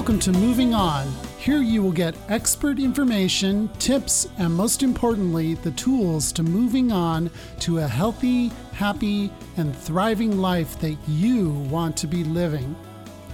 Welcome 0.00 0.18
to 0.20 0.32
Moving 0.32 0.72
On. 0.72 1.06
Here 1.36 1.60
you 1.60 1.82
will 1.82 1.92
get 1.92 2.16
expert 2.30 2.78
information, 2.78 3.68
tips, 3.78 4.26
and 4.38 4.50
most 4.50 4.82
importantly, 4.82 5.56
the 5.56 5.72
tools 5.72 6.32
to 6.32 6.42
moving 6.42 6.90
on 6.90 7.30
to 7.58 7.80
a 7.80 7.86
healthy, 7.86 8.50
happy, 8.72 9.30
and 9.58 9.76
thriving 9.76 10.38
life 10.38 10.80
that 10.80 10.96
you 11.06 11.50
want 11.50 11.98
to 11.98 12.06
be 12.06 12.24
living. 12.24 12.74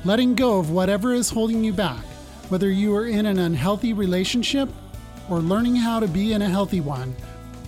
Letting 0.04 0.34
go 0.34 0.58
of 0.58 0.72
whatever 0.72 1.14
is 1.14 1.30
holding 1.30 1.62
you 1.62 1.72
back, 1.72 2.04
whether 2.48 2.68
you 2.68 2.96
are 2.96 3.06
in 3.06 3.26
an 3.26 3.38
unhealthy 3.38 3.92
relationship 3.92 4.68
or 5.30 5.38
learning 5.38 5.76
how 5.76 6.00
to 6.00 6.08
be 6.08 6.32
in 6.32 6.42
a 6.42 6.48
healthy 6.48 6.80
one, 6.80 7.14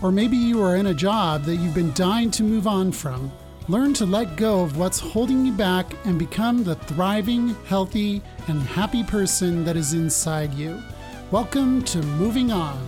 or 0.02 0.10
maybe 0.10 0.36
you 0.36 0.60
are 0.60 0.74
in 0.74 0.86
a 0.86 0.92
job 0.92 1.44
that 1.44 1.54
you've 1.54 1.72
been 1.72 1.92
dying 1.92 2.32
to 2.32 2.42
move 2.42 2.66
on 2.66 2.90
from. 2.90 3.30
Learn 3.70 3.92
to 3.94 4.06
let 4.06 4.36
go 4.36 4.62
of 4.62 4.78
what's 4.78 4.98
holding 4.98 5.44
you 5.44 5.52
back 5.52 5.92
and 6.06 6.18
become 6.18 6.64
the 6.64 6.74
thriving, 6.74 7.54
healthy, 7.66 8.22
and 8.46 8.62
happy 8.62 9.04
person 9.04 9.62
that 9.66 9.76
is 9.76 9.92
inside 9.92 10.54
you. 10.54 10.82
Welcome 11.30 11.82
to 11.82 12.00
Moving 12.02 12.50
On. 12.50 12.78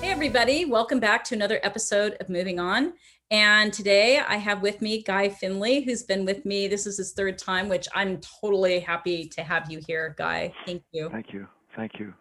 Hey, 0.00 0.12
everybody. 0.12 0.64
Welcome 0.64 1.00
back 1.00 1.24
to 1.24 1.34
another 1.34 1.58
episode 1.64 2.16
of 2.20 2.28
Moving 2.28 2.60
On. 2.60 2.92
And 3.32 3.72
today 3.72 4.20
I 4.20 4.36
have 4.36 4.62
with 4.62 4.80
me 4.80 5.02
Guy 5.02 5.28
Finley, 5.28 5.80
who's 5.80 6.04
been 6.04 6.24
with 6.24 6.46
me. 6.46 6.68
This 6.68 6.86
is 6.86 6.98
his 6.98 7.14
third 7.14 7.36
time, 7.36 7.68
which 7.68 7.88
I'm 7.92 8.20
totally 8.20 8.78
happy 8.78 9.26
to 9.30 9.42
have 9.42 9.68
you 9.68 9.80
here, 9.88 10.14
Guy. 10.16 10.52
Thank 10.64 10.84
you. 10.92 11.10
Thank 11.10 11.32
you. 11.32 11.48
Thank 11.74 11.98
you. 11.98 12.14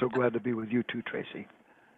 So 0.00 0.08
glad 0.08 0.32
to 0.32 0.40
be 0.40 0.54
with 0.54 0.70
you 0.70 0.82
too, 0.84 1.02
Tracy. 1.02 1.46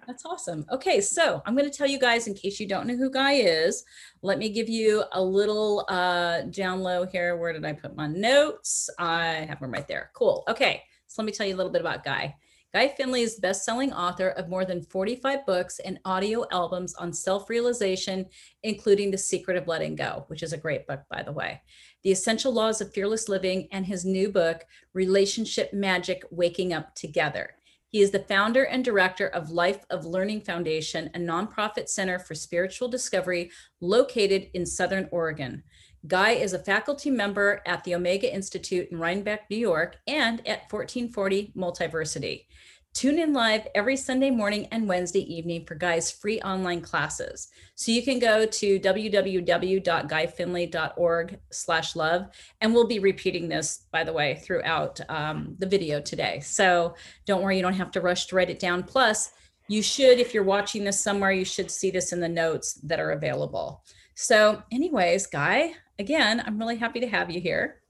That's 0.06 0.24
awesome. 0.26 0.66
Okay, 0.70 1.00
so 1.00 1.42
I'm 1.46 1.56
going 1.56 1.70
to 1.70 1.76
tell 1.76 1.86
you 1.86 1.98
guys, 1.98 2.26
in 2.26 2.34
case 2.34 2.60
you 2.60 2.68
don't 2.68 2.86
know 2.86 2.96
who 2.96 3.10
Guy 3.10 3.34
is, 3.34 3.84
let 4.22 4.38
me 4.38 4.48
give 4.50 4.68
you 4.68 5.04
a 5.12 5.22
little 5.22 5.86
uh, 5.88 6.42
down 6.42 6.80
low 6.80 7.06
here. 7.06 7.36
Where 7.36 7.52
did 7.52 7.64
I 7.64 7.72
put 7.72 7.96
my 7.96 8.06
notes? 8.06 8.90
I 8.98 9.46
have 9.48 9.60
them 9.60 9.70
right 9.70 9.88
there. 9.88 10.10
Cool. 10.14 10.44
Okay, 10.48 10.82
so 11.06 11.22
let 11.22 11.26
me 11.26 11.32
tell 11.32 11.46
you 11.46 11.54
a 11.54 11.56
little 11.56 11.72
bit 11.72 11.80
about 11.80 12.04
Guy. 12.04 12.34
Guy 12.74 12.88
Finley 12.88 13.22
is 13.22 13.36
the 13.36 13.40
best-selling 13.40 13.92
author 13.92 14.30
of 14.30 14.48
more 14.48 14.64
than 14.64 14.82
45 14.82 15.46
books 15.46 15.78
and 15.78 16.00
audio 16.04 16.44
albums 16.50 16.92
on 16.96 17.12
self-realization, 17.12 18.26
including 18.64 19.12
The 19.12 19.18
Secret 19.18 19.56
of 19.56 19.68
Letting 19.68 19.94
Go, 19.94 20.24
which 20.26 20.42
is 20.42 20.52
a 20.52 20.58
great 20.58 20.84
book, 20.88 21.00
by 21.08 21.22
the 21.22 21.30
way. 21.30 21.62
The 22.02 22.10
Essential 22.10 22.52
Laws 22.52 22.80
of 22.80 22.92
Fearless 22.92 23.28
Living, 23.28 23.68
and 23.70 23.86
his 23.86 24.04
new 24.04 24.28
book, 24.28 24.64
Relationship 24.92 25.72
Magic 25.72 26.24
Waking 26.32 26.72
Up 26.72 26.92
Together. 26.96 27.54
He 27.94 28.02
is 28.02 28.10
the 28.10 28.18
founder 28.18 28.64
and 28.64 28.84
director 28.84 29.28
of 29.28 29.52
Life 29.52 29.84
of 29.88 30.04
Learning 30.04 30.40
Foundation, 30.40 31.10
a 31.14 31.18
nonprofit 31.20 31.88
center 31.88 32.18
for 32.18 32.34
spiritual 32.34 32.88
discovery 32.88 33.52
located 33.80 34.50
in 34.52 34.66
Southern 34.66 35.08
Oregon. 35.12 35.62
Guy 36.08 36.32
is 36.32 36.54
a 36.54 36.58
faculty 36.58 37.08
member 37.08 37.62
at 37.66 37.84
the 37.84 37.94
Omega 37.94 38.34
Institute 38.34 38.88
in 38.90 38.98
Rhinebeck, 38.98 39.48
New 39.48 39.58
York, 39.58 39.98
and 40.08 40.40
at 40.40 40.72
1440 40.72 41.52
Multiversity. 41.56 42.46
Tune 42.94 43.18
in 43.18 43.32
live 43.32 43.66
every 43.74 43.96
Sunday 43.96 44.30
morning 44.30 44.68
and 44.70 44.88
Wednesday 44.88 45.34
evening 45.34 45.66
for 45.66 45.74
Guy's 45.74 46.12
free 46.12 46.40
online 46.42 46.80
classes. 46.80 47.48
So 47.74 47.90
you 47.90 48.04
can 48.04 48.20
go 48.20 48.46
to 48.46 48.78
www.guyfinley.org 48.78 51.40
slash 51.50 51.96
love. 51.96 52.26
And 52.60 52.72
we'll 52.72 52.86
be 52.86 53.00
repeating 53.00 53.48
this, 53.48 53.86
by 53.90 54.04
the 54.04 54.12
way, 54.12 54.36
throughout 54.36 55.00
um, 55.08 55.56
the 55.58 55.66
video 55.66 56.00
today. 56.00 56.38
So 56.38 56.94
don't 57.26 57.42
worry, 57.42 57.56
you 57.56 57.62
don't 57.62 57.74
have 57.74 57.90
to 57.90 58.00
rush 58.00 58.26
to 58.26 58.36
write 58.36 58.50
it 58.50 58.60
down. 58.60 58.84
Plus, 58.84 59.32
you 59.66 59.82
should, 59.82 60.20
if 60.20 60.32
you're 60.32 60.44
watching 60.44 60.84
this 60.84 61.00
somewhere, 61.00 61.32
you 61.32 61.44
should 61.44 61.72
see 61.72 61.90
this 61.90 62.12
in 62.12 62.20
the 62.20 62.28
notes 62.28 62.74
that 62.74 63.00
are 63.00 63.10
available. 63.10 63.82
So 64.14 64.62
anyways, 64.70 65.26
Guy, 65.26 65.72
again, 65.98 66.44
I'm 66.46 66.60
really 66.60 66.76
happy 66.76 67.00
to 67.00 67.08
have 67.08 67.28
you 67.28 67.40
here. 67.40 67.80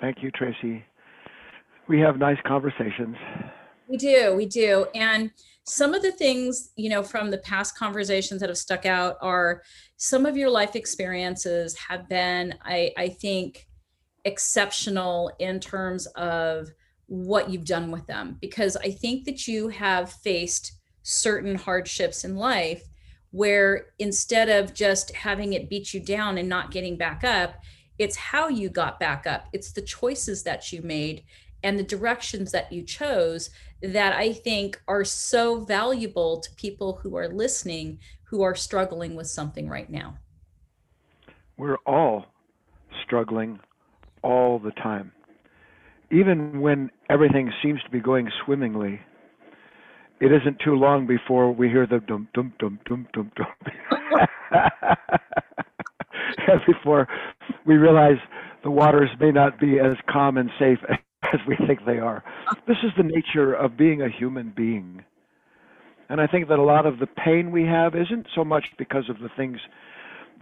Thank 0.00 0.22
you, 0.22 0.30
Tracy. 0.30 0.84
We 1.88 1.98
have 1.98 2.18
nice 2.18 2.38
conversations. 2.46 3.16
We 3.88 3.96
do, 3.96 4.34
we 4.36 4.46
do. 4.46 4.86
And 4.94 5.30
some 5.64 5.94
of 5.94 6.02
the 6.02 6.12
things, 6.12 6.70
you 6.76 6.90
know, 6.90 7.02
from 7.02 7.30
the 7.30 7.38
past 7.38 7.76
conversations 7.76 8.40
that 8.40 8.48
have 8.48 8.58
stuck 8.58 8.86
out 8.86 9.16
are 9.20 9.62
some 9.96 10.26
of 10.26 10.36
your 10.36 10.50
life 10.50 10.76
experiences 10.76 11.76
have 11.76 12.08
been, 12.08 12.54
I, 12.62 12.92
I 12.96 13.08
think, 13.08 13.66
exceptional 14.24 15.32
in 15.38 15.58
terms 15.58 16.06
of 16.16 16.68
what 17.06 17.48
you've 17.48 17.64
done 17.64 17.90
with 17.90 18.06
them. 18.06 18.36
Because 18.40 18.76
I 18.76 18.90
think 18.90 19.24
that 19.24 19.48
you 19.48 19.68
have 19.68 20.12
faced 20.12 20.72
certain 21.02 21.54
hardships 21.54 22.24
in 22.24 22.36
life 22.36 22.82
where 23.30 23.86
instead 23.98 24.48
of 24.48 24.74
just 24.74 25.14
having 25.14 25.54
it 25.54 25.68
beat 25.68 25.94
you 25.94 26.00
down 26.00 26.38
and 26.38 26.48
not 26.48 26.70
getting 26.70 26.96
back 26.96 27.24
up, 27.24 27.54
it's 27.98 28.16
how 28.16 28.48
you 28.48 28.68
got 28.68 29.00
back 29.00 29.26
up. 29.26 29.48
It's 29.52 29.72
the 29.72 29.82
choices 29.82 30.42
that 30.44 30.72
you 30.72 30.82
made 30.82 31.24
and 31.62 31.78
the 31.78 31.84
directions 31.84 32.52
that 32.52 32.72
you 32.72 32.82
chose 32.82 33.50
that 33.82 34.12
I 34.12 34.32
think 34.32 34.80
are 34.88 35.04
so 35.04 35.60
valuable 35.60 36.40
to 36.40 36.50
people 36.54 37.00
who 37.02 37.16
are 37.16 37.28
listening 37.28 37.98
who 38.24 38.42
are 38.42 38.54
struggling 38.54 39.14
with 39.14 39.26
something 39.26 39.68
right 39.68 39.88
now. 39.88 40.18
We're 41.56 41.78
all 41.86 42.26
struggling 43.04 43.60
all 44.22 44.58
the 44.58 44.72
time. 44.72 45.12
Even 46.10 46.60
when 46.60 46.90
everything 47.08 47.52
seems 47.62 47.82
to 47.82 47.90
be 47.90 48.00
going 48.00 48.30
swimmingly, 48.44 49.00
it 50.20 50.32
isn't 50.32 50.58
too 50.64 50.74
long 50.74 51.06
before 51.06 51.52
we 51.52 51.68
hear 51.68 51.86
the 51.86 52.00
dum 52.00 52.28
dum 52.34 52.52
dum 52.58 52.80
dum 52.86 53.06
dum 53.14 53.30
dum. 53.36 53.46
before 56.66 57.06
we 57.66 57.76
realize 57.76 58.18
the 58.64 58.70
waters 58.70 59.10
may 59.20 59.30
not 59.30 59.60
be 59.60 59.78
as 59.78 59.96
calm 60.10 60.36
and 60.36 60.50
safe 60.58 60.78
as 61.32 61.40
we 61.46 61.56
think 61.66 61.80
they 61.84 61.98
are. 61.98 62.22
This 62.66 62.76
is 62.82 62.90
the 62.96 63.02
nature 63.02 63.54
of 63.54 63.76
being 63.76 64.02
a 64.02 64.08
human 64.08 64.52
being. 64.56 65.04
And 66.08 66.20
I 66.20 66.26
think 66.26 66.48
that 66.48 66.58
a 66.58 66.62
lot 66.62 66.86
of 66.86 66.98
the 66.98 67.06
pain 67.06 67.50
we 67.50 67.64
have 67.64 67.94
isn't 67.94 68.26
so 68.34 68.44
much 68.44 68.64
because 68.78 69.08
of 69.10 69.18
the 69.18 69.28
things 69.36 69.58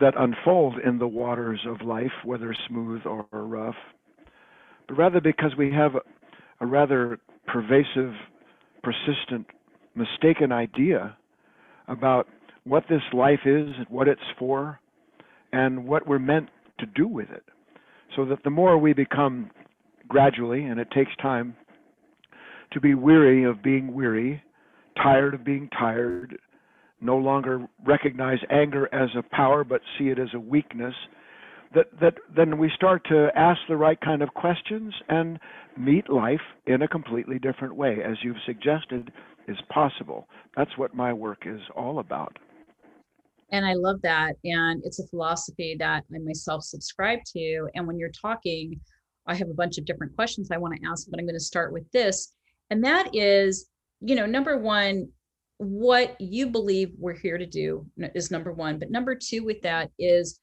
that 0.01 0.15
unfold 0.19 0.75
in 0.85 0.99
the 0.99 1.09
waters 1.09 1.61
of 1.67 1.81
life, 1.81 2.13
whether 2.25 2.55
smooth 2.69 3.03
or 3.07 3.27
rough, 3.33 3.75
but 4.87 4.97
rather 4.97 5.21
because 5.21 5.53
we 5.57 5.73
have 5.73 5.93
a, 6.61 6.67
rather 6.67 7.19
pervasive, 7.47 8.13
persistent, 8.83 9.47
mistaken 9.95 10.53
idea 10.53 11.17
about 11.89 12.29
what 12.65 12.85
this 12.89 13.03
life 13.13 13.41
is, 13.47 13.71
what 13.89 14.09
it's 14.09 14.21
for, 14.39 14.79
and 15.53 15.87
what 15.87 16.07
we're 16.07 16.19
meant 16.19 16.49
to 16.79 16.87
do 16.87 17.09
with 17.09 17.31
it. 17.31 17.45
So 18.15 18.25
that 18.27 18.45
the 18.45 18.51
more 18.51 18.79
we 18.79 18.93
become 18.93 19.51
gradually, 20.09 20.65
and 20.65 20.81
it 20.81 20.91
takes 20.91 21.15
time, 21.21 21.57
to 22.73 22.81
be 22.81 22.95
weary 22.95 23.45
of 23.45 23.63
being 23.63 23.95
weary, 23.95 24.43
tired 25.03 25.35
of 25.35 25.45
being 25.45 25.69
tired, 25.79 26.39
no 27.01 27.17
longer 27.17 27.67
recognize 27.85 28.39
anger 28.51 28.93
as 28.95 29.11
a 29.17 29.23
power 29.35 29.65
but 29.65 29.81
see 29.99 30.09
it 30.09 30.19
as 30.19 30.29
a 30.35 30.41
weakness, 30.41 30.95
that, 31.75 31.87
that 32.01 32.15
then 32.35 32.59
we 32.59 32.71
start 32.75 33.05
to 33.09 33.29
ask 33.37 33.61
the 33.69 33.77
right 33.77 34.01
kind 34.01 34.23
of 34.23 34.33
questions 34.35 34.95
and 35.09 35.39
meet 35.77 36.09
life 36.09 36.41
in 36.67 36.83
a 36.83 36.89
completely 36.89 37.39
different 37.39 37.75
way, 37.75 37.99
as 38.05 38.17
you've 38.23 38.37
suggested 38.47 39.13
is 39.49 39.59
possible. 39.69 40.27
That's 40.57 40.77
what 40.77 40.95
my 40.95 41.13
work 41.13 41.43
is 41.45 41.61
all 41.77 41.99
about. 41.99 42.39
And 43.53 43.65
I 43.65 43.75
love 43.75 44.01
that. 44.03 44.35
And 44.45 44.83
it's 44.85 44.99
a 44.99 45.07
philosophy 45.07 45.77
that 45.79 46.03
I 46.13 46.19
myself 46.19 46.65
subscribe 46.65 47.21
to. 47.33 47.69
And 47.75 47.87
when 47.87 47.99
you're 47.99 48.11
talking, 48.11 48.81
I 49.27 49.35
have 49.35 49.49
a 49.49 49.55
bunch 49.55 49.79
of 49.79 49.85
different 49.85 50.15
questions 50.15 50.51
I 50.51 50.59
want 50.59 50.75
to 50.77 50.89
ask, 50.89 51.07
but 51.11 51.19
I'm 51.19 51.27
going 51.27 51.35
to 51.35 51.41
start 51.41 51.73
with 51.73 51.91
this. 51.93 52.33
And 52.71 52.85
that 52.85 53.15
is, 53.15 53.69
you 54.01 54.15
know, 54.15 54.27
number 54.27 54.59
one, 54.59 55.09
what 55.59 56.21
you 56.21 56.47
believe 56.47 56.93
we're 56.99 57.17
here 57.17 57.39
to 57.39 57.47
do 57.47 57.87
is 58.15 58.31
number 58.31 58.53
one. 58.53 58.79
But 58.79 58.91
number 58.91 59.15
two, 59.15 59.45
with 59.45 59.63
that, 59.63 59.91
is 59.99 60.41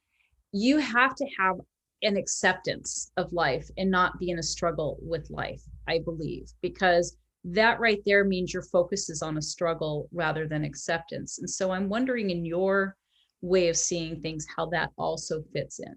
you 0.51 0.77
have 0.79 1.15
to 1.15 1.25
have 1.39 1.57
an 2.01 2.17
acceptance 2.17 3.11
of 3.17 3.31
life 3.31 3.69
and 3.77 3.89
not 3.89 4.19
be 4.19 4.29
in 4.29 4.39
a 4.39 4.43
struggle 4.43 4.97
with 5.01 5.29
life, 5.29 5.61
I 5.87 5.99
believe, 5.99 6.51
because 6.61 7.17
that 7.45 7.79
right 7.79 8.01
there 8.05 8.23
means 8.23 8.53
your 8.53 8.63
focus 8.63 9.09
is 9.09 9.21
on 9.21 9.37
a 9.37 9.41
struggle 9.41 10.09
rather 10.13 10.47
than 10.47 10.63
acceptance. 10.63 11.39
And 11.39 11.49
so 11.49 11.71
I'm 11.71 11.89
wondering, 11.89 12.29
in 12.29 12.45
your 12.45 12.95
way 13.41 13.67
of 13.67 13.77
seeing 13.77 14.21
things, 14.21 14.45
how 14.55 14.65
that 14.67 14.91
also 14.97 15.43
fits 15.53 15.79
in. 15.79 15.95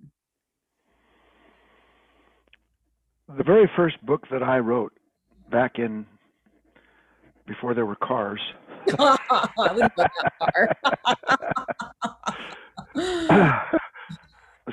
The 3.28 3.42
very 3.42 3.68
first 3.74 4.04
book 4.06 4.22
that 4.30 4.42
I 4.42 4.58
wrote 4.58 4.92
back 5.50 5.78
in 5.78 6.06
before 7.46 7.74
there 7.74 7.84
were 7.84 7.96
cars. 7.96 8.40
it's 8.86 8.96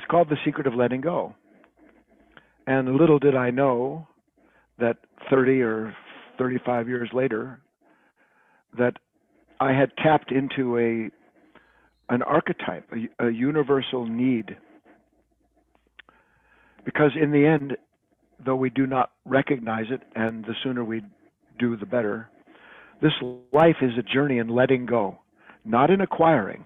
called 0.08 0.28
The 0.28 0.36
Secret 0.44 0.68
of 0.68 0.74
Letting 0.74 1.00
Go. 1.00 1.34
And 2.68 2.94
little 2.94 3.18
did 3.18 3.34
I 3.34 3.50
know 3.50 4.06
that 4.78 4.98
30 5.30 5.60
or 5.62 5.96
35 6.38 6.88
years 6.88 7.10
later 7.12 7.60
that 8.78 8.94
I 9.60 9.72
had 9.72 9.90
tapped 9.98 10.30
into 10.30 10.78
a 10.78 11.10
an 12.12 12.22
archetype, 12.22 12.88
a, 12.92 13.26
a 13.26 13.30
universal 13.30 14.06
need. 14.06 14.56
Because 16.84 17.12
in 17.20 17.32
the 17.32 17.46
end, 17.46 17.76
though 18.44 18.56
we 18.56 18.70
do 18.70 18.86
not 18.86 19.10
recognize 19.24 19.86
it, 19.90 20.02
and 20.14 20.44
the 20.44 20.54
sooner 20.62 20.84
we 20.84 21.02
do, 21.58 21.76
the 21.76 21.86
better. 21.86 22.28
This 23.02 23.12
life 23.52 23.76
is 23.82 23.92
a 23.98 24.02
journey 24.02 24.38
in 24.38 24.48
letting 24.48 24.86
go, 24.86 25.18
not 25.64 25.90
in 25.90 26.00
acquiring. 26.00 26.64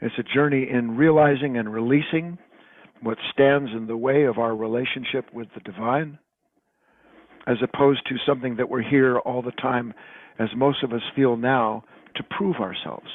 It's 0.00 0.14
a 0.18 0.34
journey 0.34 0.66
in 0.70 0.96
realizing 0.96 1.58
and 1.58 1.72
releasing 1.72 2.38
what 3.02 3.18
stands 3.32 3.70
in 3.72 3.86
the 3.86 3.96
way 3.96 4.24
of 4.24 4.38
our 4.38 4.54
relationship 4.54 5.32
with 5.32 5.48
the 5.54 5.60
divine, 5.60 6.18
as 7.46 7.56
opposed 7.62 8.06
to 8.08 8.16
something 8.26 8.56
that 8.56 8.68
we're 8.68 8.82
here 8.82 9.18
all 9.18 9.42
the 9.42 9.52
time, 9.52 9.94
as 10.38 10.48
most 10.56 10.82
of 10.82 10.92
us 10.92 11.02
feel 11.14 11.36
now, 11.36 11.84
to 12.16 12.22
prove 12.22 12.56
ourselves. 12.56 13.08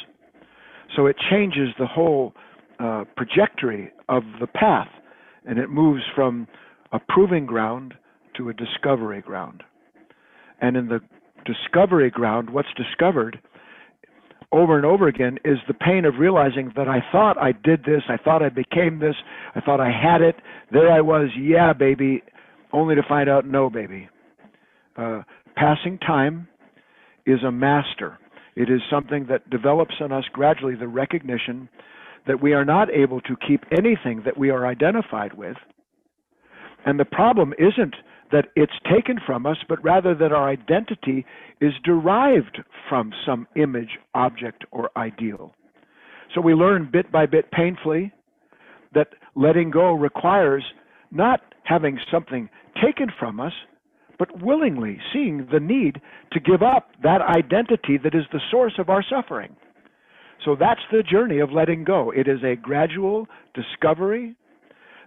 So 0.95 1.07
it 1.07 1.15
changes 1.29 1.69
the 1.77 1.88
whole 1.88 2.33
uh, 2.79 3.06
trajectory 3.17 3.91
of 4.09 4.23
the 4.39 4.47
path, 4.47 4.89
and 5.45 5.59
it 5.59 5.69
moves 5.69 6.03
from 6.15 6.47
a 6.91 6.99
proving 6.99 7.45
ground 7.45 7.93
to 8.37 8.49
a 8.49 8.53
discovery 8.53 9.21
ground. 9.21 9.63
And 10.61 10.77
in 10.77 10.87
the 10.87 10.99
discovery 11.45 12.09
ground, 12.09 12.49
what's 12.49 12.73
discovered 12.75 13.39
over 14.51 14.77
and 14.77 14.85
over 14.85 15.07
again 15.07 15.37
is 15.43 15.57
the 15.67 15.73
pain 15.73 16.05
of 16.05 16.15
realizing 16.19 16.71
that 16.75 16.87
I 16.87 16.99
thought 17.11 17.37
I 17.37 17.51
did 17.51 17.83
this, 17.83 18.03
I 18.07 18.17
thought 18.17 18.41
I 18.41 18.49
became 18.49 18.99
this, 18.99 19.15
I 19.53 19.61
thought 19.61 19.79
I 19.79 19.91
had 19.91 20.21
it, 20.21 20.35
there 20.71 20.91
I 20.91 21.01
was, 21.01 21.29
yeah, 21.37 21.73
baby, 21.73 22.23
only 22.71 22.95
to 22.95 23.03
find 23.07 23.29
out, 23.29 23.45
no, 23.45 23.69
baby. 23.69 24.09
Uh, 24.97 25.23
passing 25.55 25.97
time 25.99 26.47
is 27.25 27.43
a 27.43 27.51
master. 27.51 28.17
It 28.55 28.69
is 28.69 28.81
something 28.89 29.25
that 29.29 29.49
develops 29.49 29.95
in 29.99 30.11
us 30.11 30.23
gradually 30.31 30.75
the 30.75 30.88
recognition 30.88 31.67
that 32.27 32.41
we 32.41 32.53
are 32.53 32.65
not 32.65 32.89
able 32.91 33.21
to 33.21 33.35
keep 33.47 33.63
anything 33.71 34.23
that 34.25 34.38
we 34.38 34.49
are 34.49 34.65
identified 34.65 35.33
with. 35.33 35.57
And 36.85 36.99
the 36.99 37.05
problem 37.05 37.53
isn't 37.57 37.95
that 38.31 38.47
it's 38.55 38.73
taken 38.91 39.19
from 39.25 39.45
us, 39.45 39.57
but 39.67 39.83
rather 39.83 40.15
that 40.15 40.31
our 40.31 40.49
identity 40.49 41.25
is 41.61 41.73
derived 41.83 42.59
from 42.89 43.11
some 43.25 43.47
image, 43.55 43.97
object, 44.13 44.65
or 44.71 44.89
ideal. 44.97 45.53
So 46.33 46.41
we 46.41 46.53
learn 46.53 46.89
bit 46.91 47.11
by 47.11 47.25
bit 47.25 47.51
painfully 47.51 48.11
that 48.93 49.09
letting 49.35 49.71
go 49.71 49.91
requires 49.93 50.63
not 51.11 51.41
having 51.63 51.99
something 52.11 52.49
taken 52.81 53.07
from 53.19 53.39
us, 53.39 53.53
but 54.17 54.41
willingly 54.41 54.99
seeing 55.13 55.47
the 55.51 55.59
need 55.59 56.01
to 56.31 56.39
give 56.39 56.61
up 56.61 56.89
that 57.03 57.21
identity 57.21 57.97
that 58.03 58.15
is 58.15 58.25
the 58.31 58.39
source 58.51 58.73
of 58.79 58.89
our 58.89 59.03
suffering. 59.07 59.55
So 60.43 60.55
that's 60.55 60.81
the 60.91 61.03
journey 61.03 61.39
of 61.39 61.51
letting 61.51 61.83
go. 61.83 62.11
It 62.11 62.27
is 62.27 62.43
a 62.43 62.55
gradual 62.55 63.27
discovery 63.53 64.35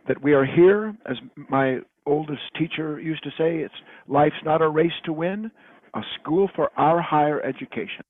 that 0.09 0.23
we 0.23 0.33
are 0.33 0.45
here, 0.45 0.97
as 1.07 1.17
my 1.49 1.79
oldest 2.07 2.43
teacher 2.59 2.99
used 3.01 3.23
to 3.23 3.31
say, 3.39 3.59
it's 3.59 3.75
life's 4.09 4.43
not 4.45 4.63
a 4.63 4.69
race 4.69 4.91
to 5.05 5.13
win, 5.13 5.51
a 5.95 6.01
school 6.19 6.51
for 6.57 6.71
our 6.77 7.01
higher 7.01 7.41
education. 7.43 8.05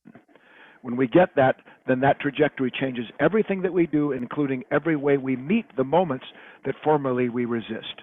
When 0.83 0.97
we 0.97 1.09
get 1.09 1.35
that, 1.37 1.56
then 1.89 2.00
that 2.00 2.21
trajectory 2.21 2.73
changes 2.81 3.05
everything 3.19 3.61
that 3.62 3.73
we 3.73 3.87
do, 3.87 4.12
including 4.12 4.62
every 4.71 4.97
way 4.97 5.17
we 5.17 5.37
meet 5.37 5.65
the 5.77 5.85
moments 5.85 6.25
that 6.65 6.77
formerly 6.85 7.29
we 7.29 7.45
resist. 7.45 8.03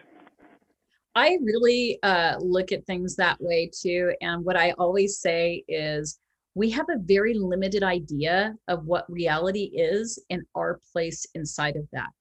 I 1.15 1.37
really 1.41 1.97
uh, 2.03 2.35
look 2.39 2.73
at 2.73 2.85
things 2.85 3.15
that 3.15 3.39
way 3.39 3.71
too. 3.73 4.13
And 4.19 4.43
what 4.43 4.57
I 4.57 4.71
always 4.71 5.19
say 5.19 5.63
is 5.69 6.19
we 6.55 6.69
have 6.71 6.87
a 6.89 6.99
very 6.99 7.33
limited 7.33 7.83
idea 7.83 8.55
of 8.67 8.85
what 8.85 9.09
reality 9.09 9.71
is 9.73 10.21
and 10.29 10.41
our 10.55 10.81
place 10.91 11.25
inside 11.33 11.77
of 11.77 11.87
that. 11.93 12.13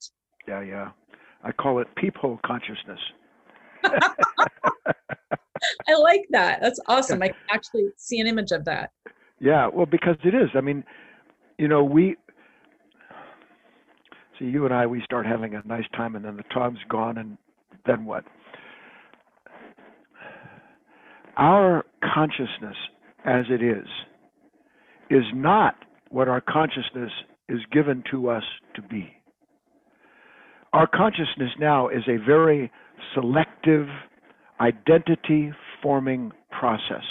Yeah, 0.47 0.63
yeah. 0.63 0.91
I 1.45 1.53
call 1.53 1.79
it 1.81 1.87
peephole 1.97 2.41
consciousness. 2.45 2.99
I 5.89 5.95
like 5.99 6.25
that. 6.31 6.61
That's 6.61 6.81
awesome. 6.89 7.23
I 7.23 7.29
can 7.29 7.37
actually 7.53 7.89
see 7.97 8.19
an 8.19 8.27
image 8.27 8.51
of 8.51 8.65
that. 8.65 8.91
Yeah, 9.41 9.69
well, 9.73 9.87
because 9.87 10.17
it 10.25 10.35
is. 10.35 10.49
I 10.55 10.63
mean, 10.63 10.85
you 11.59 11.69
know, 11.69 11.85
we 11.85 12.17
see 14.39 14.47
you 14.47 14.65
and 14.65 14.73
I. 14.73 14.87
We 14.87 15.03
start 15.05 15.27
having 15.27 15.55
a 15.55 15.63
nice 15.67 15.85
time, 15.95 16.17
and 16.17 16.25
then 16.25 16.37
the 16.37 16.45
time's 16.45 16.79
gone, 16.89 17.19
and 17.19 17.37
then 17.87 18.07
what? 18.07 18.25
Our 21.37 21.85
consciousness, 22.15 22.77
as 23.25 23.45
it 23.51 23.63
is, 23.63 23.87
is 25.11 25.25
not 25.35 25.75
what 26.11 26.29
our 26.29 26.41
consciousness 26.41 27.11
is 27.49 27.61
given 27.71 28.03
to 28.11 28.31
us 28.31 28.45
to 28.77 28.83
be. 28.83 29.13
Our 30.75 30.89
consciousness 30.89 31.53
now 31.61 31.87
is 31.87 32.03
a 32.09 32.17
very 32.17 32.69
selective 33.15 33.87
identity 34.61 35.53
forming 35.81 36.33
process 36.51 37.05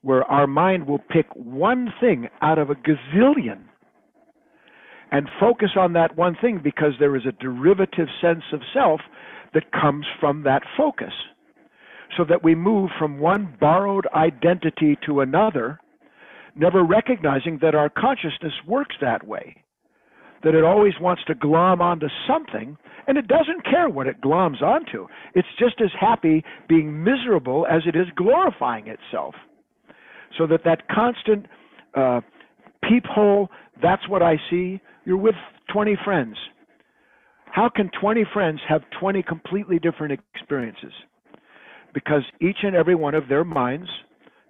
where 0.00 0.24
our 0.24 0.46
mind 0.46 0.86
will 0.86 1.00
pick 1.10 1.26
one 1.34 1.92
thing 2.00 2.28
out 2.40 2.58
of 2.58 2.70
a 2.70 2.74
gazillion 2.74 3.64
and 5.12 5.28
focus 5.38 5.72
on 5.76 5.92
that 5.92 6.16
one 6.16 6.38
thing 6.40 6.58
because 6.64 6.94
there 6.98 7.14
is 7.16 7.26
a 7.26 7.32
derivative 7.32 8.08
sense 8.18 8.44
of 8.50 8.62
self 8.72 9.02
that 9.52 9.72
comes 9.72 10.06
from 10.18 10.44
that 10.44 10.62
focus. 10.74 11.12
So 12.16 12.24
that 12.24 12.42
we 12.42 12.54
move 12.54 12.88
from 12.98 13.18
one 13.18 13.56
borrowed 13.60 14.06
identity 14.14 14.96
to 15.04 15.20
another, 15.20 15.80
never 16.54 16.82
recognizing 16.82 17.58
that 17.60 17.74
our 17.74 17.90
consciousness 17.90 18.54
works 18.66 18.96
that 19.02 19.26
way 19.26 19.65
that 20.42 20.54
it 20.54 20.64
always 20.64 20.94
wants 21.00 21.22
to 21.24 21.34
glom 21.34 21.80
onto 21.80 22.06
something, 22.26 22.76
and 23.06 23.18
it 23.18 23.28
doesn't 23.28 23.64
care 23.64 23.88
what 23.88 24.06
it 24.06 24.20
gloms 24.20 24.62
onto. 24.62 25.06
It's 25.34 25.48
just 25.58 25.80
as 25.80 25.90
happy 25.98 26.44
being 26.68 27.02
miserable 27.02 27.66
as 27.70 27.82
it 27.86 27.96
is 27.96 28.06
glorifying 28.16 28.88
itself. 28.88 29.34
So 30.36 30.46
that 30.48 30.64
that 30.64 30.88
constant 30.88 31.46
uh, 31.94 32.20
peephole, 32.82 33.48
that's 33.82 34.08
what 34.08 34.22
I 34.22 34.36
see. 34.50 34.80
You're 35.04 35.16
with 35.16 35.34
20 35.72 35.96
friends. 36.04 36.36
How 37.46 37.70
can 37.74 37.90
20 38.00 38.24
friends 38.32 38.60
have 38.68 38.82
20 39.00 39.22
completely 39.22 39.78
different 39.78 40.18
experiences? 40.34 40.92
Because 41.94 42.22
each 42.40 42.58
and 42.62 42.76
every 42.76 42.94
one 42.94 43.14
of 43.14 43.28
their 43.28 43.44
minds, 43.44 43.88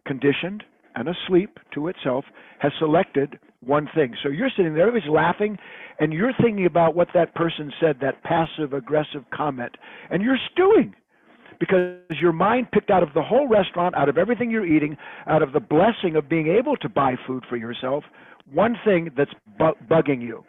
conditioned 0.07 0.65
and 0.97 1.09
asleep 1.09 1.59
to 1.75 1.89
itself, 1.89 2.25
has 2.59 2.73
selected 2.79 3.39
one 3.67 3.89
thing. 3.95 4.15
So 4.23 4.29
you're 4.29 4.51
sitting 4.57 4.75
there, 4.75 4.89
everybody's 4.89 5.13
laughing, 5.13 5.59
and 5.99 6.13
you're 6.13 6.33
thinking 6.41 6.67
about 6.67 6.95
what 6.95 7.09
that 7.15 7.35
person 7.35 7.73
said, 7.81 7.97
that 8.01 8.23
passive 8.23 8.73
aggressive 8.73 9.25
comment, 9.33 9.77
and 10.11 10.23
you're 10.23 10.39
stewing 10.53 10.95
because 11.59 11.99
your 12.21 12.33
mind 12.33 12.71
picked 12.71 12.91
out 12.91 13.03
of 13.03 13.11
the 13.15 13.23
whole 13.23 13.49
restaurant, 13.49 13.95
out 13.97 14.09
of 14.09 14.19
everything 14.19 14.51
you're 14.51 14.67
eating, 14.67 14.97
out 15.27 15.43
of 15.43 15.53
the 15.53 15.61
blessing 15.61 16.17
of 16.17 16.29
being 16.29 16.49
able 16.49 16.77
to 16.77 16.89
buy 16.89 17.15
food 17.27 17.45
for 17.49 17.57
yourself, 17.57 18.05
one 18.53 18.77
thing 18.85 19.11
that's 19.17 19.33
bu- 19.59 19.73
bugging 19.91 20.21
you. 20.21 20.45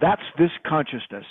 That's 0.00 0.22
this 0.38 0.50
consciousness. 0.66 1.24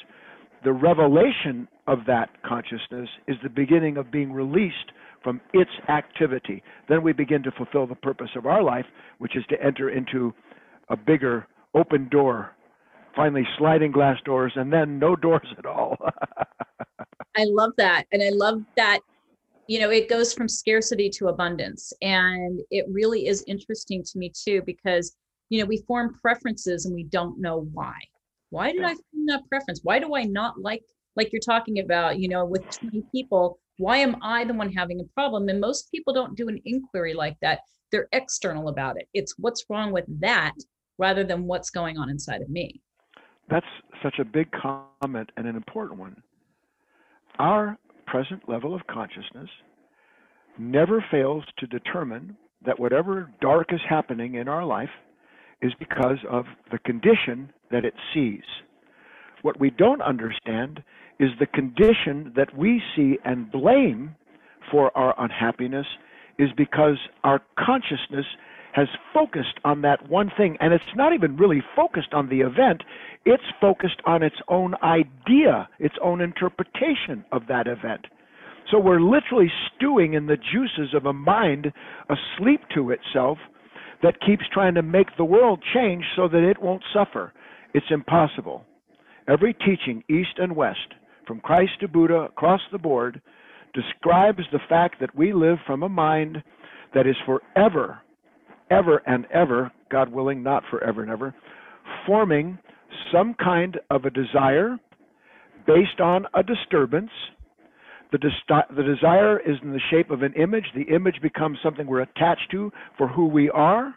The 0.63 0.73
revelation 0.73 1.67
of 1.87 1.99
that 2.07 2.29
consciousness 2.43 3.09
is 3.27 3.37
the 3.41 3.49
beginning 3.49 3.97
of 3.97 4.11
being 4.11 4.33
released 4.33 4.91
from 5.23 5.41
its 5.53 5.71
activity. 5.87 6.63
Then 6.87 7.03
we 7.03 7.13
begin 7.13 7.43
to 7.43 7.51
fulfill 7.51 7.87
the 7.87 7.95
purpose 7.95 8.29
of 8.35 8.45
our 8.45 8.63
life, 8.63 8.85
which 9.19 9.35
is 9.35 9.43
to 9.49 9.61
enter 9.63 9.89
into 9.89 10.33
a 10.89 10.97
bigger 10.97 11.47
open 11.75 12.09
door, 12.09 12.55
finally 13.15 13.47
sliding 13.57 13.91
glass 13.91 14.17
doors, 14.25 14.51
and 14.55 14.71
then 14.71 14.99
no 14.99 15.15
doors 15.15 15.47
at 15.57 15.65
all. 15.65 15.97
I 17.37 17.45
love 17.45 17.71
that. 17.77 18.05
And 18.11 18.21
I 18.21 18.29
love 18.29 18.61
that, 18.75 18.99
you 19.67 19.79
know, 19.79 19.89
it 19.91 20.09
goes 20.09 20.33
from 20.33 20.49
scarcity 20.49 21.09
to 21.11 21.27
abundance. 21.27 21.93
And 22.01 22.59
it 22.71 22.85
really 22.89 23.27
is 23.27 23.43
interesting 23.47 24.03
to 24.03 24.17
me 24.17 24.31
too, 24.35 24.61
because, 24.65 25.15
you 25.49 25.59
know, 25.59 25.65
we 25.65 25.83
form 25.87 26.17
preferences 26.21 26.85
and 26.85 26.95
we 26.95 27.03
don't 27.03 27.39
know 27.39 27.67
why. 27.73 27.95
Why 28.49 28.71
did 28.71 28.83
I 28.83 28.95
form 28.95 29.25
that 29.27 29.47
preference? 29.47 29.81
Why 29.83 29.99
do 29.99 30.15
I 30.15 30.23
not 30.23 30.59
like, 30.59 30.83
like 31.15 31.31
you're 31.31 31.39
talking 31.39 31.79
about, 31.79 32.19
you 32.19 32.27
know, 32.27 32.45
with 32.45 32.67
20 32.71 33.03
people, 33.11 33.59
why 33.77 33.97
am 33.97 34.17
I 34.23 34.43
the 34.43 34.55
one 34.55 34.71
having 34.73 34.99
a 34.99 35.13
problem? 35.13 35.47
And 35.49 35.61
most 35.61 35.91
people 35.91 36.13
don't 36.13 36.35
do 36.35 36.49
an 36.49 36.59
inquiry 36.65 37.13
like 37.13 37.37
that. 37.41 37.59
They're 37.91 38.09
external 38.11 38.69
about 38.69 38.97
it. 38.99 39.07
It's 39.13 39.35
what's 39.37 39.65
wrong 39.69 39.91
with 39.91 40.05
that 40.19 40.55
rather 40.99 41.23
than 41.23 41.47
what's 41.47 41.71
going 41.71 41.97
on 41.97 42.09
inside 42.09 42.41
of 42.41 42.49
me. 42.49 42.79
That's 43.49 43.65
such 44.03 44.19
a 44.19 44.25
big 44.25 44.51
comment 44.51 45.31
and 45.35 45.47
an 45.47 45.55
important 45.55 45.99
one. 45.99 46.21
Our 47.39 47.77
present 48.05 48.47
level 48.47 48.75
of 48.75 48.85
consciousness 48.87 49.49
never 50.59 51.03
fails 51.09 51.43
to 51.57 51.65
determine 51.65 52.37
that 52.65 52.79
whatever 52.79 53.31
dark 53.41 53.73
is 53.73 53.79
happening 53.89 54.35
in 54.35 54.47
our 54.47 54.65
life 54.65 54.89
is 55.61 55.71
because 55.79 56.17
of 56.29 56.45
the 56.71 56.79
condition 56.79 57.51
that 57.71 57.85
it 57.85 57.93
sees. 58.13 58.43
What 59.41 59.59
we 59.59 59.69
don't 59.69 60.01
understand 60.01 60.83
is 61.19 61.29
the 61.39 61.45
condition 61.47 62.33
that 62.35 62.55
we 62.57 62.81
see 62.95 63.17
and 63.23 63.51
blame 63.51 64.15
for 64.69 64.95
our 64.97 65.15
unhappiness 65.17 65.85
is 66.37 66.49
because 66.57 66.97
our 67.23 67.41
consciousness 67.57 68.25
has 68.79 68.87
focused 69.13 69.59
on 69.65 69.81
that 69.81 70.09
one 70.09 70.31
thing. 70.37 70.57
And 70.59 70.73
it's 70.73 70.83
not 70.95 71.13
even 71.13 71.35
really 71.37 71.61
focused 71.75 72.13
on 72.13 72.29
the 72.29 72.41
event, 72.41 72.83
it's 73.25 73.43
focused 73.59 74.01
on 74.05 74.23
its 74.23 74.37
own 74.47 74.75
idea, 74.83 75.67
its 75.79 75.95
own 76.01 76.21
interpretation 76.21 77.25
of 77.31 77.43
that 77.47 77.67
event. 77.67 78.05
So 78.71 78.79
we're 78.79 79.01
literally 79.01 79.51
stewing 79.75 80.13
in 80.13 80.27
the 80.27 80.37
juices 80.37 80.93
of 80.93 81.05
a 81.05 81.13
mind 81.13 81.71
asleep 82.09 82.61
to 82.75 82.91
itself 82.91 83.37
that 84.01 84.21
keeps 84.21 84.43
trying 84.53 84.75
to 84.75 84.81
make 84.81 85.07
the 85.17 85.25
world 85.25 85.61
change 85.73 86.05
so 86.15 86.27
that 86.27 86.47
it 86.49 86.61
won't 86.61 86.83
suffer. 86.93 87.33
It's 87.73 87.85
impossible. 87.89 88.63
Every 89.27 89.53
teaching, 89.53 90.03
east 90.09 90.37
and 90.37 90.55
west, 90.55 90.93
from 91.27 91.41
Christ 91.41 91.73
to 91.81 91.87
Buddha, 91.87 92.27
across 92.29 92.61
the 92.71 92.77
board, 92.77 93.21
describes 93.73 94.43
the 94.51 94.59
fact 94.69 94.95
that 95.01 95.15
we 95.15 95.33
live 95.33 95.57
from 95.67 95.83
a 95.83 95.89
mind 95.89 96.41
that 96.93 97.05
is 97.05 97.15
forever, 97.25 97.99
ever 98.69 99.01
and 99.05 99.25
ever, 99.33 99.71
God 99.89 100.09
willing, 100.09 100.43
not 100.43 100.63
forever 100.69 101.01
and 101.01 101.11
ever, 101.11 101.33
forming 102.05 102.57
some 103.11 103.35
kind 103.35 103.79
of 103.89 104.05
a 104.05 104.09
desire 104.09 104.77
based 105.67 105.99
on 105.99 106.25
a 106.33 106.43
disturbance. 106.43 107.11
The, 108.11 108.17
the 108.75 108.83
desire 108.83 109.39
is 109.39 109.57
in 109.61 109.71
the 109.71 109.81
shape 109.91 110.09
of 110.09 110.23
an 110.23 110.33
image. 110.33 110.65
The 110.75 110.93
image 110.93 111.21
becomes 111.21 111.59
something 111.61 111.85
we're 111.85 112.01
attached 112.01 112.49
to 112.51 112.71
for 112.97 113.07
who 113.07 113.27
we 113.27 113.49
are. 113.51 113.93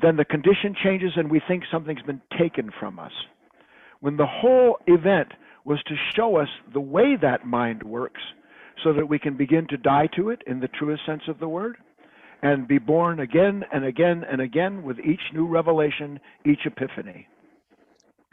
Then 0.00 0.16
the 0.16 0.24
condition 0.24 0.74
changes 0.82 1.12
and 1.16 1.30
we 1.30 1.40
think 1.46 1.64
something's 1.70 2.02
been 2.02 2.22
taken 2.38 2.70
from 2.80 2.98
us. 2.98 3.12
When 4.00 4.16
the 4.16 4.26
whole 4.26 4.78
event 4.86 5.28
was 5.64 5.80
to 5.86 5.94
show 6.16 6.36
us 6.36 6.48
the 6.72 6.80
way 6.80 7.16
that 7.20 7.46
mind 7.46 7.82
works 7.82 8.20
so 8.82 8.92
that 8.92 9.06
we 9.06 9.18
can 9.18 9.36
begin 9.36 9.66
to 9.68 9.76
die 9.76 10.08
to 10.16 10.30
it 10.30 10.42
in 10.46 10.58
the 10.58 10.68
truest 10.68 11.06
sense 11.06 11.22
of 11.28 11.38
the 11.38 11.48
word 11.48 11.76
and 12.42 12.66
be 12.66 12.78
born 12.78 13.20
again 13.20 13.64
and 13.72 13.84
again 13.84 14.24
and 14.30 14.40
again 14.40 14.82
with 14.82 14.98
each 15.00 15.20
new 15.32 15.46
revelation, 15.46 16.18
each 16.44 16.66
epiphany. 16.66 17.26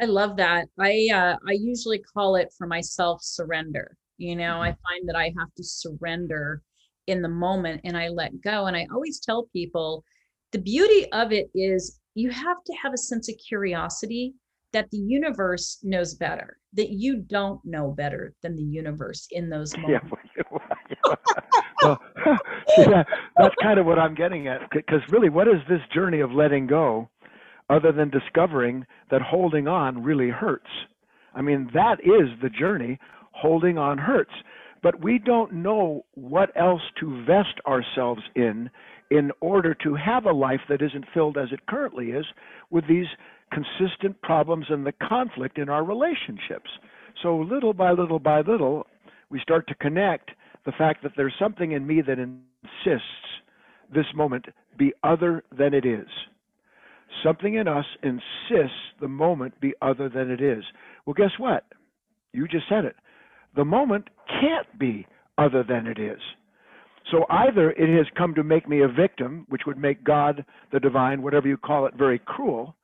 I 0.01 0.05
love 0.05 0.37
that. 0.37 0.67
I 0.79 1.09
uh, 1.13 1.35
I 1.47 1.51
usually 1.51 1.99
call 1.99 2.35
it 2.35 2.53
for 2.57 2.67
myself 2.67 3.21
surrender. 3.21 3.97
You 4.17 4.35
know, 4.35 4.61
I 4.61 4.67
find 4.67 5.07
that 5.07 5.15
I 5.15 5.33
have 5.37 5.53
to 5.55 5.63
surrender 5.63 6.61
in 7.07 7.21
the 7.21 7.29
moment 7.29 7.81
and 7.83 7.97
I 7.97 8.09
let 8.09 8.41
go. 8.41 8.65
And 8.65 8.75
I 8.75 8.85
always 8.93 9.19
tell 9.19 9.47
people 9.53 10.03
the 10.51 10.59
beauty 10.59 11.09
of 11.11 11.31
it 11.31 11.49
is 11.53 11.99
you 12.15 12.29
have 12.29 12.57
to 12.65 12.73
have 12.81 12.93
a 12.93 12.97
sense 12.97 13.29
of 13.29 13.35
curiosity 13.47 14.33
that 14.71 14.89
the 14.91 14.97
universe 14.97 15.79
knows 15.83 16.15
better, 16.15 16.57
that 16.73 16.89
you 16.89 17.17
don't 17.17 17.59
know 17.65 17.91
better 17.91 18.33
than 18.43 18.55
the 18.55 18.63
universe 18.63 19.27
in 19.31 19.49
those 19.49 19.75
moments. 19.77 20.05
Yeah, 20.37 21.23
well, 21.81 21.99
yeah, 22.77 23.03
that's 23.37 23.55
kind 23.61 23.79
of 23.79 23.85
what 23.85 23.99
I'm 23.99 24.15
getting 24.15 24.47
at. 24.47 24.69
Because 24.71 25.01
really, 25.09 25.29
what 25.29 25.47
is 25.47 25.61
this 25.67 25.81
journey 25.93 26.19
of 26.19 26.31
letting 26.31 26.67
go 26.67 27.09
other 27.69 27.91
than 27.91 28.09
discovering 28.09 28.85
that 29.11 29.21
holding 29.21 29.67
on 29.67 30.03
really 30.03 30.29
hurts? 30.29 30.69
I 31.33 31.41
mean, 31.41 31.69
that 31.73 31.99
is 32.01 32.29
the 32.41 32.49
journey. 32.49 32.99
Holding 33.31 33.77
on 33.77 33.97
hurts. 33.97 34.33
But 34.81 35.01
we 35.01 35.19
don't 35.19 35.53
know 35.53 36.05
what 36.15 36.51
else 36.55 36.81
to 36.99 37.23
vest 37.25 37.59
ourselves 37.65 38.21
in 38.35 38.69
in 39.11 39.31
order 39.41 39.73
to 39.73 39.95
have 39.95 40.25
a 40.25 40.31
life 40.31 40.61
that 40.69 40.81
isn't 40.81 41.05
filled 41.13 41.37
as 41.37 41.51
it 41.51 41.65
currently 41.67 42.11
is 42.11 42.25
with 42.69 42.87
these 42.87 43.07
consistent 43.51 44.21
problems 44.21 44.67
and 44.69 44.85
the 44.85 44.91
conflict 44.91 45.57
in 45.57 45.69
our 45.69 45.83
relationships. 45.83 46.69
So, 47.23 47.37
little 47.37 47.73
by 47.73 47.91
little 47.91 48.19
by 48.19 48.41
little, 48.41 48.85
we 49.29 49.39
start 49.39 49.67
to 49.67 49.75
connect 49.75 50.31
the 50.65 50.71
fact 50.71 51.03
that 51.03 51.13
there's 51.17 51.33
something 51.39 51.71
in 51.71 51.85
me 51.87 52.01
that 52.01 52.19
insists 52.63 53.05
this 53.93 54.05
moment 54.15 54.45
be 54.77 54.93
other 55.03 55.43
than 55.57 55.73
it 55.73 55.85
is. 55.85 56.07
Something 57.23 57.55
in 57.55 57.67
us 57.67 57.85
insists 58.03 58.77
the 59.01 59.07
moment 59.07 59.59
be 59.59 59.73
other 59.81 60.09
than 60.09 60.29
it 60.29 60.41
is. 60.41 60.63
Well, 61.05 61.15
guess 61.15 61.31
what? 61.37 61.65
You 62.33 62.47
just 62.47 62.69
said 62.69 62.85
it. 62.85 62.95
The 63.55 63.65
moment 63.65 64.09
can't 64.27 64.79
be 64.79 65.07
other 65.37 65.63
than 65.63 65.87
it 65.87 65.99
is. 65.99 66.19
So 67.11 67.25
either 67.29 67.71
it 67.71 67.97
has 67.97 68.05
come 68.15 68.35
to 68.35 68.43
make 68.43 68.69
me 68.69 68.81
a 68.81 68.87
victim, 68.87 69.45
which 69.49 69.63
would 69.65 69.77
make 69.77 70.03
God, 70.03 70.45
the 70.71 70.79
divine, 70.79 71.23
whatever 71.23 71.47
you 71.47 71.57
call 71.57 71.87
it, 71.87 71.95
very 71.95 72.19
cruel, 72.19 72.75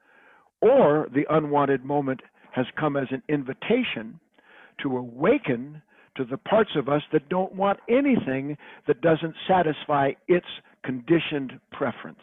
or 0.61 1.07
the 1.13 1.25
unwanted 1.29 1.85
moment 1.85 2.21
has 2.51 2.65
come 2.79 2.97
as 2.97 3.07
an 3.11 3.21
invitation 3.29 4.19
to 4.81 4.97
awaken 4.97 5.81
to 6.15 6.25
the 6.25 6.37
parts 6.37 6.71
of 6.75 6.89
us 6.89 7.01
that 7.11 7.27
don't 7.29 7.53
want 7.53 7.79
anything 7.89 8.57
that 8.87 9.01
doesn't 9.01 9.35
satisfy 9.47 10.11
its 10.27 10.45
conditioned 10.83 11.59
preference. 11.71 12.19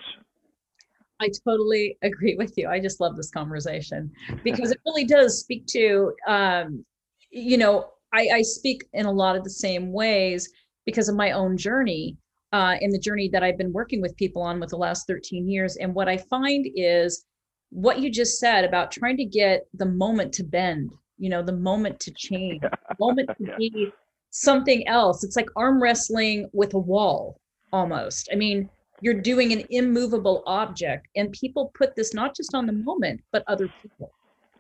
I 1.21 1.31
totally 1.47 1.97
agree 2.03 2.35
with 2.37 2.55
you. 2.57 2.69
I 2.69 2.81
just 2.81 3.01
love 3.01 3.17
this 3.17 3.31
conversation 3.31 4.11
because 4.43 4.73
it 4.73 4.81
really 4.85 5.05
does 5.05 5.39
speak 5.39 5.67
to, 5.69 6.13
um, 6.27 6.85
you 7.31 7.57
know, 7.57 7.91
I, 8.13 8.29
I, 8.35 8.43
speak 8.43 8.85
in 8.93 9.07
a 9.07 9.13
lot 9.13 9.37
of 9.37 9.45
the 9.45 9.51
same 9.51 9.93
ways 9.93 10.51
because 10.85 11.09
of 11.09 11.15
my 11.15 11.31
own 11.31 11.57
journey 11.57 12.19
uh, 12.53 12.77
in 12.81 12.91
the 12.91 12.99
journey 12.99 13.29
that 13.33 13.43
I've 13.43 13.57
been 13.57 13.73
working 13.73 14.03
with 14.03 14.17
people 14.17 14.43
on 14.43 14.61
with 14.61 14.71
the 14.71 14.77
last 14.77 15.07
13 15.07 15.49
years. 15.49 15.77
And 15.77 15.95
what 15.95 16.09
I 16.09 16.19
find 16.19 16.67
is 16.75 17.25
what 17.71 18.01
you 18.01 18.11
just 18.11 18.39
said 18.39 18.65
about 18.65 18.91
trying 18.91 19.17
to 19.17 19.25
get 19.25 19.67
the 19.75 19.87
moment 19.87 20.33
to 20.35 20.45
bend, 20.45 20.93
you 21.23 21.29
know, 21.29 21.43
the 21.43 21.53
moment 21.53 22.01
to 22.01 22.11
change, 22.11 22.61
the 22.89 22.97
moment 22.99 23.31
to 23.39 23.45
yeah. 23.47 23.57
be 23.57 23.93
something 24.31 24.87
else. 24.89 25.25
It's 25.25 25.37
like 25.37 25.49
arm 25.57 25.83
wrestling 25.83 26.51
with 26.53 26.75
a 26.75 26.79
wall 26.79 27.41
almost. 27.73 28.29
I 28.33 28.37
mean, 28.37 28.69
you're 29.01 29.21
doing 29.21 29.53
an 29.53 29.65
immovable 29.71 30.43
object, 30.47 31.09
and 31.17 31.33
people 31.33 31.73
put 31.75 31.95
this 31.97 32.13
not 32.13 32.37
just 32.37 32.55
on 32.55 32.67
the 32.67 32.73
moment, 32.73 33.21
but 33.33 33.45
other 33.47 33.73
people. 33.81 34.13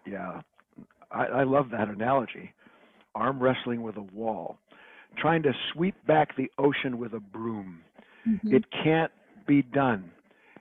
Yeah, 0.06 0.40
I, 1.10 1.26
I 1.26 1.42
love 1.44 1.70
that 1.70 1.88
analogy. 1.88 2.52
Arm 3.14 3.40
wrestling 3.40 3.82
with 3.82 3.96
a 3.96 4.02
wall, 4.02 4.58
trying 5.18 5.42
to 5.42 5.52
sweep 5.72 5.94
back 6.06 6.36
the 6.36 6.50
ocean 6.58 6.98
with 6.98 7.12
a 7.14 7.20
broom. 7.20 7.80
Mm-hmm. 8.26 8.54
It 8.54 8.64
can't 8.84 9.12
be 9.46 9.62
done. 9.62 10.10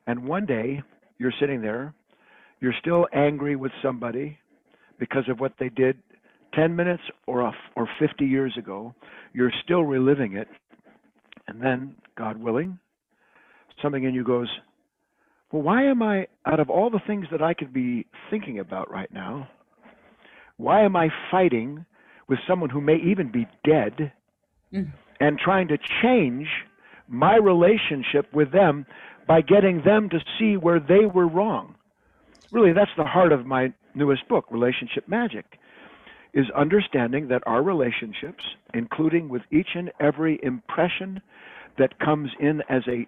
And 0.08 0.28
one 0.28 0.46
day 0.46 0.82
you're 1.18 1.34
sitting 1.40 1.62
there 1.62 1.94
you're 2.62 2.76
still 2.80 3.08
angry 3.12 3.56
with 3.56 3.72
somebody 3.82 4.38
because 5.02 5.28
of 5.28 5.40
what 5.40 5.54
they 5.60 5.68
did 5.68 5.98
10 6.54 6.76
minutes 6.76 7.02
or 7.26 7.42
a, 7.42 7.52
or 7.76 7.90
50 8.00 8.24
years 8.24 8.56
ago, 8.56 8.94
you're 9.34 9.52
still 9.64 9.82
reliving 9.82 10.36
it. 10.36 10.48
And 11.48 11.60
then, 11.60 11.96
God 12.16 12.38
willing, 12.38 12.78
something 13.82 14.04
in 14.04 14.14
you 14.14 14.24
goes, 14.24 14.48
Well, 15.52 15.64
why 15.64 15.86
am 15.86 16.04
I, 16.04 16.28
out 16.46 16.60
of 16.60 16.70
all 16.70 16.92
the 16.92 17.02
things 17.08 17.26
that 17.32 17.42
I 17.42 17.56
could 17.56 17.74
be 17.74 18.06
thinking 18.30 18.60
about 18.60 18.92
right 18.92 19.12
now, 19.12 19.50
why 20.58 20.84
am 20.84 20.96
I 20.96 21.10
fighting 21.32 21.84
with 22.30 22.38
someone 22.48 22.70
who 22.70 22.80
may 22.80 22.98
even 22.98 23.32
be 23.32 23.48
dead 23.66 24.14
mm. 24.72 24.92
and 25.20 25.40
trying 25.40 25.68
to 25.70 25.80
change 26.04 26.48
my 27.08 27.38
relationship 27.38 28.32
with 28.34 28.52
them 28.52 28.86
by 29.28 29.42
getting 29.42 29.82
them 29.84 30.10
to 30.10 30.20
see 30.38 30.58
where 30.58 30.80
they 30.80 31.08
were 31.08 31.28
wrong? 31.28 31.76
really 32.52 32.74
that's 32.74 32.92
the 32.98 33.06
heart 33.06 33.32
of 33.32 33.46
my 33.46 33.74
newest 33.96 34.28
book, 34.28 34.46
Relationship 34.52 35.08
Magic, 35.08 35.46
is 36.34 36.46
understanding 36.56 37.28
that 37.28 37.44
our 37.46 37.62
relationships, 37.62 38.44
including 38.74 39.30
with 39.30 39.42
each 39.52 39.70
and 39.76 39.92
every 40.00 40.40
impression 40.44 41.22
that 41.78 42.00
comes 42.00 42.30
in 42.40 42.62
as 42.70 42.84
a 42.88 43.06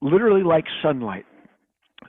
literally 0.00 0.42
like 0.42 0.64
sunlight. 0.82 1.26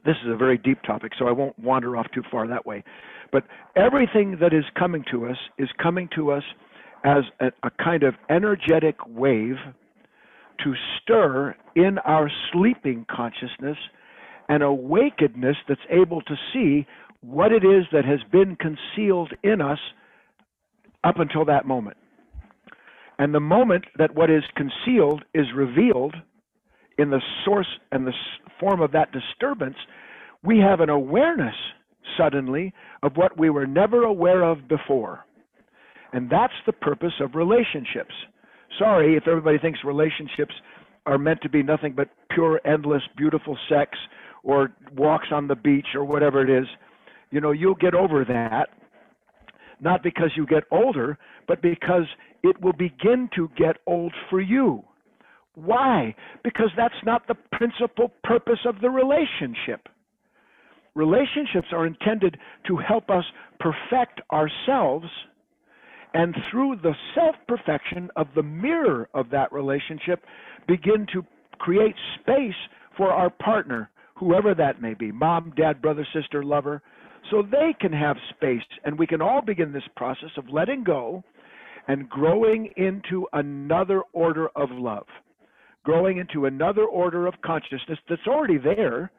This 0.05 0.15
is 0.23 0.31
a 0.31 0.37
very 0.37 0.57
deep 0.57 0.81
topic, 0.83 1.13
so 1.17 1.27
I 1.27 1.31
won't 1.31 1.57
wander 1.59 1.97
off 1.97 2.07
too 2.13 2.23
far 2.31 2.47
that 2.47 2.65
way. 2.65 2.83
But 3.31 3.43
everything 3.75 4.37
that 4.41 4.53
is 4.53 4.63
coming 4.77 5.03
to 5.11 5.27
us 5.27 5.37
is 5.57 5.69
coming 5.81 6.09
to 6.15 6.31
us 6.31 6.43
as 7.03 7.23
a, 7.39 7.47
a 7.63 7.71
kind 7.83 8.03
of 8.03 8.15
energetic 8.29 8.95
wave 9.07 9.55
to 10.63 10.73
stir 11.01 11.55
in 11.75 11.97
our 11.99 12.29
sleeping 12.51 13.05
consciousness 13.09 13.77
an 14.49 14.59
awakenedness 14.59 15.55
that's 15.67 15.81
able 15.89 16.21
to 16.23 16.35
see 16.53 16.85
what 17.21 17.51
it 17.51 17.63
is 17.63 17.85
that 17.91 18.05
has 18.05 18.19
been 18.31 18.57
concealed 18.57 19.31
in 19.43 19.61
us 19.61 19.79
up 21.03 21.19
until 21.19 21.45
that 21.45 21.65
moment. 21.65 21.97
And 23.19 23.33
the 23.33 23.39
moment 23.39 23.85
that 23.97 24.15
what 24.15 24.29
is 24.29 24.43
concealed 24.55 25.23
is 25.33 25.45
revealed 25.55 26.15
in 26.97 27.09
the 27.09 27.21
source 27.45 27.67
and 27.91 28.05
the 28.05 28.13
form 28.59 28.81
of 28.81 28.91
that 28.91 29.11
disturbance, 29.11 29.77
we 30.43 30.59
have 30.59 30.79
an 30.79 30.89
awareness 30.89 31.55
suddenly 32.17 32.73
of 33.03 33.15
what 33.15 33.37
we 33.37 33.49
were 33.49 33.67
never 33.67 34.03
aware 34.03 34.43
of 34.43 34.67
before. 34.67 35.25
And 36.13 36.29
that's 36.29 36.53
the 36.65 36.73
purpose 36.73 37.13
of 37.21 37.35
relationships. 37.35 38.13
Sorry 38.77 39.15
if 39.15 39.27
everybody 39.27 39.57
thinks 39.59 39.79
relationships 39.83 40.53
are 41.05 41.17
meant 41.17 41.41
to 41.41 41.49
be 41.49 41.63
nothing 41.63 41.93
but 41.93 42.09
pure, 42.31 42.59
endless, 42.65 43.03
beautiful 43.17 43.57
sex 43.69 43.97
or 44.43 44.71
walks 44.95 45.27
on 45.31 45.47
the 45.47 45.55
beach 45.55 45.87
or 45.93 46.03
whatever 46.03 46.41
it 46.41 46.49
is, 46.49 46.67
you 47.31 47.41
know, 47.41 47.51
you'll 47.51 47.75
get 47.75 47.95
over 47.95 48.23
that. 48.25 48.69
Not 49.79 50.03
because 50.03 50.31
you 50.35 50.45
get 50.45 50.63
older, 50.71 51.17
but 51.47 51.61
because 51.61 52.05
it 52.43 52.61
will 52.61 52.73
begin 52.73 53.29
to 53.35 53.49
get 53.57 53.77
old 53.87 54.13
for 54.29 54.39
you. 54.39 54.83
Why? 55.55 56.15
Because 56.43 56.69
that's 56.77 56.93
not 57.03 57.27
the 57.27 57.35
principal 57.51 58.11
purpose 58.23 58.59
of 58.65 58.79
the 58.79 58.89
relationship. 58.89 59.87
Relationships 60.93 61.67
are 61.71 61.87
intended 61.87 62.37
to 62.67 62.77
help 62.77 63.09
us 63.09 63.23
perfect 63.59 64.21
ourselves 64.31 65.07
and 66.13 66.35
through 66.49 66.75
the 66.83 66.93
self 67.15 67.35
perfection 67.47 68.09
of 68.15 68.27
the 68.35 68.43
mirror 68.43 69.07
of 69.13 69.29
that 69.29 69.51
relationship, 69.51 70.23
begin 70.67 71.07
to 71.13 71.25
create 71.59 71.95
space 72.19 72.55
for 72.97 73.11
our 73.11 73.29
partner, 73.29 73.89
whoever 74.15 74.53
that 74.53 74.81
may 74.81 74.93
be 74.93 75.11
mom, 75.11 75.53
dad, 75.55 75.81
brother, 75.81 76.05
sister, 76.13 76.43
lover 76.43 76.81
so 77.29 77.41
they 77.43 77.75
can 77.79 77.93
have 77.93 78.17
space 78.29 78.61
and 78.83 78.97
we 78.97 79.07
can 79.07 79.21
all 79.21 79.41
begin 79.41 79.71
this 79.71 79.87
process 79.95 80.31
of 80.37 80.49
letting 80.49 80.83
go 80.83 81.23
and 81.87 82.09
growing 82.09 82.71
into 82.77 83.27
another 83.33 84.01
order 84.13 84.49
of 84.55 84.69
love, 84.71 85.05
growing 85.83 86.17
into 86.17 86.45
another 86.45 86.85
order 86.85 87.27
of 87.27 87.33
consciousness 87.43 87.99
that's 88.09 88.27
already 88.27 88.57
there. 88.57 89.11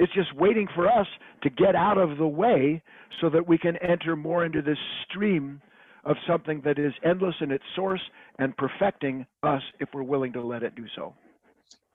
It's 0.00 0.12
just 0.12 0.34
waiting 0.34 0.66
for 0.74 0.88
us 0.88 1.06
to 1.42 1.50
get 1.50 1.76
out 1.76 1.98
of 1.98 2.18
the 2.18 2.26
way 2.26 2.82
so 3.20 3.30
that 3.30 3.46
we 3.46 3.58
can 3.58 3.76
enter 3.76 4.16
more 4.16 4.44
into 4.44 4.60
this 4.60 4.78
stream 5.08 5.60
of 6.04 6.16
something 6.26 6.60
that 6.64 6.78
is 6.78 6.92
endless 7.04 7.34
in 7.40 7.50
its 7.50 7.64
source 7.74 8.00
and 8.38 8.56
perfecting 8.56 9.24
us 9.42 9.62
if 9.80 9.88
we're 9.94 10.02
willing 10.02 10.32
to 10.32 10.42
let 10.42 10.62
it 10.62 10.74
do 10.74 10.84
so. 10.94 11.14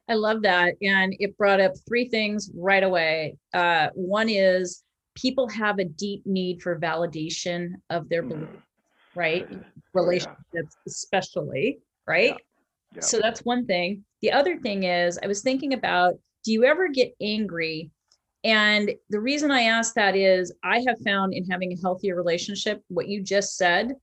I 0.10 0.15
love 0.15 0.41
that. 0.41 0.74
And 0.82 1.15
it 1.20 1.38
brought 1.38 1.62
up 1.62 1.74
three 1.88 2.10
things 2.10 2.50
right 2.56 2.84
away. 2.84 3.38
Uh, 3.53 3.89
one 3.94 4.27
is 4.27 4.84
people 5.19 5.47
have 5.49 5.79
a 5.79 5.85
deep 5.85 6.25
need 6.25 6.61
for 6.61 6.79
validation 6.79 7.73
of 7.89 8.07
their 8.09 8.23
mm. 8.23 8.29
belief, 8.29 8.49
right? 9.15 9.47
Oh, 9.51 9.59
Relationships, 9.93 10.77
especially, 10.88 11.79
right? 12.07 12.35
Yeah. 12.95 13.01
So 13.01 13.19
that's 13.19 13.41
one 13.41 13.65
thing. 13.65 14.03
The 14.21 14.31
other 14.31 14.57
thing 14.57 14.83
is, 14.83 15.19
I 15.23 15.27
was 15.27 15.41
thinking 15.41 15.73
about 15.73 16.15
do 16.45 16.53
you 16.53 16.63
ever 16.63 16.88
get 16.88 17.13
angry? 17.21 17.91
And 18.45 18.91
the 19.09 19.19
reason 19.19 19.51
I 19.51 19.63
ask 19.63 19.93
that 19.95 20.15
is, 20.15 20.53
I 20.63 20.83
have 20.88 20.97
found 21.03 21.33
in 21.33 21.43
having 21.49 21.73
a 21.73 21.81
healthier 21.81 22.15
relationship, 22.15 22.81
what 22.88 23.09
you 23.09 23.21
just 23.21 23.57
said 23.57 23.93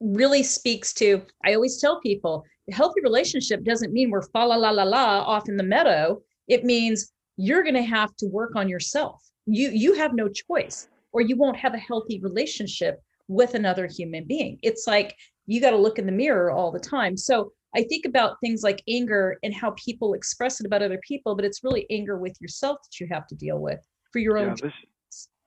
really 0.00 0.44
speaks 0.44 0.92
to. 0.94 1.22
I 1.44 1.54
always 1.54 1.80
tell 1.80 2.00
people, 2.00 2.44
a 2.70 2.74
healthy 2.74 3.00
relationship 3.02 3.64
doesn't 3.64 3.92
mean 3.92 4.10
we're 4.10 4.22
fa 4.22 4.38
la 4.38 4.54
la 4.54 4.70
la 4.70 4.84
la 4.84 5.22
off 5.22 5.48
in 5.48 5.56
the 5.56 5.64
meadow. 5.64 6.22
It 6.46 6.64
means 6.64 7.12
you're 7.36 7.64
going 7.64 7.74
to 7.74 7.82
have 7.82 8.14
to 8.16 8.26
work 8.26 8.54
on 8.54 8.68
yourself. 8.68 9.27
You 9.48 9.70
you 9.70 9.94
have 9.94 10.14
no 10.14 10.28
choice, 10.28 10.88
or 11.12 11.20
you 11.20 11.36
won't 11.36 11.56
have 11.56 11.74
a 11.74 11.78
healthy 11.78 12.20
relationship 12.20 13.00
with 13.28 13.54
another 13.54 13.86
human 13.86 14.24
being. 14.24 14.58
It's 14.62 14.86
like 14.86 15.14
you 15.46 15.60
got 15.60 15.70
to 15.70 15.76
look 15.76 15.98
in 15.98 16.06
the 16.06 16.12
mirror 16.12 16.50
all 16.50 16.70
the 16.70 16.80
time. 16.80 17.16
So 17.16 17.52
I 17.74 17.82
think 17.82 18.04
about 18.06 18.36
things 18.40 18.62
like 18.62 18.82
anger 18.88 19.38
and 19.42 19.54
how 19.54 19.72
people 19.72 20.14
express 20.14 20.60
it 20.60 20.66
about 20.66 20.82
other 20.82 21.00
people, 21.06 21.34
but 21.34 21.44
it's 21.44 21.62
really 21.62 21.86
anger 21.90 22.18
with 22.18 22.36
yourself 22.40 22.78
that 22.82 23.00
you 23.00 23.06
have 23.10 23.26
to 23.28 23.34
deal 23.34 23.58
with 23.58 23.80
for 24.12 24.18
your 24.18 24.38
own. 24.38 24.48
Yeah, 24.48 24.54
this, 24.62 24.72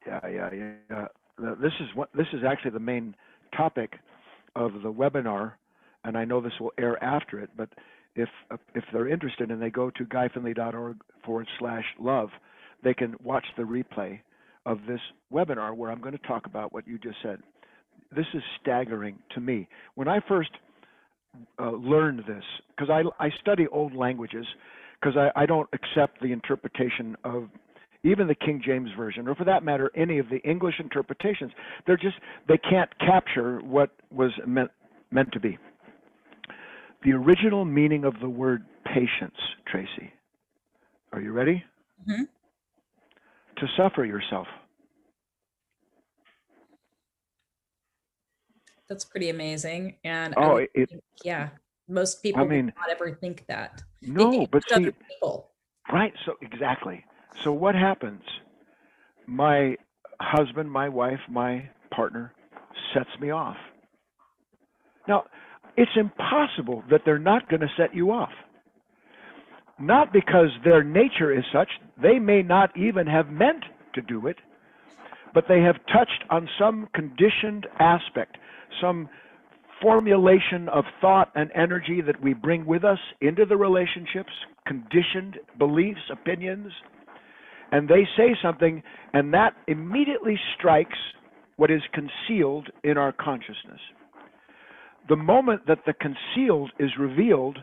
yeah, 0.05 0.19
yeah, 0.27 0.49
yeah. 0.53 0.73
yeah. 1.39 1.55
This 1.59 1.73
is 1.79 1.87
what 1.95 2.09
this 2.13 2.27
is 2.33 2.41
actually 2.47 2.71
the 2.71 2.79
main 2.79 3.15
topic 3.55 3.93
of 4.55 4.73
the 4.83 4.91
webinar, 4.91 5.53
and 6.03 6.17
I 6.17 6.25
know 6.25 6.41
this 6.41 6.53
will 6.59 6.73
air 6.77 7.03
after 7.03 7.39
it. 7.39 7.49
But 7.55 7.69
if 8.15 8.29
if 8.75 8.83
they're 8.93 9.07
interested 9.07 9.49
and 9.49 9.61
they 9.61 9.69
go 9.69 9.89
to 9.91 10.05
guyfinley.org 10.05 10.97
forward 11.25 11.47
slash 11.57 11.85
love, 11.99 12.29
they 12.83 12.93
can 12.93 13.15
watch 13.23 13.45
the 13.57 13.63
replay 13.63 14.19
of 14.65 14.79
this 14.87 14.99
webinar 15.33 15.75
where 15.75 15.91
I'm 15.91 16.01
going 16.01 16.17
to 16.17 16.27
talk 16.27 16.45
about 16.45 16.73
what 16.73 16.87
you 16.87 16.97
just 16.97 17.17
said. 17.23 17.39
This 18.15 18.25
is 18.33 18.43
staggering 18.61 19.17
to 19.33 19.41
me. 19.41 19.67
When 19.95 20.07
I 20.07 20.19
first 20.27 20.51
uh, 21.59 21.71
learned 21.71 22.19
this, 22.27 22.43
because 22.75 22.89
I, 22.89 23.03
I 23.23 23.29
study 23.39 23.67
old 23.67 23.95
languages, 23.95 24.45
because 24.99 25.17
I, 25.17 25.31
I 25.41 25.45
don't 25.45 25.69
accept 25.73 26.21
the 26.21 26.31
interpretation 26.31 27.15
of 27.23 27.49
even 28.03 28.27
the 28.27 28.35
King 28.35 28.61
James 28.63 28.89
Version, 28.97 29.27
or 29.27 29.35
for 29.35 29.45
that 29.45 29.63
matter, 29.63 29.91
any 29.95 30.17
of 30.17 30.27
the 30.29 30.39
English 30.39 30.75
interpretations. 30.79 31.51
They're 31.85 31.97
just, 31.97 32.15
they 32.47 32.57
can't 32.57 32.89
capture 32.99 33.59
what 33.59 33.91
was 34.11 34.31
meant, 34.45 34.71
meant 35.11 35.31
to 35.33 35.39
be. 35.39 35.57
The 37.03 37.13
original 37.13 37.63
meaning 37.65 38.03
of 38.03 38.15
the 38.19 38.29
word 38.29 38.65
patience, 38.85 39.37
Tracy. 39.67 40.11
Are 41.13 41.21
you 41.21 41.31
ready? 41.31 41.63
Mhm. 42.07 42.27
To 43.61 43.67
suffer 43.77 44.03
yourself. 44.03 44.47
That's 48.89 49.05
pretty 49.05 49.29
amazing. 49.29 49.97
And 50.03 50.33
Oh, 50.35 50.55
would 50.55 50.67
it, 50.73 50.89
yeah, 51.23 51.49
most 51.87 52.23
people 52.23 52.43
mean, 52.45 52.65
would 52.65 52.73
not 52.75 52.89
ever 52.89 53.13
think 53.13 53.45
that. 53.47 53.83
No, 54.01 54.31
think 54.31 54.49
but 54.49 54.63
see, 54.67 54.89
people. 55.07 55.51
Right. 55.93 56.11
So 56.25 56.37
exactly. 56.41 57.05
So 57.43 57.53
what 57.53 57.75
happens? 57.75 58.23
My 59.27 59.77
husband, 60.19 60.71
my 60.71 60.89
wife, 60.89 61.19
my 61.29 61.69
partner 61.91 62.33
sets 62.95 63.11
me 63.19 63.29
off. 63.29 63.57
Now, 65.07 65.25
it's 65.77 65.91
impossible 65.95 66.83
that 66.89 67.01
they're 67.05 67.19
not 67.19 67.47
going 67.47 67.61
to 67.61 67.69
set 67.77 67.93
you 67.93 68.11
off. 68.11 68.31
Not 69.79 70.11
because 70.11 70.49
their 70.63 70.83
nature 70.83 71.31
is 71.35 71.43
such, 71.53 71.69
they 72.01 72.19
may 72.19 72.41
not 72.41 72.75
even 72.77 73.07
have 73.07 73.29
meant 73.29 73.63
to 73.93 74.01
do 74.01 74.27
it, 74.27 74.37
but 75.33 75.45
they 75.47 75.61
have 75.61 75.75
touched 75.87 76.23
on 76.29 76.49
some 76.59 76.87
conditioned 76.93 77.67
aspect, 77.79 78.37
some 78.81 79.09
formulation 79.81 80.69
of 80.69 80.85
thought 80.99 81.31
and 81.35 81.49
energy 81.55 82.01
that 82.01 82.21
we 82.21 82.33
bring 82.33 82.65
with 82.65 82.83
us 82.83 82.99
into 83.21 83.45
the 83.45 83.57
relationships, 83.57 84.31
conditioned 84.67 85.37
beliefs, 85.57 86.01
opinions, 86.11 86.71
and 87.71 87.87
they 87.87 88.07
say 88.17 88.35
something, 88.43 88.83
and 89.13 89.33
that 89.33 89.53
immediately 89.67 90.39
strikes 90.57 90.97
what 91.55 91.71
is 91.71 91.81
concealed 91.93 92.69
in 92.83 92.97
our 92.97 93.11
consciousness. 93.11 93.79
The 95.09 95.15
moment 95.15 95.65
that 95.67 95.79
the 95.85 95.93
concealed 95.93 96.71
is 96.79 96.91
revealed, 96.99 97.57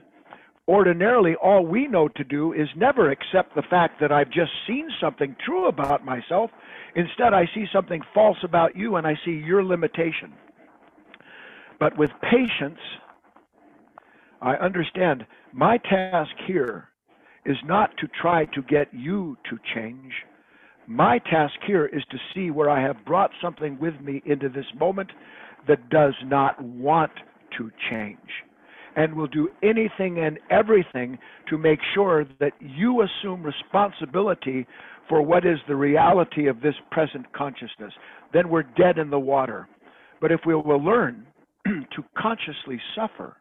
ordinarily 0.68 1.34
all 1.36 1.64
we 1.64 1.88
know 1.88 2.08
to 2.08 2.22
do 2.22 2.52
is 2.52 2.68
never 2.76 3.10
accept 3.10 3.54
the 3.54 3.62
fact 3.62 4.00
that 4.00 4.12
I've 4.12 4.30
just 4.30 4.52
seen 4.66 4.88
something 5.00 5.34
true 5.44 5.66
about 5.66 6.04
myself. 6.04 6.50
Instead, 6.94 7.32
I 7.32 7.46
see 7.54 7.64
something 7.72 8.02
false 8.12 8.36
about 8.44 8.76
you 8.76 8.96
and 8.96 9.06
I 9.06 9.14
see 9.24 9.32
your 9.32 9.64
limitation. 9.64 10.34
But 11.80 11.96
with 11.96 12.10
patience, 12.30 12.80
I 14.42 14.54
understand 14.56 15.24
my 15.52 15.78
task 15.78 16.32
here 16.46 16.88
is 17.46 17.56
not 17.64 17.96
to 17.98 18.08
try 18.20 18.44
to 18.46 18.62
get 18.62 18.92
you 18.92 19.38
to 19.48 19.58
change. 19.74 20.12
My 20.86 21.18
task 21.18 21.54
here 21.66 21.86
is 21.86 22.02
to 22.10 22.18
see 22.34 22.50
where 22.50 22.68
I 22.68 22.82
have 22.82 23.04
brought 23.06 23.30
something 23.40 23.78
with 23.78 23.98
me 24.00 24.22
into 24.26 24.48
this 24.48 24.66
moment 24.78 25.10
that 25.66 25.88
does 25.88 26.14
not 26.24 26.62
want 26.62 27.12
to 27.56 27.70
change 27.90 28.18
and 28.98 29.14
will 29.14 29.28
do 29.28 29.48
anything 29.62 30.18
and 30.18 30.40
everything 30.50 31.16
to 31.48 31.56
make 31.56 31.78
sure 31.94 32.26
that 32.40 32.52
you 32.58 33.02
assume 33.02 33.44
responsibility 33.44 34.66
for 35.08 35.22
what 35.22 35.46
is 35.46 35.58
the 35.68 35.76
reality 35.76 36.48
of 36.48 36.60
this 36.60 36.74
present 36.90 37.32
consciousness. 37.32 37.92
Then 38.34 38.48
we're 38.48 38.64
dead 38.64 38.98
in 38.98 39.08
the 39.08 39.18
water. 39.18 39.68
But 40.20 40.32
if 40.32 40.40
we 40.44 40.54
will 40.56 40.84
learn 40.84 41.24
to 41.64 42.04
consciously 42.18 42.80
suffer 42.96 43.36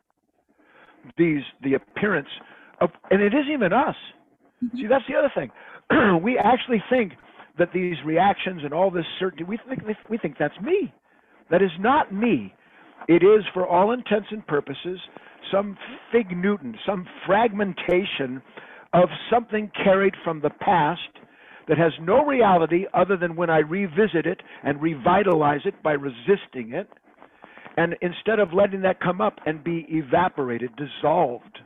these 1.17 1.41
the 1.63 1.73
appearance 1.73 2.27
of 2.79 2.89
and 3.09 3.21
it 3.21 3.33
isn't 3.33 3.51
even 3.51 3.73
us. 3.73 3.95
Mm-hmm. 4.63 4.77
See 4.77 4.87
that's 4.87 5.05
the 5.09 5.15
other 5.15 5.31
thing. 5.35 5.49
We 6.23 6.37
actually 6.37 6.83
think 6.89 7.13
that 7.57 7.69
these 7.73 7.95
reactions 8.05 8.61
and 8.63 8.73
all 8.73 8.91
this 8.91 9.05
certainty 9.19 9.43
we 9.43 9.57
think 9.67 9.81
we 10.07 10.19
think 10.19 10.35
that's 10.37 10.59
me. 10.61 10.93
That 11.49 11.63
is 11.63 11.71
not 11.79 12.13
me. 12.13 12.53
It 13.07 13.23
is 13.23 13.43
for 13.53 13.65
all 13.65 13.91
intents 13.93 14.27
and 14.29 14.45
purposes 14.45 14.99
some 15.51 15.77
fig 16.11 16.35
newton 16.35 16.75
some 16.85 17.05
fragmentation 17.25 18.41
of 18.93 19.09
something 19.29 19.71
carried 19.83 20.13
from 20.23 20.41
the 20.41 20.49
past 20.49 21.01
that 21.67 21.77
has 21.77 21.91
no 22.01 22.23
reality 22.23 22.85
other 22.93 23.17
than 23.17 23.35
when 23.35 23.49
i 23.49 23.59
revisit 23.59 24.25
it 24.25 24.41
and 24.63 24.81
revitalize 24.81 25.61
it 25.65 25.81
by 25.83 25.91
resisting 25.93 26.73
it 26.73 26.89
and 27.77 27.95
instead 28.01 28.39
of 28.39 28.53
letting 28.53 28.81
that 28.81 28.99
come 28.99 29.21
up 29.21 29.39
and 29.45 29.63
be 29.63 29.85
evaporated, 29.89 30.71
dissolved 30.75 31.59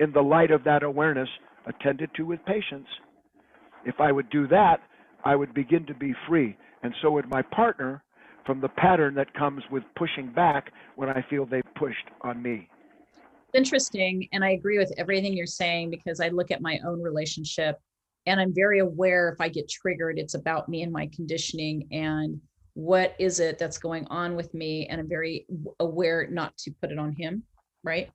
in 0.00 0.10
the 0.12 0.22
light 0.22 0.50
of 0.50 0.64
that 0.64 0.82
awareness, 0.82 1.28
attended 1.66 2.10
to 2.16 2.22
with 2.22 2.44
patience, 2.46 2.88
if 3.84 4.00
I 4.00 4.10
would 4.10 4.30
do 4.30 4.48
that, 4.48 4.78
I 5.22 5.36
would 5.36 5.52
begin 5.52 5.84
to 5.86 5.94
be 5.94 6.14
free. 6.26 6.56
And 6.82 6.94
so 7.02 7.10
would 7.10 7.28
my 7.28 7.42
partner 7.42 8.02
from 8.46 8.62
the 8.62 8.70
pattern 8.70 9.14
that 9.16 9.34
comes 9.34 9.62
with 9.70 9.82
pushing 9.96 10.32
back 10.32 10.72
when 10.96 11.10
I 11.10 11.24
feel 11.28 11.44
they've 11.44 11.62
pushed 11.78 12.08
on 12.22 12.42
me. 12.42 12.68
Interesting. 13.54 14.28
And 14.32 14.44
I 14.44 14.50
agree 14.50 14.78
with 14.78 14.92
everything 14.96 15.32
you're 15.36 15.46
saying 15.46 15.90
because 15.90 16.20
I 16.20 16.28
look 16.28 16.50
at 16.50 16.60
my 16.60 16.78
own 16.86 17.02
relationship 17.02 17.78
and 18.26 18.40
I'm 18.40 18.54
very 18.54 18.80
aware 18.80 19.30
if 19.30 19.40
I 19.40 19.48
get 19.48 19.68
triggered, 19.68 20.18
it's 20.18 20.34
about 20.34 20.68
me 20.68 20.82
and 20.82 20.92
my 20.92 21.08
conditioning 21.14 21.88
and 21.90 22.40
what 22.74 23.14
is 23.18 23.40
it 23.40 23.58
that's 23.58 23.78
going 23.78 24.06
on 24.06 24.36
with 24.36 24.52
me 24.54 24.86
and 24.86 25.00
i'm 25.00 25.08
very 25.08 25.46
aware 25.80 26.26
not 26.30 26.56
to 26.56 26.70
put 26.80 26.90
it 26.90 26.98
on 26.98 27.12
him 27.12 27.42
right 27.82 28.10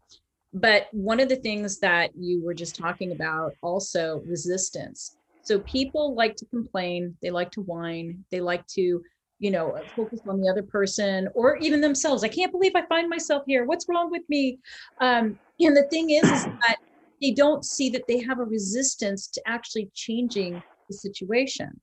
but 0.53 0.87
one 0.91 1.19
of 1.19 1.27
the 1.27 1.35
things 1.35 1.79
that 1.79 2.11
you 2.15 2.43
were 2.43 2.53
just 2.53 2.75
talking 2.75 3.11
about 3.11 3.51
also 3.61 4.21
resistance 4.25 5.17
so 5.43 5.59
people 5.59 6.15
like 6.15 6.35
to 6.35 6.45
complain 6.45 7.15
they 7.21 7.29
like 7.29 7.51
to 7.51 7.61
whine 7.61 8.23
they 8.31 8.39
like 8.39 8.65
to 8.67 9.01
you 9.39 9.51
know, 9.51 9.77
focus 9.95 10.21
on 10.27 10.39
the 10.39 10.49
other 10.49 10.63
person 10.63 11.27
or 11.33 11.57
even 11.57 11.81
themselves. 11.81 12.23
I 12.23 12.29
can't 12.29 12.51
believe 12.51 12.71
I 12.75 12.85
find 12.87 13.09
myself 13.09 13.43
here. 13.45 13.65
What's 13.65 13.85
wrong 13.89 14.09
with 14.09 14.23
me? 14.29 14.59
Um, 15.01 15.37
and 15.59 15.75
the 15.75 15.87
thing 15.89 16.11
is, 16.11 16.23
is 16.23 16.45
that 16.61 16.77
they 17.21 17.31
don't 17.31 17.65
see 17.65 17.89
that 17.91 18.03
they 18.07 18.21
have 18.21 18.39
a 18.39 18.43
resistance 18.43 19.27
to 19.27 19.41
actually 19.45 19.89
changing 19.93 20.61
the 20.87 20.93
situation. 20.95 21.79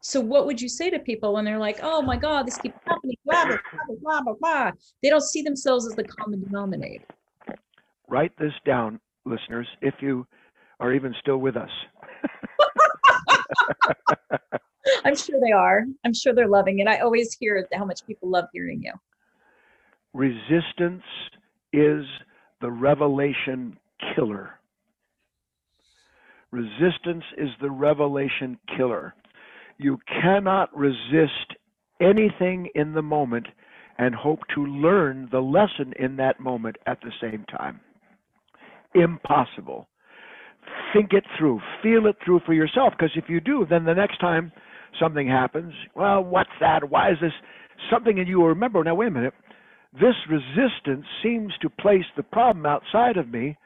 So 0.00 0.20
what 0.20 0.46
would 0.46 0.60
you 0.60 0.68
say 0.68 0.90
to 0.90 0.98
people 0.98 1.34
when 1.34 1.44
they're 1.44 1.58
like, 1.58 1.78
oh 1.82 2.02
my 2.02 2.16
God, 2.16 2.46
this 2.46 2.58
keeps 2.58 2.76
happening, 2.84 3.16
blah, 3.24 3.46
blah, 3.46 3.56
blah, 3.86 3.96
blah, 4.02 4.22
blah, 4.22 4.34
blah. 4.40 4.70
They 5.02 5.10
don't 5.10 5.22
see 5.22 5.42
themselves 5.42 5.86
as 5.86 5.94
the 5.94 6.02
common 6.02 6.42
denominator. 6.42 7.04
Write 8.08 8.32
this 8.38 8.52
down, 8.66 8.98
listeners, 9.24 9.68
if 9.80 9.94
you 10.00 10.26
are 10.80 10.92
even 10.92 11.14
still 11.20 11.38
with 11.38 11.56
us. 11.56 11.70
I'm 15.04 15.16
sure 15.16 15.38
they 15.40 15.52
are. 15.52 15.84
I'm 16.04 16.14
sure 16.14 16.34
they're 16.34 16.48
loving 16.48 16.80
it. 16.80 16.88
I 16.88 16.98
always 17.00 17.34
hear 17.34 17.66
how 17.72 17.84
much 17.84 18.06
people 18.06 18.30
love 18.30 18.46
hearing 18.52 18.82
you. 18.82 18.92
Resistance 20.14 21.02
is 21.72 22.04
the 22.60 22.70
revelation 22.70 23.78
killer. 24.14 24.50
Resistance 26.50 27.24
is 27.38 27.48
the 27.60 27.70
revelation 27.70 28.58
killer. 28.76 29.14
You 29.78 29.98
cannot 30.06 30.76
resist 30.76 31.56
anything 32.00 32.68
in 32.74 32.92
the 32.92 33.02
moment 33.02 33.46
and 33.98 34.14
hope 34.14 34.40
to 34.54 34.66
learn 34.66 35.28
the 35.32 35.40
lesson 35.40 35.92
in 35.98 36.16
that 36.16 36.40
moment 36.40 36.76
at 36.86 37.00
the 37.00 37.12
same 37.20 37.44
time. 37.56 37.80
Impossible. 38.94 39.88
Think 40.92 41.12
it 41.12 41.24
through, 41.38 41.60
feel 41.82 42.06
it 42.06 42.16
through 42.24 42.40
for 42.44 42.52
yourself, 42.52 42.92
because 42.96 43.12
if 43.16 43.28
you 43.28 43.40
do, 43.40 43.66
then 43.68 43.84
the 43.84 43.94
next 43.94 44.18
time 44.18 44.52
something 45.00 45.28
happens, 45.28 45.72
well, 45.94 46.22
what's 46.22 46.50
that? 46.60 46.88
Why 46.88 47.10
is 47.10 47.18
this? 47.20 47.32
Something 47.90 48.18
in 48.18 48.26
you 48.26 48.40
will 48.40 48.48
remember, 48.48 48.82
now 48.84 48.94
wait 48.94 49.08
a 49.08 49.10
minute, 49.10 49.34
this 49.92 50.14
resistance 50.30 51.04
seems 51.22 51.52
to 51.60 51.68
place 51.68 52.04
the 52.16 52.22
problem 52.22 52.64
outside 52.64 53.16
of 53.16 53.28
me, 53.28 53.56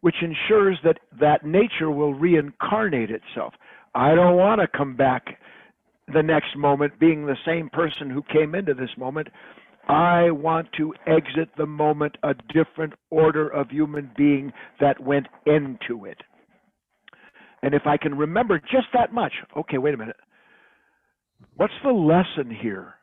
which 0.00 0.16
ensures 0.22 0.78
that 0.84 0.98
that 1.20 1.44
nature 1.44 1.90
will 1.90 2.14
reincarnate 2.14 3.10
itself. 3.10 3.54
I 3.94 4.14
don't 4.14 4.36
want 4.36 4.60
to 4.60 4.68
come 4.68 4.96
back 4.96 5.38
the 6.12 6.22
next 6.22 6.56
moment 6.56 6.98
being 6.98 7.26
the 7.26 7.36
same 7.46 7.68
person 7.70 8.10
who 8.10 8.22
came 8.32 8.54
into 8.54 8.74
this 8.74 8.90
moment. 8.96 9.28
I 9.88 10.30
want 10.30 10.68
to 10.76 10.94
exit 11.06 11.48
the 11.56 11.66
moment 11.66 12.16
a 12.22 12.34
different 12.52 12.94
order 13.10 13.48
of 13.48 13.70
human 13.70 14.10
being 14.16 14.52
that 14.80 15.00
went 15.00 15.26
into 15.46 16.04
it. 16.04 16.18
And 17.62 17.74
if 17.74 17.86
I 17.86 17.96
can 17.96 18.16
remember 18.16 18.58
just 18.58 18.86
that 18.94 19.12
much, 19.12 19.32
okay, 19.56 19.78
wait 19.78 19.94
a 19.94 19.96
minute. 19.96 20.16
What's 21.56 21.72
the 21.84 21.92
lesson 21.92 22.54
here? 22.54 22.94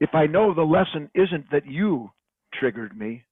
If 0.00 0.10
I 0.14 0.26
know 0.26 0.54
the 0.54 0.62
lesson 0.62 1.10
isn't 1.14 1.50
that 1.50 1.66
you 1.66 2.10
triggered 2.54 2.96
me, 2.96 3.24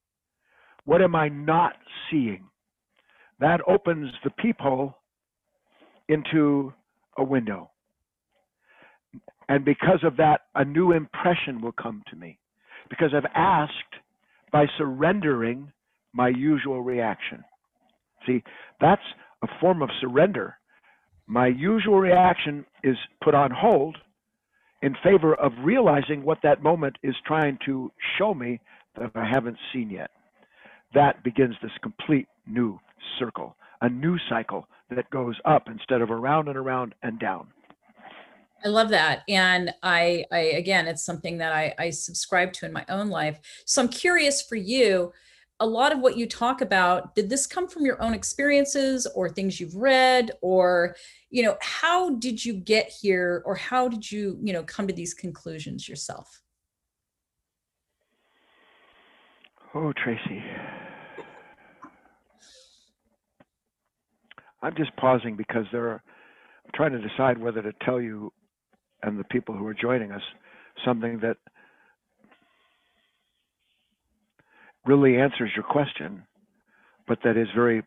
what 0.85 1.03
am 1.03 1.15
I 1.15 1.29
not 1.29 1.75
seeing? 2.11 2.45
That 3.41 3.61
opens 3.67 4.11
the 4.25 4.31
peephole 4.31 4.95
into 6.09 6.73
a 7.19 7.25
window. 7.25 7.71
And 9.49 9.65
because 9.65 10.01
of 10.05 10.17
that, 10.17 10.43
a 10.55 10.65
new 10.65 10.93
impression 10.93 11.61
will 11.61 11.73
come 11.73 12.03
to 12.11 12.17
me. 12.17 12.39
Because 12.89 13.11
I've 13.15 13.31
asked 13.35 13.73
by 14.53 14.67
surrendering 14.79 15.73
my 16.13 16.29
usual 16.29 16.83
reaction. 16.83 17.45
See, 18.27 18.43
that's 18.81 19.03
a 19.43 19.49
form 19.61 19.83
of 19.83 19.91
surrender. 20.01 20.57
My 21.27 21.49
usual 21.49 21.99
reaction 21.99 22.65
is 22.85 22.97
put 23.23 23.35
on 23.35 23.51
hold 23.51 23.97
in 24.83 24.95
favor 25.03 25.35
of 25.35 25.53
realizing 25.65 26.23
what 26.23 26.39
that 26.43 26.63
moment 26.63 26.97
is 27.03 27.15
trying 27.27 27.59
to 27.67 27.91
show 28.19 28.33
me 28.33 28.61
that 28.97 29.11
I 29.15 29.27
haven't 29.29 29.57
seen 29.73 29.91
yet. 29.91 30.11
That 30.95 31.25
begins 31.25 31.57
this 31.63 31.73
complete 31.83 32.29
new 32.47 32.79
circle, 33.19 33.57
a 33.81 33.89
new 33.89 34.17
cycle 34.29 34.69
that 34.91 35.11
goes 35.11 35.35
up 35.45 35.69
instead 35.69 36.01
of 36.01 36.11
around 36.11 36.49
and 36.49 36.57
around 36.57 36.95
and 37.03 37.19
down. 37.19 37.49
I 38.65 38.69
love 38.69 38.89
that. 38.91 39.23
And 39.29 39.73
I, 39.83 40.25
I 40.33 40.39
again, 40.39 40.87
it's 40.87 41.05
something 41.05 41.39
that 41.39 41.53
I, 41.53 41.75
I 41.79 41.91
subscribe 41.91 42.53
to 42.55 42.67
in 42.67 42.73
my 42.73 42.85
own 42.89 43.09
life. 43.09 43.39
So 43.65 43.83
I'm 43.83 43.89
curious 43.89 44.41
for 44.41 44.57
you, 44.57 45.13
a 45.61 45.67
lot 45.67 45.93
of 45.93 46.01
what 46.01 46.17
you 46.17 46.27
talk 46.27 46.61
about, 46.61 47.15
did 47.15 47.31
this 47.31 47.47
come 47.47 47.67
from 47.67 47.87
your 47.87 48.01
own 48.03 48.13
experiences 48.13 49.07
or 49.15 49.29
things 49.29 49.59
you've 49.59 49.75
read 49.75 50.33
or, 50.43 50.95
you 51.31 51.43
know, 51.43 51.57
how 51.63 52.11
did 52.17 52.45
you 52.45 52.55
get 52.55 52.89
here 52.89 53.43
or 53.47 53.55
how 53.55 53.89
did 53.89 54.11
you, 54.11 54.39
you 54.43 54.53
know, 54.53 54.63
come 54.63 54.87
to 54.87 54.93
these 54.93 55.15
conclusions 55.15 55.89
yourself? 55.89 56.43
Oh, 59.75 59.93
Tracy. 59.93 60.43
I'm 64.63 64.75
just 64.77 64.95
pausing 64.97 65.37
because 65.37 65.65
there 65.73 65.89
are, 65.89 66.03
I'm 66.65 66.71
trying 66.75 66.93
to 66.93 67.09
decide 67.09 67.39
whether 67.39 67.63
to 67.63 67.73
tell 67.85 68.01
you 68.01 68.33
and 69.03 69.19
the 69.19 69.25
people 69.25 69.55
who 69.55 69.67
are 69.67 69.75
joining 69.75 70.13
us 70.13 70.23
something 70.85 71.19
that 71.21 71.37
really 74.87 75.17
answers 75.17 75.51
your 75.55 75.65
question, 75.65 76.23
but 77.07 77.19
that 77.25 77.37
is 77.37 77.49
very 77.55 77.83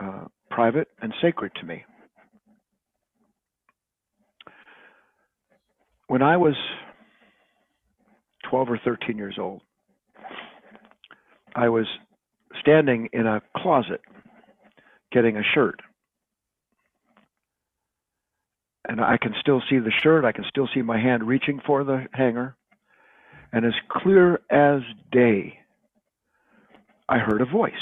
uh, 0.00 0.24
private 0.50 0.88
and 1.00 1.12
sacred 1.20 1.52
to 1.56 1.66
me. 1.66 1.84
When 6.08 6.22
I 6.22 6.36
was 6.36 6.54
12 8.48 8.70
or 8.70 8.78
13 8.78 9.16
years 9.16 9.36
old, 9.38 9.62
I 11.54 11.68
was 11.68 11.86
standing 12.60 13.08
in 13.12 13.26
a 13.26 13.40
closet 13.56 14.00
getting 15.12 15.36
a 15.36 15.42
shirt. 15.42 15.80
And 18.88 19.00
I 19.00 19.18
can 19.18 19.34
still 19.40 19.62
see 19.70 19.78
the 19.78 19.92
shirt, 20.02 20.24
I 20.24 20.32
can 20.32 20.44
still 20.48 20.68
see 20.74 20.82
my 20.82 20.98
hand 20.98 21.26
reaching 21.26 21.60
for 21.64 21.84
the 21.84 22.06
hanger. 22.12 22.56
And 23.52 23.64
as 23.64 23.74
clear 23.88 24.40
as 24.50 24.82
day, 25.12 25.59
I 27.10 27.18
heard 27.18 27.42
a 27.42 27.44
voice. 27.44 27.72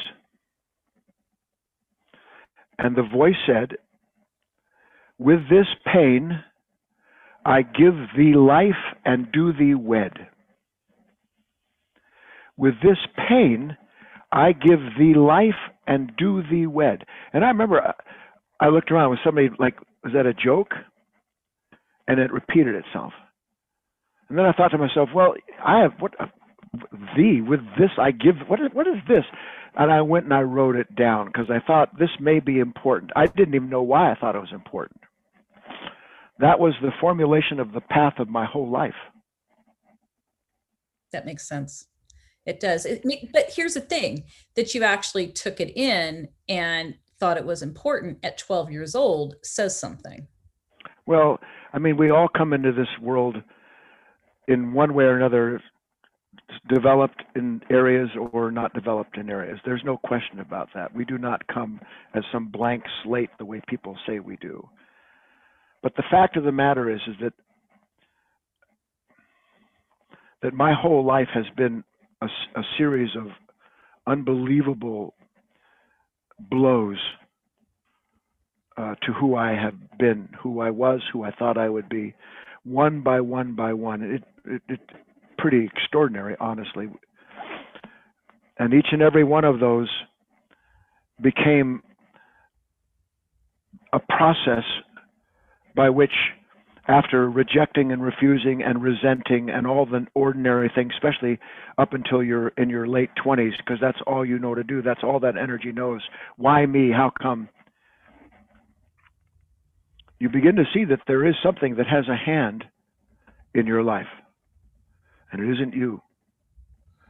And 2.79 2.97
the 2.97 3.03
voice 3.03 3.37
said, 3.47 3.77
With 5.19 5.41
this 5.51 5.67
pain, 5.93 6.43
I 7.45 7.63
give 7.63 7.95
thee 8.17 8.35
life 8.35 8.73
and 9.05 9.31
do 9.31 9.53
thee 9.53 9.75
wed. 9.75 10.13
With 12.57 12.75
this 12.83 12.99
pain, 13.29 13.77
I 14.33 14.53
give 14.53 14.81
thee 14.99 15.15
life 15.15 15.55
and 15.87 16.13
do 16.17 16.43
thee 16.51 16.67
wed. 16.67 17.05
And 17.33 17.45
I 17.45 17.49
remember 17.49 17.81
uh, 17.81 17.93
I 18.61 18.69
looked 18.69 18.91
around 18.91 19.11
with 19.11 19.21
somebody 19.25 19.49
like, 19.59 19.77
was 20.03 20.13
that 20.15 20.27
a 20.27 20.35
joke? 20.35 20.73
And 22.07 22.19
it 22.19 22.33
repeated 22.33 22.75
itself. 22.75 23.13
And 24.29 24.39
then 24.39 24.47
I 24.47 24.53
thought 24.53 24.71
to 24.71 24.79
myself, 24.79 25.11
well, 25.15 25.35
I 25.65 25.81
have 25.81 25.93
what 26.01 26.15
thee 27.17 27.41
with 27.41 27.61
this 27.79 27.91
I 27.99 28.11
give 28.11 28.37
what 28.47 28.61
is 28.61 28.69
what 28.73 28.87
is 28.87 28.97
this? 29.07 29.25
And 29.77 29.93
I 29.93 30.01
went 30.01 30.25
and 30.25 30.35
I 30.35 30.43
wrote 30.43 30.77
it 30.77 30.95
down 30.97 31.27
because 31.27 31.51
I 31.51 31.61
thought 31.65 31.99
this 31.99 32.11
may 32.21 32.41
be 32.41 32.59
important. 32.59 33.13
I 33.15 33.27
didn't 33.27 33.55
even 33.55 33.71
know 33.71 33.83
why 33.83 34.11
I 34.11 34.15
thought 34.15 34.35
it 34.35 34.41
was 34.41 34.53
important. 34.53 35.01
That 36.39 36.59
was 36.59 36.75
the 36.81 36.93
formulation 37.01 37.61
of 37.61 37.73
the 37.73 37.81
path 37.81 38.15
of 38.19 38.29
my 38.29 38.45
whole 38.45 38.71
life. 38.71 38.95
That 41.13 41.27
makes 41.27 41.49
sense. 41.49 41.87
It 42.47 42.61
does. 42.61 42.87
It, 42.87 43.05
but 43.33 43.51
here's 43.55 43.75
the 43.75 43.81
thing 43.81 44.25
that 44.57 44.75
you 44.75 44.83
actually 44.83 45.29
took 45.29 45.61
it 45.61 45.77
in 45.77 46.29
and 46.49 46.95
thought 47.19 47.37
it 47.37 47.45
was 47.45 47.63
important 47.63 48.19
at 48.23 48.39
12 48.39 48.71
years 48.71 48.95
old 48.95 49.35
says 49.43 49.79
something. 49.79 50.29
Well, 51.07 51.39
I 51.73 51.79
mean, 51.79 51.97
we 51.97 52.11
all 52.11 52.29
come 52.29 52.53
into 52.53 52.73
this 52.73 52.89
world 53.01 53.37
in 54.47 54.73
one 54.73 54.95
way 54.95 55.05
or 55.05 55.17
another 55.17 55.61
developed 56.69 57.23
in 57.37 57.61
areas 57.71 58.09
or 58.33 58.51
not 58.51 58.73
developed 58.73 59.17
in 59.17 59.31
areas. 59.31 59.59
There's 59.65 59.83
no 59.85 59.97
question 59.99 60.41
about 60.41 60.69
that. 60.75 60.95
We 60.95 61.05
do 61.05 61.19
not 61.19 61.47
come 61.47 61.81
as 62.15 62.23
some 62.33 62.49
blank 62.49 62.83
slate 63.05 63.31
the 63.39 63.45
way 63.45 63.61
people 63.69 63.97
say 64.07 64.19
we 64.19 64.37
do. 64.37 64.67
But 65.83 65.95
the 65.97 66.05
fact 66.11 66.37
of 66.37 66.45
the 66.45 66.53
matter 66.53 66.91
is, 66.91 67.01
is 67.07 67.15
that 67.21 67.33
that 70.43 70.55
my 70.55 70.73
whole 70.73 71.05
life 71.05 71.29
has 71.35 71.47
been 71.57 71.83
a, 72.23 72.27
a 72.27 72.63
series 72.77 73.11
of 73.17 73.27
unbelievable 74.07 75.15
blows 76.51 76.99
uh, 78.77 78.95
to 79.05 79.13
who 79.13 79.35
I 79.35 79.53
have 79.53 79.75
been, 79.99 80.29
who 80.41 80.61
I 80.61 80.71
was, 80.71 81.01
who 81.13 81.25
I 81.25 81.33
thought 81.33 81.59
I 81.59 81.69
would 81.69 81.89
be, 81.89 82.15
one 82.65 83.01
by 83.03 83.21
one 83.21 83.57
by 83.57 83.73
one. 83.73 84.03
It, 84.03 84.25
it, 84.45 84.63
it 84.69 84.81
pretty 85.39 85.65
extraordinary, 85.65 86.37
honestly. 86.41 86.89
And 88.59 88.75
each 88.75 88.89
and 88.93 89.01
every 89.01 89.25
one 89.25 89.45
of 89.45 89.61
those 89.61 89.89
became 91.23 91.83
a 93.93 93.99
process 93.99 94.65
by 95.75 95.89
which 95.89 96.13
after 96.89 97.29
rejecting 97.31 97.93
and 97.93 98.03
refusing 98.03 98.63
and 98.63 98.83
resenting 98.83 99.51
and 99.51 99.67
all 99.67 99.85
the 99.85 100.07
ordinary 100.15 100.71
things, 100.75 100.93
especially 100.95 101.39
up 101.77 101.93
until 101.93 102.23
you're 102.23 102.49
in 102.57 102.71
your 102.71 102.87
late 102.87 103.11
20s, 103.25 103.53
because 103.59 103.79
that's 103.81 103.99
all 104.07 104.25
you 104.25 104.39
know 104.39 104.55
to 104.55 104.65
do. 104.65 104.81
That's 104.81 105.03
all 105.05 105.21
that 105.21 105.37
energy 105.37 105.71
knows. 105.71 106.01
Why 106.37 106.65
me? 106.65 106.91
How 106.91 107.13
come? 107.23 107.49
You 110.19 110.31
begin 110.31 110.57
to 110.57 110.65
see 110.75 110.85
that 110.87 111.01
there 111.07 111.27
is 111.27 111.35
something 111.43 111.77
that 111.77 111.87
has 111.87 112.09
a 112.09 112.17
hand 112.17 112.65
in 113.55 113.67
your 113.67 113.83
life, 113.83 114.09
and 115.33 115.43
it 115.43 115.53
isn't 115.53 115.75
you. 115.75 116.01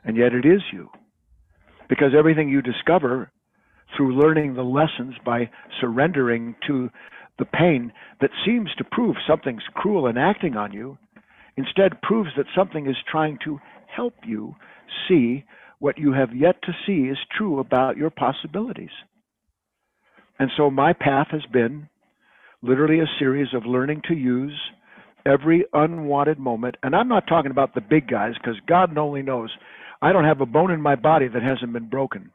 And 0.05 0.17
yet 0.17 0.33
it 0.33 0.45
is 0.45 0.63
you. 0.73 0.89
Because 1.89 2.13
everything 2.17 2.49
you 2.49 2.63
discover 2.63 3.31
through 3.97 4.21
learning 4.21 4.55
the 4.55 4.63
lessons 4.63 5.15
by 5.25 5.51
surrendering 5.81 6.55
to 6.67 6.91
the 7.39 7.45
pain 7.45 7.93
that 8.21 8.31
seems 8.45 8.69
to 8.77 8.85
prove 8.85 9.17
something's 9.27 9.63
cruel 9.75 10.07
and 10.07 10.19
acting 10.19 10.57
on 10.57 10.73
you 10.73 10.99
instead 11.57 12.03
proves 12.03 12.31
that 12.37 12.47
something 12.57 12.87
is 12.87 12.97
trying 13.11 13.39
to 13.45 13.59
help 13.95 14.15
you 14.27 14.55
see 15.09 15.45
what 15.79 15.99
you 15.99 16.13
have 16.13 16.35
yet 16.35 16.61
to 16.63 16.73
see 16.87 17.09
is 17.09 17.19
true 17.37 17.61
about 17.61 17.97
your 17.97 18.11
possibilities. 18.11 18.91
And 20.39 20.51
so 20.57 20.71
my 20.71 20.93
path 20.93 21.29
has 21.31 21.45
been 21.53 21.89
literally 22.63 23.01
a 23.01 23.19
series 23.19 23.49
of 23.55 23.67
learning 23.67 24.03
to 24.09 24.15
use 24.15 24.59
every 25.27 25.65
unwanted 25.73 26.39
moment. 26.39 26.77
And 26.83 26.95
I'm 26.95 27.09
not 27.09 27.27
talking 27.27 27.51
about 27.51 27.75
the 27.75 27.81
big 27.81 28.09
guys 28.09 28.35
because 28.35 28.57
God 28.67 28.97
only 28.97 29.23
knows 29.23 29.51
I 30.01 30.13
don't 30.13 30.25
have 30.25 30.41
a 30.41 30.47
bone 30.47 30.71
in 30.71 30.81
my 30.81 30.95
body 30.95 31.29
that 31.29 31.43
hasn't 31.43 31.73
been 31.73 31.89
broken. 31.89 32.31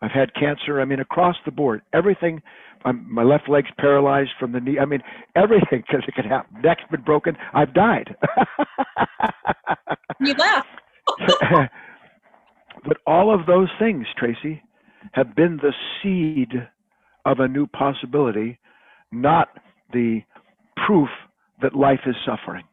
I've 0.00 0.10
had 0.10 0.34
cancer. 0.34 0.80
I 0.80 0.84
mean, 0.84 1.00
across 1.00 1.36
the 1.44 1.52
board, 1.52 1.82
everything. 1.92 2.42
I'm, 2.84 3.06
my 3.12 3.22
left 3.22 3.48
leg's 3.48 3.70
paralyzed 3.78 4.32
from 4.40 4.50
the 4.50 4.60
knee. 4.60 4.78
I 4.80 4.84
mean, 4.84 5.02
everything 5.36 5.84
because 5.86 6.02
it 6.08 6.14
can 6.14 6.24
happen. 6.24 6.60
Neck's 6.62 6.82
been 6.90 7.02
broken. 7.02 7.36
I've 7.54 7.72
died. 7.72 8.16
you 10.20 10.34
laugh. 10.34 10.66
but 12.84 12.96
all 13.06 13.32
of 13.32 13.46
those 13.46 13.68
things, 13.78 14.06
Tracy, 14.18 14.60
have 15.12 15.36
been 15.36 15.58
the 15.58 15.72
seed 16.02 16.68
of 17.24 17.38
a 17.38 17.46
new 17.46 17.68
possibility, 17.68 18.58
not 19.12 19.48
the 19.92 20.22
proof 20.84 21.08
that 21.62 21.74
life 21.74 22.00
is 22.06 22.16
suffering. 22.26 22.64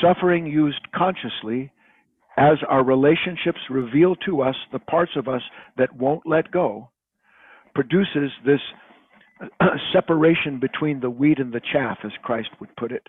Suffering 0.00 0.46
used 0.46 0.80
consciously 0.94 1.72
as 2.38 2.58
our 2.68 2.84
relationships 2.84 3.58
reveal 3.68 4.14
to 4.14 4.42
us 4.42 4.54
the 4.72 4.78
parts 4.78 5.12
of 5.16 5.26
us 5.26 5.42
that 5.76 5.94
won't 5.96 6.24
let 6.24 6.50
go, 6.52 6.88
produces 7.74 8.30
this 8.46 8.60
separation 9.92 10.60
between 10.60 11.00
the 11.00 11.10
wheat 11.10 11.40
and 11.40 11.52
the 11.52 11.60
chaff, 11.72 11.98
as 12.04 12.12
Christ 12.22 12.50
would 12.60 12.74
put 12.76 12.92
it. 12.92 13.08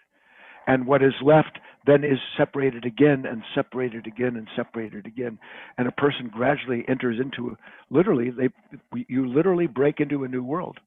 And 0.65 0.85
what 0.85 1.03
is 1.03 1.13
left 1.23 1.59
then 1.85 2.03
is 2.03 2.19
separated 2.37 2.85
again 2.85 3.25
and 3.25 3.43
separated 3.55 4.07
again 4.07 4.35
and 4.35 4.47
separated 4.55 5.05
again. 5.05 5.39
And 5.77 5.87
a 5.87 5.91
person 5.91 6.29
gradually 6.31 6.83
enters 6.87 7.19
into 7.19 7.55
literally, 7.89 8.31
they, 8.31 8.49
you 9.07 9.27
literally 9.27 9.67
break 9.67 9.99
into 9.99 10.23
a 10.23 10.27
new 10.27 10.43
world. 10.43 10.79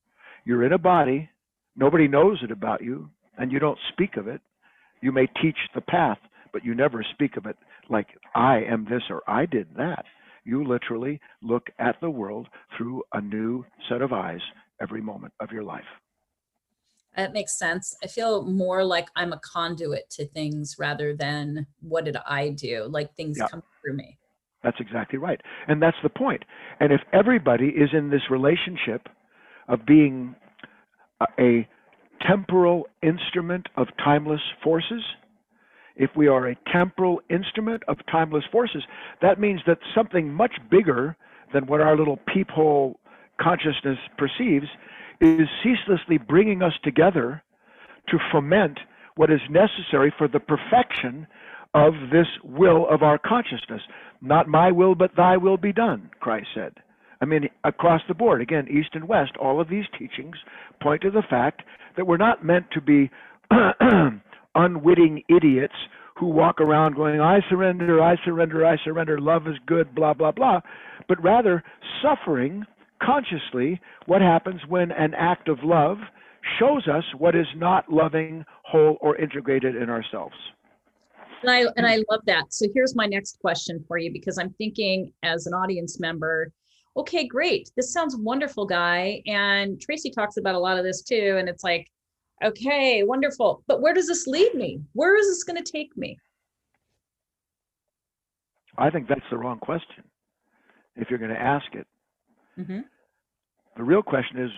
You're 0.45 0.65
in 0.65 0.73
a 0.73 0.79
body, 0.79 1.31
nobody 1.77 2.09
knows 2.09 2.39
it 2.43 2.51
about 2.51 2.83
you, 2.83 3.11
and 3.39 3.53
you 3.53 3.59
don't 3.59 3.79
speak 3.93 4.17
of 4.17 4.29
it. 4.29 4.41
You 5.01 5.13
may 5.13 5.27
teach 5.43 5.57
the 5.75 5.81
path, 5.81 6.19
but 6.53 6.65
you 6.65 6.75
never 6.75 7.05
speak 7.15 7.37
of 7.37 7.47
it 7.47 7.57
like 7.89 8.09
I 8.35 8.63
am 8.71 8.87
this 8.89 9.03
or 9.11 9.23
I 9.27 9.47
did 9.47 9.69
that. 9.77 10.05
You 10.45 10.65
literally 10.65 11.21
look 11.43 11.69
at 11.79 11.97
the 12.01 12.11
world 12.11 12.49
through 12.77 13.03
a 13.13 13.21
new 13.21 13.65
set 13.89 14.03
of 14.03 14.13
eyes 14.13 14.41
every 14.81 15.01
moment 15.01 15.33
of 15.41 15.51
your 15.51 15.63
life. 15.63 15.85
That 17.17 17.33
makes 17.33 17.59
sense. 17.59 17.95
I 18.03 18.07
feel 18.07 18.43
more 18.43 18.85
like 18.85 19.09
I'm 19.15 19.33
a 19.33 19.41
conduit 19.41 20.09
to 20.11 20.27
things 20.27 20.77
rather 20.79 21.15
than 21.15 21.67
what 21.81 22.05
did 22.05 22.17
I 22.27 22.51
do? 22.51 22.87
Like 22.91 23.15
things 23.15 23.37
yeah. 23.39 23.49
come 23.49 23.63
through 23.83 23.97
me. 23.97 24.19
That's 24.63 24.79
exactly 24.81 25.19
right. 25.19 25.41
And 25.69 25.83
that's 25.83 25.97
the 26.03 26.09
point. 26.09 26.45
And 26.81 26.93
if 26.93 27.01
everybody 27.13 27.69
is 27.69 27.91
in 27.93 28.11
this 28.11 28.23
relationship 28.31 29.09
of 29.69 29.85
being 29.87 30.35
a, 31.21 31.27
a 31.39 31.69
temporal 32.27 32.87
instrument 33.03 33.69
of 33.77 33.89
timeless 34.03 34.41
forces, 34.63 35.03
if 35.97 36.11
we 36.17 36.27
are 36.27 36.49
a 36.49 36.57
temporal 36.73 37.21
instrument 37.29 37.83
of 37.89 37.99
timeless 38.11 38.45
forces, 38.51 38.83
that 39.21 39.41
means 39.41 39.61
that 39.67 39.79
something 39.95 40.33
much 40.33 40.55
bigger 40.71 41.17
than 41.53 41.67
what 41.67 41.81
our 41.81 41.97
little 41.97 42.19
peephole 42.33 42.99
consciousness 43.41 43.99
perceives 44.17 44.67
is 45.21 45.49
ceaselessly 45.63 46.19
bringing 46.19 46.63
us 46.63 46.73
together 46.83 47.43
to 48.09 48.19
foment 48.31 48.79
what 49.17 49.31
is 49.31 49.41
necessary 49.51 50.13
for 50.17 50.27
the 50.27 50.41
perfection 50.41 51.27
of 51.75 51.95
this 52.11 52.27
will 52.43 52.89
of 52.89 53.03
our 53.03 53.19
consciousness. 53.19 53.83
Not 54.21 54.49
my 54.49 54.71
will, 54.71 54.95
but 54.95 55.17
thy 55.17 55.37
will 55.37 55.57
be 55.57 55.73
done, 55.73 56.11
Christ 56.21 56.49
said. 56.55 56.75
I 57.21 57.25
mean, 57.25 57.49
across 57.65 58.03
the 58.09 58.15
board, 58.15 58.43
again, 58.43 58.67
East 58.69 58.91
and 58.95 59.07
West, 59.07 59.33
all 59.41 59.61
of 59.61 59.69
these 59.69 59.85
teachings 59.97 60.37
point 60.83 61.03
to 61.03 61.11
the 61.11 61.23
fact 61.23 61.63
that 61.97 62.07
we're 62.07 62.17
not 62.17 62.45
meant 62.45 62.67
to 62.73 62.81
be 62.81 63.11
unwitting 64.55 65.23
idiots 65.29 65.75
who 66.17 66.27
walk 66.27 66.61
around 66.61 66.95
going, 66.95 67.21
I 67.21 67.41
surrender, 67.49 68.03
I 68.03 68.17
surrender, 68.25 68.67
I 68.67 68.77
surrender, 68.85 69.21
love 69.21 69.47
is 69.49 69.57
good, 69.67 69.95
blah, 69.95 70.15
blah, 70.15 70.33
blah, 70.33 70.61
but 71.09 71.23
rather 71.23 71.63
suffering 72.03 72.65
consciously 73.03 73.81
what 74.07 74.21
happens 74.21 74.61
when 74.69 74.93
an 74.93 75.15
act 75.15 75.49
of 75.49 75.59
love 75.63 75.99
shows 76.59 76.87
us 76.89 77.05
what 77.19 77.35
is 77.35 77.47
not 77.57 77.91
loving, 77.93 78.45
whole, 78.65 78.99
or 79.01 79.17
integrated 79.17 79.77
in 79.77 79.89
ourselves. 79.91 80.35
And 81.43 81.51
I 81.51 81.65
and 81.77 81.87
I 81.87 81.97
love 82.11 82.21
that. 82.27 82.53
So 82.53 82.67
here's 82.73 82.95
my 82.95 83.07
next 83.07 83.41
question 83.41 83.85
for 83.89 83.99
you 83.99 84.13
because 84.13 84.39
I'm 84.39 84.51
thinking 84.59 85.13
as 85.25 85.47
an 85.47 85.55
audience 85.55 85.99
member, 85.99 86.53
okay, 86.97 87.27
great. 87.27 87.71
This 87.77 87.93
sounds 87.93 88.17
wonderful, 88.17 88.67
guy. 88.67 89.23
And 89.27 89.81
Tracy 89.81 90.11
talks 90.11 90.37
about 90.37 90.55
a 90.55 90.59
lot 90.59 90.79
of 90.79 90.85
this 90.85 91.03
too. 91.03 91.37
And 91.39 91.49
it's 91.49 91.65
like, 91.65 91.87
Okay, 92.43 93.03
wonderful. 93.05 93.63
But 93.67 93.81
where 93.81 93.95
does 93.95 94.09
this 94.09 94.27
lead 94.27 94.55
me? 94.55 94.81
Where 94.95 95.17
is 95.17 95.27
this 95.27 95.45
going 95.45 95.63
to 95.63 95.71
take 95.73 95.97
me? 95.97 96.19
I 98.79 98.91
think 98.91 99.09
that's 99.09 99.21
the 99.31 99.39
wrong 99.39 99.59
question 99.59 100.05
if 100.97 101.09
you're 101.09 101.19
going 101.19 101.31
to 101.31 101.41
ask 101.41 101.67
it. 101.75 101.87
Mm-hmm. 102.59 102.81
The 103.77 103.83
real 103.83 104.03
question 104.03 104.41
is 104.41 104.51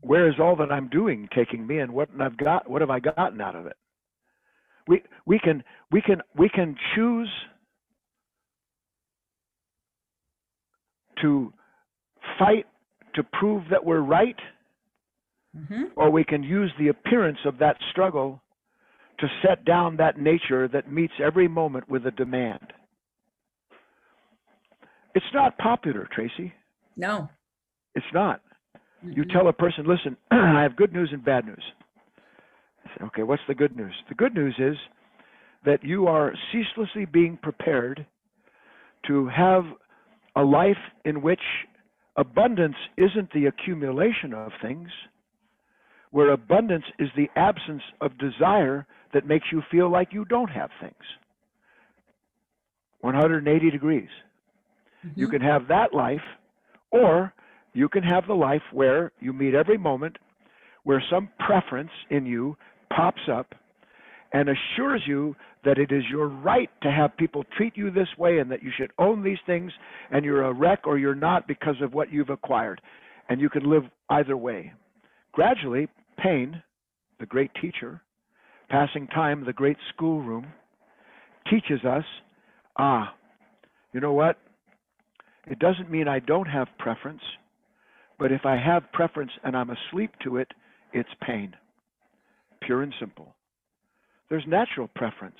where 0.00 0.28
is 0.28 0.34
all 0.40 0.56
that 0.56 0.72
I'm 0.72 0.88
doing 0.88 1.28
taking 1.34 1.66
me 1.66 1.78
and 1.78 1.92
what 1.92 2.08
I've 2.20 2.36
got 2.36 2.68
what 2.68 2.80
have 2.82 2.90
I 2.90 3.00
gotten 3.00 3.40
out 3.40 3.54
of 3.54 3.66
it? 3.66 3.76
We 4.88 5.02
we 5.26 5.38
can 5.38 5.62
we 5.90 6.02
can 6.02 6.20
we 6.36 6.48
can 6.48 6.76
choose 6.94 7.30
to 11.20 11.52
fight 12.38 12.66
to 13.14 13.22
prove 13.22 13.64
that 13.70 13.84
we're 13.84 14.00
right 14.00 14.36
Mm-hmm. 15.56 15.82
Or 15.96 16.10
we 16.10 16.24
can 16.24 16.42
use 16.42 16.72
the 16.78 16.88
appearance 16.88 17.38
of 17.44 17.58
that 17.58 17.76
struggle 17.90 18.40
to 19.18 19.26
set 19.46 19.64
down 19.64 19.96
that 19.96 20.18
nature 20.18 20.66
that 20.68 20.90
meets 20.90 21.12
every 21.22 21.46
moment 21.46 21.88
with 21.88 22.06
a 22.06 22.10
demand. 22.10 22.72
It's 25.14 25.26
not 25.34 25.58
popular, 25.58 26.08
Tracy. 26.10 26.52
No. 26.96 27.28
It's 27.94 28.06
not. 28.14 28.40
Mm-hmm. 29.04 29.12
You 29.12 29.24
tell 29.26 29.48
a 29.48 29.52
person, 29.52 29.84
listen, 29.86 30.16
I 30.30 30.62
have 30.62 30.76
good 30.76 30.92
news 30.92 31.10
and 31.12 31.22
bad 31.22 31.44
news. 31.44 31.62
I 32.84 32.88
Say, 32.88 33.04
okay, 33.06 33.22
what's 33.22 33.42
the 33.46 33.54
good 33.54 33.76
news? 33.76 33.94
The 34.08 34.14
good 34.14 34.34
news 34.34 34.54
is 34.58 34.76
that 35.66 35.84
you 35.84 36.06
are 36.06 36.32
ceaselessly 36.50 37.04
being 37.04 37.38
prepared 37.42 38.06
to 39.06 39.28
have 39.28 39.64
a 40.36 40.42
life 40.42 40.78
in 41.04 41.22
which 41.22 41.40
abundance 42.16 42.76
isn't 42.96 43.32
the 43.32 43.46
accumulation 43.46 44.34
of 44.34 44.52
things, 44.60 44.88
where 46.10 46.30
abundance 46.30 46.84
is 46.98 47.08
the 47.16 47.28
absence 47.36 47.82
of 48.00 48.18
desire 48.18 48.86
that 49.14 49.26
makes 49.26 49.46
you 49.50 49.62
feel 49.70 49.90
like 49.90 50.12
you 50.12 50.24
don't 50.24 50.50
have 50.50 50.70
things. 50.80 50.94
180 53.00 53.70
degrees. 53.70 54.08
Mm-hmm. 55.04 55.20
You 55.20 55.28
can 55.28 55.40
have 55.40 55.68
that 55.68 55.94
life, 55.94 56.20
or 56.90 57.32
you 57.72 57.88
can 57.88 58.02
have 58.02 58.26
the 58.26 58.34
life 58.34 58.62
where 58.72 59.12
you 59.20 59.32
meet 59.32 59.54
every 59.54 59.78
moment 59.78 60.18
where 60.84 61.02
some 61.10 61.28
preference 61.38 61.90
in 62.10 62.26
you 62.26 62.56
pops 62.94 63.22
up 63.30 63.54
and 64.32 64.48
assures 64.48 65.02
you 65.06 65.36
that 65.64 65.78
it 65.78 65.92
is 65.92 66.02
your 66.10 66.28
right 66.28 66.70
to 66.82 66.90
have 66.90 67.16
people 67.16 67.44
treat 67.56 67.76
you 67.76 67.90
this 67.90 68.08
way 68.18 68.38
and 68.38 68.50
that 68.50 68.62
you 68.62 68.70
should 68.76 68.90
own 68.98 69.22
these 69.22 69.38
things 69.46 69.72
and 70.10 70.24
you're 70.24 70.44
a 70.44 70.52
wreck 70.52 70.80
or 70.86 70.98
you're 70.98 71.14
not 71.14 71.46
because 71.46 71.76
of 71.80 71.94
what 71.94 72.12
you've 72.12 72.30
acquired. 72.30 72.80
And 73.28 73.40
you 73.40 73.48
can 73.48 73.70
live 73.70 73.84
either 74.10 74.36
way. 74.36 74.72
Gradually, 75.32 75.88
Pain, 76.18 76.62
the 77.20 77.26
great 77.26 77.50
teacher, 77.60 78.02
passing 78.68 79.06
time, 79.06 79.44
the 79.44 79.52
great 79.52 79.76
schoolroom, 79.94 80.46
teaches 81.48 81.84
us 81.84 82.04
ah, 82.78 83.14
you 83.92 84.00
know 84.00 84.12
what? 84.12 84.38
It 85.46 85.58
doesn't 85.58 85.90
mean 85.90 86.08
I 86.08 86.20
don't 86.20 86.46
have 86.46 86.68
preference, 86.78 87.22
but 88.18 88.32
if 88.32 88.46
I 88.46 88.56
have 88.56 88.92
preference 88.92 89.32
and 89.44 89.56
I'm 89.56 89.70
asleep 89.70 90.12
to 90.24 90.36
it, 90.36 90.48
it's 90.92 91.08
pain, 91.26 91.54
pure 92.60 92.82
and 92.82 92.94
simple. 93.00 93.34
There's 94.28 94.44
natural 94.46 94.88
preference. 94.94 95.36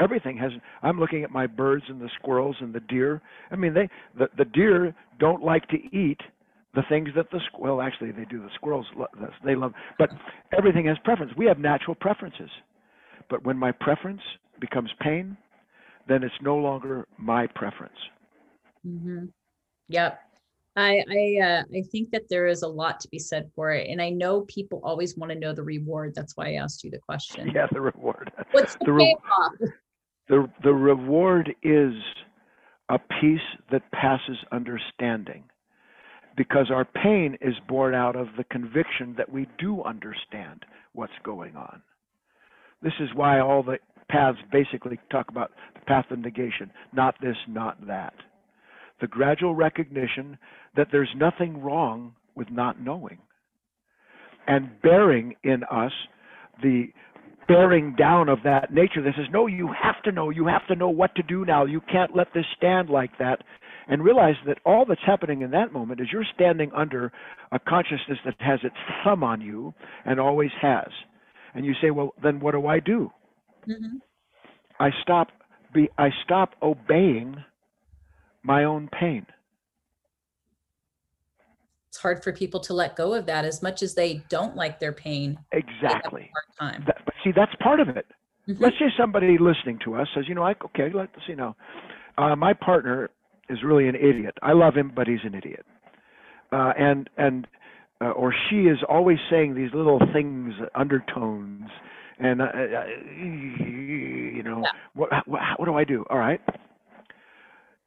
Everything 0.00 0.38
has. 0.38 0.52
I'm 0.82 0.98
looking 1.00 1.24
at 1.24 1.30
my 1.30 1.46
birds 1.46 1.84
and 1.88 2.00
the 2.00 2.08
squirrels 2.20 2.56
and 2.60 2.72
the 2.72 2.80
deer. 2.80 3.20
I 3.50 3.56
mean, 3.56 3.74
they 3.74 3.88
the, 4.16 4.28
the 4.38 4.44
deer 4.44 4.94
don't 5.18 5.42
like 5.42 5.68
to 5.68 5.76
eat 5.96 6.20
the 6.74 6.82
things 6.88 7.08
that 7.16 7.30
the 7.30 7.40
well 7.58 7.80
actually 7.80 8.12
they 8.12 8.24
do 8.26 8.40
the 8.40 8.50
squirrels 8.54 8.86
they 9.44 9.54
love 9.54 9.72
but 9.98 10.10
everything 10.56 10.86
has 10.86 10.96
preference 11.02 11.32
we 11.36 11.46
have 11.46 11.58
natural 11.58 11.94
preferences 11.94 12.50
but 13.30 13.42
when 13.44 13.56
my 13.56 13.72
preference 13.72 14.20
becomes 14.60 14.90
pain 15.00 15.36
then 16.08 16.22
it's 16.22 16.34
no 16.42 16.56
longer 16.56 17.06
my 17.16 17.46
preference 17.48 17.96
mm-hmm. 18.86 19.24
yep 19.88 20.20
i 20.78 21.04
i 21.10 21.44
uh, 21.44 21.62
i 21.76 21.82
think 21.92 22.10
that 22.10 22.28
there 22.28 22.46
is 22.46 22.62
a 22.62 22.68
lot 22.68 23.00
to 23.00 23.08
be 23.08 23.18
said 23.18 23.50
for 23.54 23.70
it 23.72 23.88
and 23.88 24.00
i 24.00 24.10
know 24.10 24.42
people 24.42 24.80
always 24.82 25.16
want 25.16 25.32
to 25.32 25.38
know 25.38 25.52
the 25.52 25.62
reward 25.62 26.14
that's 26.14 26.36
why 26.36 26.50
i 26.50 26.52
asked 26.54 26.84
you 26.84 26.90
the 26.90 26.98
question 26.98 27.50
yeah 27.54 27.66
the 27.72 27.80
reward 27.80 28.30
what's 28.52 28.74
the, 28.76 28.86
the, 28.86 28.92
re- 28.92 29.16
the 30.28 30.50
the 30.62 30.72
reward 30.72 31.54
is 31.62 31.94
a 32.90 32.98
peace 33.20 33.40
that 33.70 33.82
passes 33.92 34.38
understanding 34.52 35.44
because 36.38 36.70
our 36.70 36.84
pain 36.84 37.36
is 37.40 37.54
born 37.68 37.94
out 37.94 38.16
of 38.16 38.28
the 38.36 38.44
conviction 38.44 39.14
that 39.18 39.30
we 39.30 39.46
do 39.58 39.82
understand 39.82 40.64
what's 40.92 41.12
going 41.24 41.56
on. 41.56 41.82
This 42.80 42.92
is 43.00 43.10
why 43.14 43.40
all 43.40 43.62
the 43.62 43.78
paths 44.08 44.38
basically 44.50 44.98
talk 45.10 45.28
about 45.28 45.50
the 45.74 45.80
path 45.80 46.06
of 46.10 46.20
negation 46.20 46.70
not 46.92 47.16
this, 47.20 47.36
not 47.48 47.84
that. 47.86 48.14
The 49.00 49.08
gradual 49.08 49.54
recognition 49.54 50.38
that 50.78 50.88
there's 50.92 51.10
nothing 51.16 51.60
wrong 51.60 52.14
with 52.36 52.48
not 52.50 52.80
knowing. 52.80 53.18
And 54.46 54.70
bearing 54.80 55.34
in 55.42 55.64
us 55.64 55.92
the 56.62 56.86
bearing 57.48 57.94
down 57.98 58.28
of 58.28 58.38
that 58.44 58.72
nature 58.72 59.02
that 59.02 59.14
says, 59.16 59.26
no, 59.32 59.46
you 59.46 59.68
have 59.68 60.02
to 60.04 60.12
know, 60.12 60.30
you 60.30 60.46
have 60.46 60.66
to 60.68 60.76
know 60.76 60.88
what 60.88 61.14
to 61.16 61.22
do 61.22 61.44
now. 61.44 61.64
You 61.64 61.80
can't 61.90 62.14
let 62.14 62.28
this 62.32 62.44
stand 62.56 62.88
like 62.88 63.10
that 63.18 63.42
and 63.88 64.04
realize 64.04 64.34
that 64.46 64.58
all 64.64 64.84
that's 64.86 65.00
happening 65.04 65.42
in 65.42 65.50
that 65.50 65.72
moment 65.72 66.00
is 66.00 66.08
you're 66.12 66.26
standing 66.34 66.70
under 66.76 67.10
a 67.52 67.58
consciousness 67.58 68.18
that 68.24 68.34
has 68.38 68.60
its 68.62 68.76
thumb 69.02 69.24
on 69.24 69.40
you 69.40 69.74
and 70.04 70.20
always 70.20 70.50
has. 70.60 70.88
And 71.54 71.64
you 71.64 71.74
say, 71.82 71.90
well, 71.90 72.14
then 72.22 72.38
what 72.38 72.52
do 72.52 72.66
I 72.66 72.80
do? 72.80 73.10
Mm-hmm. 73.68 73.96
I 74.78 74.90
stop 75.02 75.28
be 75.74 75.88
I 75.98 76.10
stop 76.24 76.50
obeying 76.62 77.36
my 78.42 78.64
own 78.64 78.88
pain. 78.88 79.26
It's 81.98 82.02
hard 82.04 82.22
for 82.22 82.32
people 82.32 82.60
to 82.60 82.74
let 82.74 82.94
go 82.94 83.12
of 83.12 83.26
that 83.26 83.44
as 83.44 83.60
much 83.60 83.82
as 83.82 83.96
they 83.96 84.22
don't 84.28 84.54
like 84.54 84.78
their 84.78 84.92
pain. 84.92 85.36
Exactly. 85.50 86.30
That, 86.60 86.84
but 86.86 87.14
see, 87.24 87.32
that's 87.34 87.50
part 87.60 87.80
of 87.80 87.88
it. 87.88 88.06
Mm-hmm. 88.48 88.62
Let's 88.62 88.76
say 88.78 88.84
somebody 88.96 89.36
listening 89.36 89.80
to 89.84 89.96
us 89.96 90.06
says, 90.14 90.26
you 90.28 90.36
know, 90.36 90.44
I, 90.44 90.54
okay, 90.66 90.90
let's 90.94 91.10
see 91.26 91.34
now. 91.34 91.56
Uh, 92.16 92.36
my 92.36 92.52
partner 92.52 93.10
is 93.50 93.64
really 93.64 93.88
an 93.88 93.96
idiot. 93.96 94.38
I 94.42 94.52
love 94.52 94.76
him, 94.76 94.92
but 94.94 95.08
he's 95.08 95.18
an 95.24 95.34
idiot. 95.34 95.66
Uh, 96.52 96.72
and 96.78 97.10
and 97.16 97.48
uh, 98.00 98.10
or 98.10 98.32
she 98.48 98.68
is 98.68 98.78
always 98.88 99.18
saying 99.28 99.56
these 99.56 99.70
little 99.74 99.98
things, 100.12 100.54
undertones, 100.76 101.68
and 102.20 102.40
uh, 102.40 102.44
uh 102.44 102.84
you 103.20 104.44
know 104.44 104.62
yeah. 104.62 104.70
what, 104.94 105.10
what 105.26 105.40
what 105.56 105.64
do 105.64 105.74
I 105.74 105.82
do? 105.82 106.04
All 106.10 106.18
right. 106.18 106.40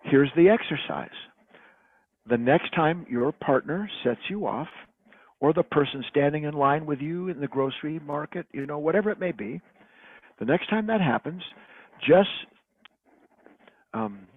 Here's 0.04 0.32
the 0.36 0.50
exercise. 0.50 1.15
The 2.29 2.38
next 2.38 2.73
time 2.75 3.05
your 3.10 3.31
partner 3.31 3.89
sets 4.03 4.21
you 4.29 4.45
off, 4.45 4.67
or 5.39 5.53
the 5.53 5.63
person 5.63 6.03
standing 6.10 6.43
in 6.43 6.53
line 6.53 6.86
with 6.86 6.99
you 6.99 7.29
in 7.29 7.39
the 7.39 7.47
grocery 7.47 7.99
market, 7.99 8.45
you 8.51 8.67
know, 8.67 8.77
whatever 8.77 9.10
it 9.10 9.19
may 9.19 9.31
be, 9.31 9.60
the 10.39 10.45
next 10.45 10.69
time 10.69 10.88
that 10.88 11.01
happens, 11.01 11.41
just 11.99 12.29
um, 13.93 14.27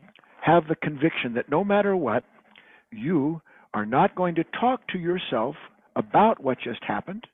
have 0.40 0.66
the 0.66 0.76
conviction 0.76 1.34
that 1.34 1.50
no 1.50 1.62
matter 1.62 1.94
what, 1.94 2.24
you 2.90 3.40
are 3.74 3.86
not 3.86 4.14
going 4.14 4.34
to 4.34 4.44
talk 4.58 4.86
to 4.88 4.98
yourself 4.98 5.54
about 5.96 6.42
what 6.42 6.58
just 6.60 6.82
happened, 6.84 7.24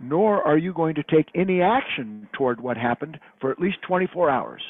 nor 0.00 0.42
are 0.42 0.58
you 0.58 0.72
going 0.72 0.94
to 0.94 1.02
take 1.04 1.26
any 1.34 1.60
action 1.60 2.28
toward 2.32 2.60
what 2.60 2.76
happened 2.76 3.18
for 3.40 3.50
at 3.50 3.60
least 3.60 3.76
24 3.86 4.30
hours. 4.30 4.62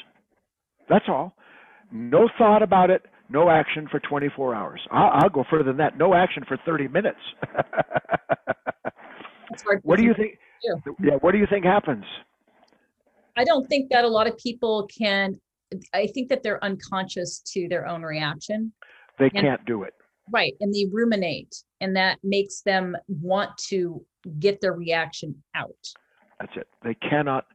That's 0.89 1.05
all. 1.07 1.33
No 1.91 2.29
thought 2.37 2.61
about 2.61 2.89
it, 2.89 3.05
no 3.29 3.49
action 3.49 3.87
for 3.89 3.99
24 3.99 4.53
hours. 4.53 4.81
I'll, 4.91 5.11
I'll 5.13 5.29
go 5.29 5.43
further 5.49 5.63
than 5.63 5.77
that. 5.77 5.97
No 5.97 6.13
action 6.13 6.43
for 6.47 6.57
30 6.65 6.87
minutes. 6.89 7.19
what 9.83 9.97
do 9.97 10.03
you 10.03 10.13
think? 10.15 10.37
Yeah, 11.01 11.15
what 11.21 11.31
do 11.31 11.37
you 11.37 11.47
think 11.49 11.65
happens? 11.65 12.05
I 13.37 13.43
don't 13.43 13.67
think 13.67 13.91
that 13.91 14.05
a 14.05 14.07
lot 14.07 14.27
of 14.27 14.37
people 14.37 14.87
can 14.97 15.35
I 15.93 16.07
think 16.07 16.29
that 16.29 16.43
they're 16.43 16.63
unconscious 16.63 17.39
to 17.53 17.67
their 17.67 17.87
own 17.87 18.03
reaction. 18.03 18.71
They 19.19 19.29
and, 19.33 19.41
can't 19.41 19.65
do 19.65 19.83
it. 19.83 19.93
Right. 20.31 20.53
And 20.59 20.73
they 20.73 20.85
ruminate, 20.91 21.55
and 21.81 21.95
that 21.95 22.17
makes 22.23 22.61
them 22.61 22.95
want 23.07 23.51
to 23.69 24.03
get 24.39 24.61
their 24.61 24.73
reaction 24.73 25.35
out. 25.55 25.75
That's 26.39 26.53
it. 26.55 26.67
They 26.83 26.95
cannot 26.95 27.45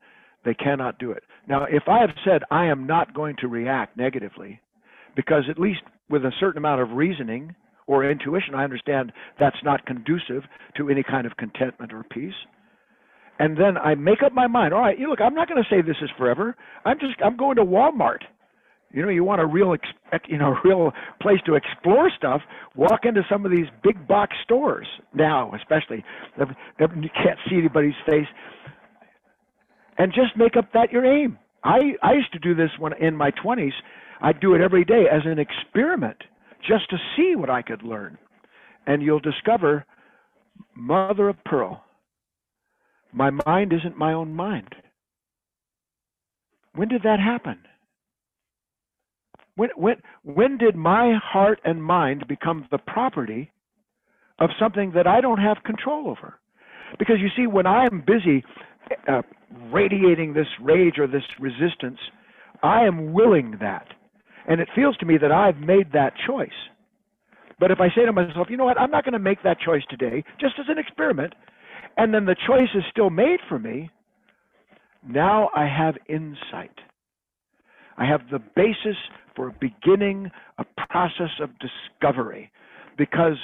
they 0.45 0.55
cannot 0.55 0.99
do 0.99 1.11
it. 1.11 1.23
Now, 1.49 1.65
if 1.65 1.83
I 1.87 2.01
have 2.01 2.11
said 2.25 2.43
I 2.51 2.67
am 2.67 2.87
not 2.87 3.13
going 3.13 3.37
to 3.41 3.49
react 3.49 3.97
negatively, 3.97 4.61
because 5.21 5.45
at 5.51 5.59
least 5.59 5.81
with 6.09 6.25
a 6.25 6.33
certain 6.41 6.59
amount 6.59 6.81
of 6.81 6.91
reasoning 6.93 7.55
or 7.87 8.09
intuition, 8.09 8.55
I 8.55 8.65
understand 8.65 9.13
that's 9.39 9.63
not 9.65 9.85
conducive 9.87 10.45
to 10.77 10.89
any 10.89 11.03
kind 11.03 11.27
of 11.27 11.37
contentment 11.37 11.93
or 11.93 12.05
peace 12.05 12.35
and 13.41 13.57
then 13.57 13.79
I 13.79 13.95
make 13.95 14.23
up 14.23 14.33
my 14.35 14.47
mind. 14.47 14.75
All 14.75 14.83
right, 14.83 14.99
you 14.99 15.09
look, 15.09 15.21
I'm 15.21 15.35
not 15.35 15.49
going 15.49 15.63
to 15.63 15.69
say 15.75 15.81
this 15.81 15.97
is 16.03 16.11
forever. 16.19 16.55
I'm 16.85 16.99
just 17.01 17.15
I'm 17.25 17.37
going 17.37 17.57
to 17.57 17.65
Walmart. 17.65 18.21
You 18.93 19.03
know, 19.03 19.09
you 19.09 19.25
want 19.25 19.41
a 19.41 19.47
real, 19.47 19.75
you 20.29 20.39
know, 20.39 20.57
real 20.65 20.93
place 21.23 21.39
to 21.47 21.55
explore 21.55 22.11
stuff. 22.17 22.43
Walk 22.77 23.01
into 23.05 23.23
some 23.31 23.47
of 23.47 23.51
these 23.51 23.67
big 23.83 24.07
box 24.07 24.37
stores 24.45 24.87
now, 25.15 25.53
especially. 25.55 26.05
You 26.39 27.11
can't 27.15 27.39
see 27.49 27.57
anybody's 27.57 27.95
face, 28.07 28.27
and 29.97 30.13
just 30.13 30.37
make 30.37 30.57
up 30.57 30.73
that 30.75 30.93
your 30.93 31.07
aim. 31.07 31.39
I 31.65 31.95
I 32.03 32.13
used 32.13 32.33
to 32.35 32.39
do 32.39 32.55
this 32.55 32.71
when 32.79 32.93
in 32.95 33.17
my 33.17 33.31
20s. 33.43 33.73
I'd 34.23 34.41
do 34.41 34.55
it 34.55 34.61
every 34.61 34.85
day 34.85 35.05
as 35.11 35.23
an 35.25 35.39
experiment, 35.39 36.17
just 36.67 36.89
to 36.91 36.97
see 37.17 37.35
what 37.37 37.51
I 37.51 37.63
could 37.63 37.83
learn, 37.83 38.19
and 38.87 39.03
you'll 39.03 39.21
discover, 39.21 39.85
mother 40.75 41.29
of 41.29 41.43
pearl 41.45 41.85
my 43.13 43.31
mind 43.47 43.73
isn't 43.73 43.97
my 43.97 44.13
own 44.13 44.35
mind. 44.35 44.75
When 46.75 46.89
did 46.89 47.03
that 47.03 47.19
happen? 47.19 47.59
When, 49.57 49.71
when, 49.77 49.97
when 50.23 50.59
did 50.59 50.77
my 50.77 51.15
heart 51.23 51.61
and 51.65 51.83
mind 51.83 52.27
become 52.29 52.67
the 52.71 52.79
property 52.79 53.51
of 54.39 54.51
something 54.59 54.93
that 54.95 55.07
I 55.07 55.21
don't 55.21 55.41
have 55.41 55.65
control 55.65 56.09
over? 56.09 56.39
Because 56.99 57.17
you 57.21 57.29
see, 57.37 57.47
when 57.47 57.67
I 57.67 57.87
am 57.87 58.03
busy 58.07 58.45
uh, 59.09 59.23
radiating 59.73 60.33
this 60.33 60.47
rage 60.63 60.99
or 60.99 61.07
this 61.07 61.23
resistance, 61.39 61.99
I 62.63 62.85
am 62.85 63.13
willing 63.13 63.57
that. 63.61 63.87
And 64.49 64.61
it 64.61 64.69
feels 64.75 64.97
to 64.99 65.07
me 65.07 65.19
that 65.19 65.33
I've 65.33 65.59
made 65.59 65.93
that 65.93 66.15
choice. 66.27 66.49
But 67.59 67.71
if 67.71 67.81
I 67.81 67.89
say 67.91 68.07
to 68.07 68.13
myself, 68.13 68.49
you 68.49 68.57
know 68.57 68.65
what, 68.65 68.81
I'm 68.81 68.91
not 68.91 69.05
going 69.05 69.13
to 69.13 69.19
make 69.19 69.43
that 69.43 69.61
choice 69.61 69.83
today, 69.91 70.25
just 70.41 70.55
as 70.59 70.67
an 70.69 70.79
experiment, 70.79 71.35
and 71.99 72.15
then 72.15 72.25
the 72.25 72.37
choice 72.47 72.71
is 72.75 72.83
still 72.91 73.11
made 73.11 73.41
for 73.49 73.59
me, 73.59 73.91
now 75.07 75.51
I 75.55 75.67
have 75.67 75.97
insight. 76.09 76.73
I 77.99 78.07
have 78.07 78.23
the 78.31 78.41
basis 78.57 78.97
for 79.37 79.55
beginning 79.61 80.31
a 80.59 80.65
process 80.89 81.31
of 81.41 81.51
discovery 81.59 82.51
because 82.97 83.37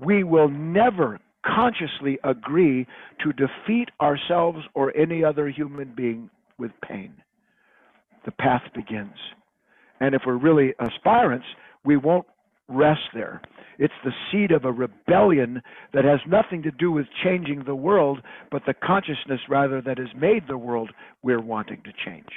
we 0.00 0.22
will 0.24 0.48
never 0.48 1.18
consciously 1.44 2.18
agree 2.24 2.86
to 3.22 3.32
defeat 3.32 3.90
ourselves 4.00 4.58
or 4.74 4.96
any 4.96 5.22
other 5.22 5.48
human 5.48 5.92
being 5.94 6.30
with 6.58 6.70
pain. 6.88 7.12
The 8.24 8.32
path 8.32 8.62
begins. 8.74 9.16
And 10.04 10.14
if 10.14 10.22
we're 10.26 10.36
really 10.36 10.74
aspirants, 10.80 11.46
we 11.82 11.96
won't 11.96 12.26
rest 12.68 13.00
there. 13.14 13.40
It's 13.78 13.94
the 14.04 14.12
seed 14.30 14.52
of 14.52 14.66
a 14.66 14.72
rebellion 14.72 15.62
that 15.94 16.04
has 16.04 16.20
nothing 16.26 16.62
to 16.62 16.70
do 16.70 16.92
with 16.92 17.06
changing 17.22 17.64
the 17.64 17.74
world, 17.74 18.20
but 18.50 18.62
the 18.66 18.74
consciousness 18.74 19.40
rather 19.48 19.80
that 19.80 19.96
has 19.96 20.08
made 20.14 20.46
the 20.46 20.58
world 20.58 20.90
we're 21.22 21.40
wanting 21.40 21.82
to 21.84 21.92
change. 22.04 22.28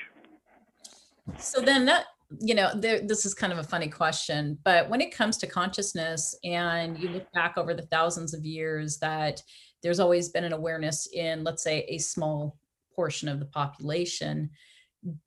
So 1.37 1.59
then 1.59 1.85
that 1.85 2.05
you 2.39 2.55
know 2.55 2.71
there, 2.73 3.01
this 3.05 3.25
is 3.25 3.33
kind 3.33 3.53
of 3.53 3.59
a 3.59 3.63
funny 3.63 3.87
question 3.87 4.57
but 4.65 4.89
when 4.89 4.99
it 4.99 5.15
comes 5.15 5.37
to 5.37 5.47
consciousness 5.47 6.35
and 6.43 6.99
you 6.99 7.07
look 7.07 7.31
back 7.31 7.53
over 7.57 7.73
the 7.73 7.85
thousands 7.85 8.33
of 8.33 8.43
years 8.43 8.97
that 8.97 9.41
there's 9.81 10.01
always 10.01 10.27
been 10.27 10.43
an 10.43 10.51
awareness 10.51 11.07
in 11.13 11.45
let's 11.45 11.63
say 11.63 11.85
a 11.87 11.97
small 11.99 12.57
portion 12.93 13.29
of 13.29 13.39
the 13.39 13.45
population 13.45 14.49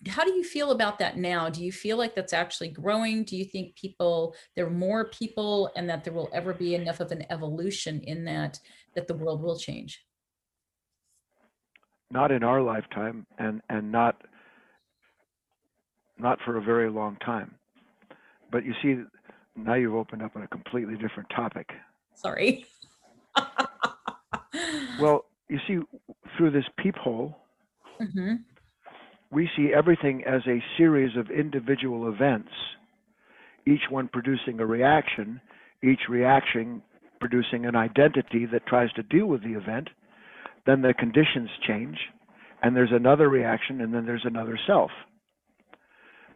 how 0.09 0.25
do 0.25 0.33
you 0.33 0.45
feel 0.45 0.73
about 0.73 0.99
that 0.99 1.17
now 1.17 1.49
do 1.49 1.65
you 1.65 1.73
feel 1.73 1.97
like 1.97 2.15
that's 2.15 2.33
actually 2.33 2.69
growing 2.69 3.23
do 3.25 3.37
you 3.37 3.45
think 3.45 3.75
people 3.77 4.35
there 4.57 4.67
are 4.67 4.71
more 4.71 5.09
people 5.11 5.71
and 5.77 5.89
that 5.89 6.05
there 6.05 6.13
will 6.13 6.29
ever 6.35 6.53
be 6.53 6.75
enough 6.75 7.01
of 7.01 7.13
an 7.13 7.25
evolution 7.31 8.01
in 8.03 8.25
that 8.25 8.59
that 8.95 9.07
the 9.07 9.15
world 9.15 9.43
will 9.43 9.59
change 9.59 10.05
not 12.11 12.33
in 12.33 12.43
our 12.43 12.61
lifetime, 12.61 13.27
and 13.39 13.61
and 13.69 13.91
not 13.91 14.21
not 16.19 16.39
for 16.45 16.57
a 16.57 16.63
very 16.63 16.91
long 16.91 17.17
time. 17.25 17.55
But 18.51 18.65
you 18.65 18.75
see, 18.83 19.03
now 19.57 19.75
you've 19.75 19.95
opened 19.95 20.23
up 20.23 20.37
on 20.37 20.43
a 20.43 20.49
completely 20.49 20.97
different 20.97 21.29
topic. 21.35 21.69
Sorry. 22.15 22.67
Well, 24.99 25.25
you 25.49 25.59
see, 25.67 25.79
through 26.37 26.51
this 26.51 26.65
peephole, 26.77 27.35
hmm 27.99 28.35
we 29.31 29.49
see 29.57 29.71
everything 29.75 30.25
as 30.27 30.43
a 30.47 30.63
series 30.77 31.17
of 31.17 31.31
individual 31.31 32.13
events, 32.13 32.51
each 33.67 33.89
one 33.89 34.09
producing 34.09 34.59
a 34.61 34.67
reaction, 34.67 35.41
each 35.83 36.01
reaction 36.09 36.83
producing 37.21 37.67
an 37.67 37.77
identity 37.77 38.47
that 38.51 38.67
tries 38.67 38.91
to 38.95 39.03
deal 39.03 39.27
with 39.27 39.43
the 39.43 39.53
event. 39.53 39.89
Then 40.67 40.83
the 40.83 40.95
conditions 40.95 41.51
change, 41.67 41.99
and 42.63 42.75
there's 42.75 42.93
another 42.93 43.29
reaction, 43.29 43.81
and 43.81 43.95
then 43.95 44.07
there's 44.07 44.25
another 44.25 44.59
self. 44.67 44.91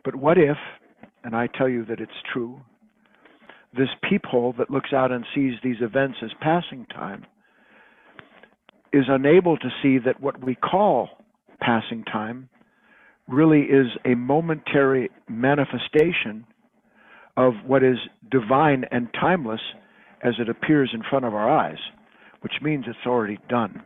But 0.05 0.15
what 0.15 0.39
if, 0.39 0.57
and 1.25 1.35
I 1.35 1.47
tell 1.47 1.69
you 1.69 1.85
that 1.87 2.01
it's 2.01 2.13
true, 2.33 2.61
this 3.77 3.89
peephole 4.09 4.55
that 4.59 4.71
looks 4.71 4.93
out 4.93 5.11
and 5.11 5.25
sees 5.35 5.55
these 5.63 5.81
events 5.81 6.19
as 6.23 6.31
passing 6.41 6.87
time 6.87 7.27
is 8.93 9.07
unable 9.09 9.57
to 9.57 9.69
see 9.83 9.99
that 9.99 10.21
what 10.21 10.45
we 10.45 10.55
call 10.55 11.09
passing 11.61 12.05
time 12.05 12.49
really 13.29 13.62
is 13.62 13.87
a 14.05 14.14
momentary 14.14 15.11
manifestation 15.29 16.47
of 17.37 17.55
what 17.66 17.83
is 17.83 17.97
divine 18.31 18.85
and 18.91 19.09
timeless 19.18 19.61
as 20.22 20.35
it 20.39 20.49
appears 20.49 20.91
in 20.95 21.03
front 21.09 21.25
of 21.25 21.35
our 21.35 21.51
eyes, 21.51 21.79
which 22.41 22.53
means 22.62 22.85
it's 22.87 23.07
already 23.07 23.39
done. 23.49 23.83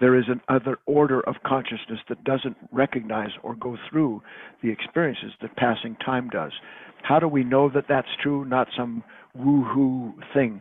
There 0.00 0.18
is 0.18 0.24
another 0.48 0.78
order 0.86 1.20
of 1.20 1.36
consciousness 1.46 2.00
that 2.08 2.24
doesn't 2.24 2.56
recognize 2.72 3.30
or 3.42 3.54
go 3.54 3.76
through 3.88 4.22
the 4.62 4.70
experiences 4.70 5.32
that 5.40 5.56
passing 5.56 5.96
time 6.04 6.28
does. 6.28 6.52
How 7.02 7.18
do 7.18 7.28
we 7.28 7.44
know 7.44 7.70
that 7.70 7.84
that's 7.88 8.08
true? 8.20 8.44
Not 8.44 8.68
some 8.76 9.04
woo-hoo 9.34 10.14
thing. 10.34 10.60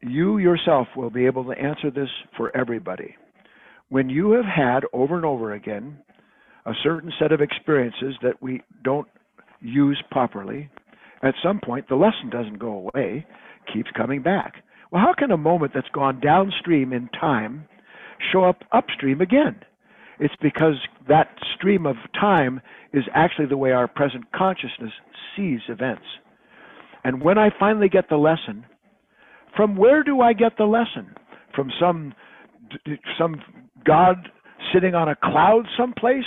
You 0.00 0.38
yourself 0.38 0.88
will 0.96 1.10
be 1.10 1.26
able 1.26 1.44
to 1.44 1.58
answer 1.58 1.90
this 1.90 2.08
for 2.36 2.54
everybody. 2.56 3.16
When 3.88 4.08
you 4.08 4.32
have 4.32 4.44
had 4.44 4.80
over 4.92 5.16
and 5.16 5.24
over 5.24 5.52
again 5.52 5.98
a 6.70 6.74
certain 6.82 7.12
set 7.18 7.32
of 7.32 7.40
experiences 7.40 8.14
that 8.22 8.40
we 8.42 8.62
don't 8.84 9.08
use 9.60 10.02
properly, 10.10 10.70
at 11.22 11.34
some 11.42 11.60
point 11.60 11.88
the 11.88 11.96
lesson 11.96 12.30
doesn't 12.30 12.58
go 12.58 12.90
away, 12.94 13.26
keeps 13.72 13.90
coming 13.96 14.22
back. 14.22 14.62
Well, 14.90 15.02
how 15.02 15.14
can 15.16 15.30
a 15.30 15.36
moment 15.36 15.72
that's 15.74 15.88
gone 15.92 16.20
downstream 16.20 16.92
in 16.92 17.08
time 17.08 17.66
show 18.32 18.44
up 18.44 18.64
upstream 18.72 19.20
again? 19.20 19.60
It's 20.18 20.34
because 20.40 20.74
that 21.08 21.28
stream 21.54 21.86
of 21.86 21.96
time 22.18 22.60
is 22.92 23.04
actually 23.14 23.46
the 23.46 23.56
way 23.56 23.72
our 23.72 23.88
present 23.88 24.30
consciousness 24.32 24.92
sees 25.36 25.60
events. 25.68 26.04
And 27.04 27.22
when 27.22 27.38
I 27.38 27.50
finally 27.58 27.88
get 27.88 28.08
the 28.08 28.16
lesson, 28.16 28.66
from 29.56 29.76
where 29.76 30.02
do 30.02 30.20
I 30.20 30.34
get 30.34 30.58
the 30.58 30.64
lesson? 30.64 31.14
From 31.54 31.72
some 31.80 32.14
some 33.18 33.42
God 33.84 34.30
sitting 34.72 34.94
on 34.94 35.08
a 35.08 35.16
cloud 35.16 35.66
someplace, 35.76 36.24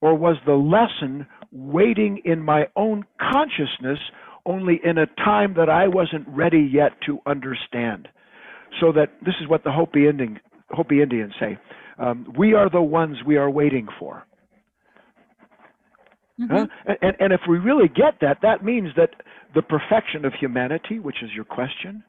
or 0.00 0.14
was 0.14 0.36
the 0.46 0.54
lesson 0.54 1.26
waiting 1.52 2.22
in 2.24 2.40
my 2.40 2.66
own 2.76 3.04
consciousness, 3.20 3.98
only 4.46 4.80
in 4.84 4.98
a 4.98 5.06
time 5.24 5.54
that 5.56 5.68
I 5.68 5.88
wasn't 5.88 6.26
ready 6.28 6.68
yet 6.72 6.92
to 7.06 7.18
understand? 7.26 8.08
So 8.80 8.92
that 8.92 9.12
this 9.24 9.34
is 9.40 9.48
what 9.48 9.64
the 9.64 9.72
Hopi, 9.72 10.08
Indian, 10.08 10.38
Hopi 10.70 11.02
Indians 11.02 11.32
say: 11.40 11.58
um, 11.98 12.32
"We 12.38 12.54
are 12.54 12.70
the 12.70 12.82
ones 12.82 13.18
we 13.26 13.36
are 13.36 13.50
waiting 13.50 13.88
for." 13.98 14.24
Mm-hmm. 16.40 16.54
Huh? 16.54 16.66
And, 17.02 17.16
and 17.18 17.32
if 17.32 17.40
we 17.48 17.58
really 17.58 17.88
get 17.88 18.14
that, 18.20 18.38
that 18.42 18.64
means 18.64 18.88
that 18.96 19.10
the 19.54 19.62
perfection 19.62 20.24
of 20.24 20.32
humanity, 20.38 20.98
which 20.98 21.22
is 21.22 21.30
your 21.34 21.44
question, 21.44 22.02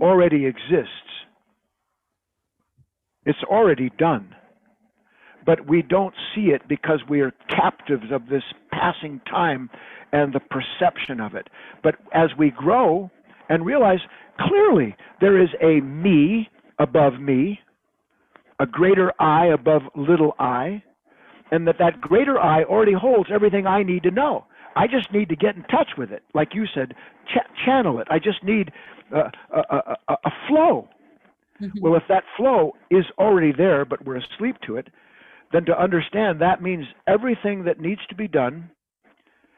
already 0.00 0.46
exists. 0.46 0.88
It's 3.24 3.42
already 3.50 3.90
done. 3.98 4.34
But 5.44 5.66
we 5.66 5.82
don't 5.82 6.14
see 6.34 6.46
it 6.46 6.62
because 6.68 7.00
we 7.08 7.20
are 7.20 7.32
captives 7.48 8.12
of 8.12 8.28
this 8.28 8.44
passing 8.70 9.20
time 9.28 9.70
and 10.12 10.32
the 10.32 10.40
perception 10.40 11.20
of 11.20 11.34
it. 11.34 11.48
But 11.82 11.96
as 12.12 12.30
we 12.38 12.50
grow 12.50 13.10
and 13.48 13.64
realize 13.66 14.00
clearly 14.40 14.96
there 15.20 15.40
is 15.42 15.48
a 15.62 15.80
me 15.80 16.48
above 16.78 17.20
me, 17.20 17.60
a 18.60 18.66
greater 18.66 19.12
I 19.20 19.46
above 19.46 19.82
little 19.96 20.34
i, 20.38 20.82
and 21.50 21.66
that 21.66 21.76
that 21.78 22.00
greater 22.00 22.38
I 22.38 22.64
already 22.64 22.92
holds 22.94 23.30
everything 23.32 23.66
I 23.66 23.82
need 23.82 24.02
to 24.04 24.10
know. 24.10 24.46
I 24.74 24.86
just 24.86 25.12
need 25.12 25.28
to 25.28 25.36
get 25.36 25.54
in 25.56 25.64
touch 25.64 25.90
with 25.98 26.10
it, 26.10 26.22
like 26.34 26.54
you 26.54 26.66
said, 26.74 26.94
ch- 27.26 27.64
channel 27.64 27.98
it. 28.00 28.08
I 28.10 28.18
just 28.18 28.42
need 28.42 28.72
uh, 29.14 29.28
a, 29.54 29.58
a, 29.58 29.96
a, 30.08 30.30
flow. 30.48 30.88
Mhm. 31.60 31.80
Well, 31.82 31.94
if 31.94 32.04
that 32.08 32.24
flow 32.36 32.72
is 32.90 33.04
already 33.18 33.52
there, 33.52 33.84
but 33.84 34.04
we're 34.06 34.16
asleep 34.16 34.56
to 34.66 34.76
it, 34.76 34.88
then 35.52 35.64
to 35.66 35.80
understand 35.80 36.40
that 36.40 36.62
means 36.62 36.84
everything 37.06 37.64
that 37.64 37.80
needs 37.80 38.00
to 38.08 38.14
be 38.14 38.28
done 38.28 38.70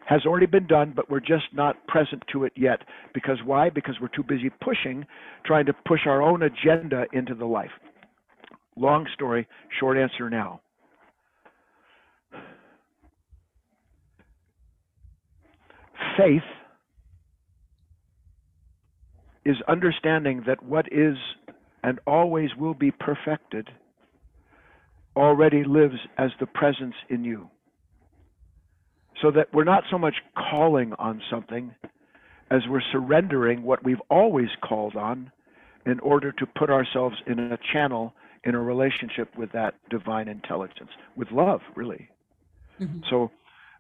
has 0.07 0.27
already 0.27 0.47
been 0.47 0.67
done, 0.67 0.93
but 0.95 1.11
we're 1.11 1.21
just 1.21 1.45
not 1.53 1.87
present 1.87 2.23
to 2.33 2.45
it 2.45 2.53
yet. 2.57 2.81
Because 3.15 3.39
why? 3.45 3.71
Because 3.71 3.95
we're 4.01 4.09
too 4.09 4.23
busy 4.23 4.51
pushing, 4.61 5.07
trying 5.47 5.67
to 5.67 5.73
push 5.87 6.01
our 6.07 6.21
own 6.21 6.43
agenda 6.43 7.05
into 7.13 7.35
the 7.35 7.47
life. 7.47 7.71
Long 8.77 9.07
story, 9.15 9.47
short 9.81 9.97
answer 9.97 10.29
now. 10.29 10.61
Faith 16.19 16.43
is 19.45 19.57
understanding 19.69 20.43
that 20.47 20.63
what 20.63 20.87
is 20.93 21.17
and 21.83 21.99
always 22.07 22.51
will 22.59 22.75
be 22.75 22.91
perfected 22.91 23.69
already 25.17 25.65
lives 25.65 25.97
as 26.19 26.31
the 26.41 26.47
presence 26.47 26.95
in 27.09 27.25
you. 27.25 27.49
So 29.23 29.31
that 29.31 29.53
we're 29.53 29.65
not 29.65 29.85
so 29.91 29.99
much 29.99 30.15
calling 30.51 30.93
on 30.99 31.23
something 31.31 31.75
as 32.51 32.63
we're 32.69 32.83
surrendering 32.93 33.63
what 33.63 33.83
we've 33.85 34.01
always 34.11 34.49
called 34.63 34.97
on 34.97 35.31
in 35.87 36.01
order 36.01 36.33
to 36.33 36.47
put 36.47 36.71
ourselves 36.71 37.17
in 37.27 37.39
a 37.39 37.59
channel 37.73 38.13
in 38.45 38.55
a 38.55 38.61
relationship 38.61 39.29
with 39.37 39.51
that 39.53 39.75
divine 39.91 40.29
intelligence, 40.29 40.91
with 41.17 41.31
love, 41.31 41.61
really. 41.75 42.09
Mhm. 42.81 43.09
So 43.09 43.31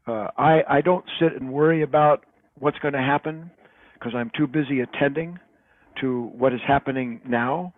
uh, 0.06 0.28
I, 0.36 0.62
I 0.68 0.80
don't 0.80 1.04
sit 1.18 1.34
and 1.34 1.52
worry 1.52 1.82
about 1.82 2.24
what's 2.58 2.78
going 2.78 2.94
to 2.94 3.00
happen 3.00 3.50
because 3.94 4.14
I'm 4.14 4.30
too 4.36 4.46
busy 4.46 4.80
attending 4.80 5.38
to 6.00 6.32
what 6.36 6.52
is 6.52 6.60
happening 6.66 7.20
now. 7.26 7.72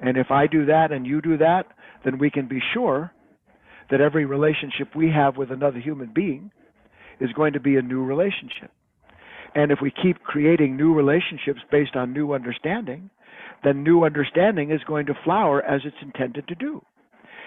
And 0.00 0.16
if 0.16 0.30
I 0.30 0.46
do 0.46 0.66
that 0.66 0.92
and 0.92 1.06
you 1.06 1.20
do 1.20 1.36
that, 1.38 1.66
then 2.04 2.18
we 2.18 2.30
can 2.30 2.46
be 2.46 2.60
sure 2.72 3.12
that 3.90 4.00
every 4.00 4.24
relationship 4.24 4.94
we 4.94 5.10
have 5.10 5.36
with 5.36 5.50
another 5.50 5.80
human 5.80 6.12
being 6.14 6.50
is 7.20 7.32
going 7.32 7.54
to 7.54 7.60
be 7.60 7.76
a 7.76 7.82
new 7.82 8.04
relationship. 8.04 8.70
And 9.54 9.72
if 9.72 9.78
we 9.82 9.90
keep 9.90 10.22
creating 10.22 10.76
new 10.76 10.94
relationships 10.94 11.60
based 11.70 11.96
on 11.96 12.12
new 12.12 12.32
understanding, 12.32 13.10
then 13.64 13.82
new 13.82 14.04
understanding 14.04 14.70
is 14.70 14.80
going 14.86 15.06
to 15.06 15.14
flower 15.24 15.62
as 15.62 15.80
it's 15.84 15.96
intended 16.02 16.46
to 16.48 16.54
do. 16.54 16.82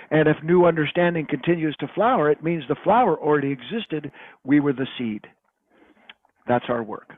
And 0.10 0.28
if 0.28 0.43
new 0.43 0.66
understanding 0.66 1.26
continues 1.30 1.76
to 1.80 1.88
flower, 1.95 2.30
it 2.30 2.43
means 2.43 2.64
the 2.68 2.76
flower 2.84 3.18
already 3.18 3.52
existed. 3.52 4.12
We 4.43 4.60
were 4.60 4.74
the 4.74 4.88
seed. 4.97 5.26
That's 6.47 6.66
our 6.68 6.84
work. 6.84 7.14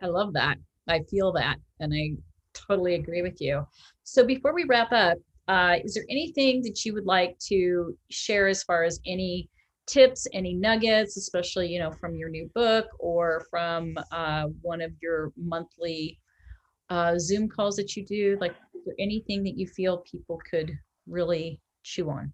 I 0.00 0.06
love 0.06 0.32
that. 0.32 0.56
I 0.88 1.00
feel 1.10 1.32
that. 1.32 1.56
And 1.80 1.92
I 1.92 2.16
totally 2.54 2.94
agree 2.94 3.22
with 3.22 3.40
you. 3.40 3.66
So 4.02 4.24
before 4.24 4.54
we 4.54 4.64
wrap 4.64 4.92
up, 4.92 5.18
uh, 5.48 5.76
is 5.84 5.94
there 5.94 6.04
anything 6.08 6.62
that 6.62 6.84
you 6.84 6.94
would 6.94 7.06
like 7.06 7.38
to 7.48 7.96
share 8.10 8.48
as 8.48 8.62
far 8.62 8.84
as 8.84 9.00
any 9.06 9.48
tips, 9.86 10.26
any 10.32 10.54
nuggets, 10.54 11.16
especially, 11.16 11.68
you 11.68 11.78
know, 11.78 11.90
from 11.92 12.14
your 12.16 12.30
new 12.30 12.50
book 12.54 12.86
or 12.98 13.44
from 13.50 13.96
uh, 14.12 14.46
one 14.62 14.80
of 14.80 14.92
your 15.02 15.32
monthly 15.36 16.18
uh, 16.88 17.18
Zoom 17.18 17.48
calls 17.48 17.76
that 17.76 17.96
you 17.96 18.04
do? 18.06 18.38
Like, 18.40 18.54
anything 18.98 19.42
that 19.44 19.58
you 19.58 19.66
feel 19.66 19.98
people 20.10 20.40
could 20.50 20.72
really 21.06 21.60
chew 21.82 22.10
on? 22.10 22.32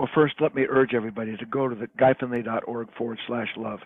Well, 0.00 0.08
first, 0.14 0.36
let 0.40 0.54
me 0.54 0.62
urge 0.66 0.94
everybody 0.94 1.36
to 1.36 1.44
go 1.44 1.68
to 1.68 1.74
the 1.74 1.86
guyfinley.org 2.02 2.88
forward 2.96 3.18
slash 3.26 3.48
love. 3.58 3.80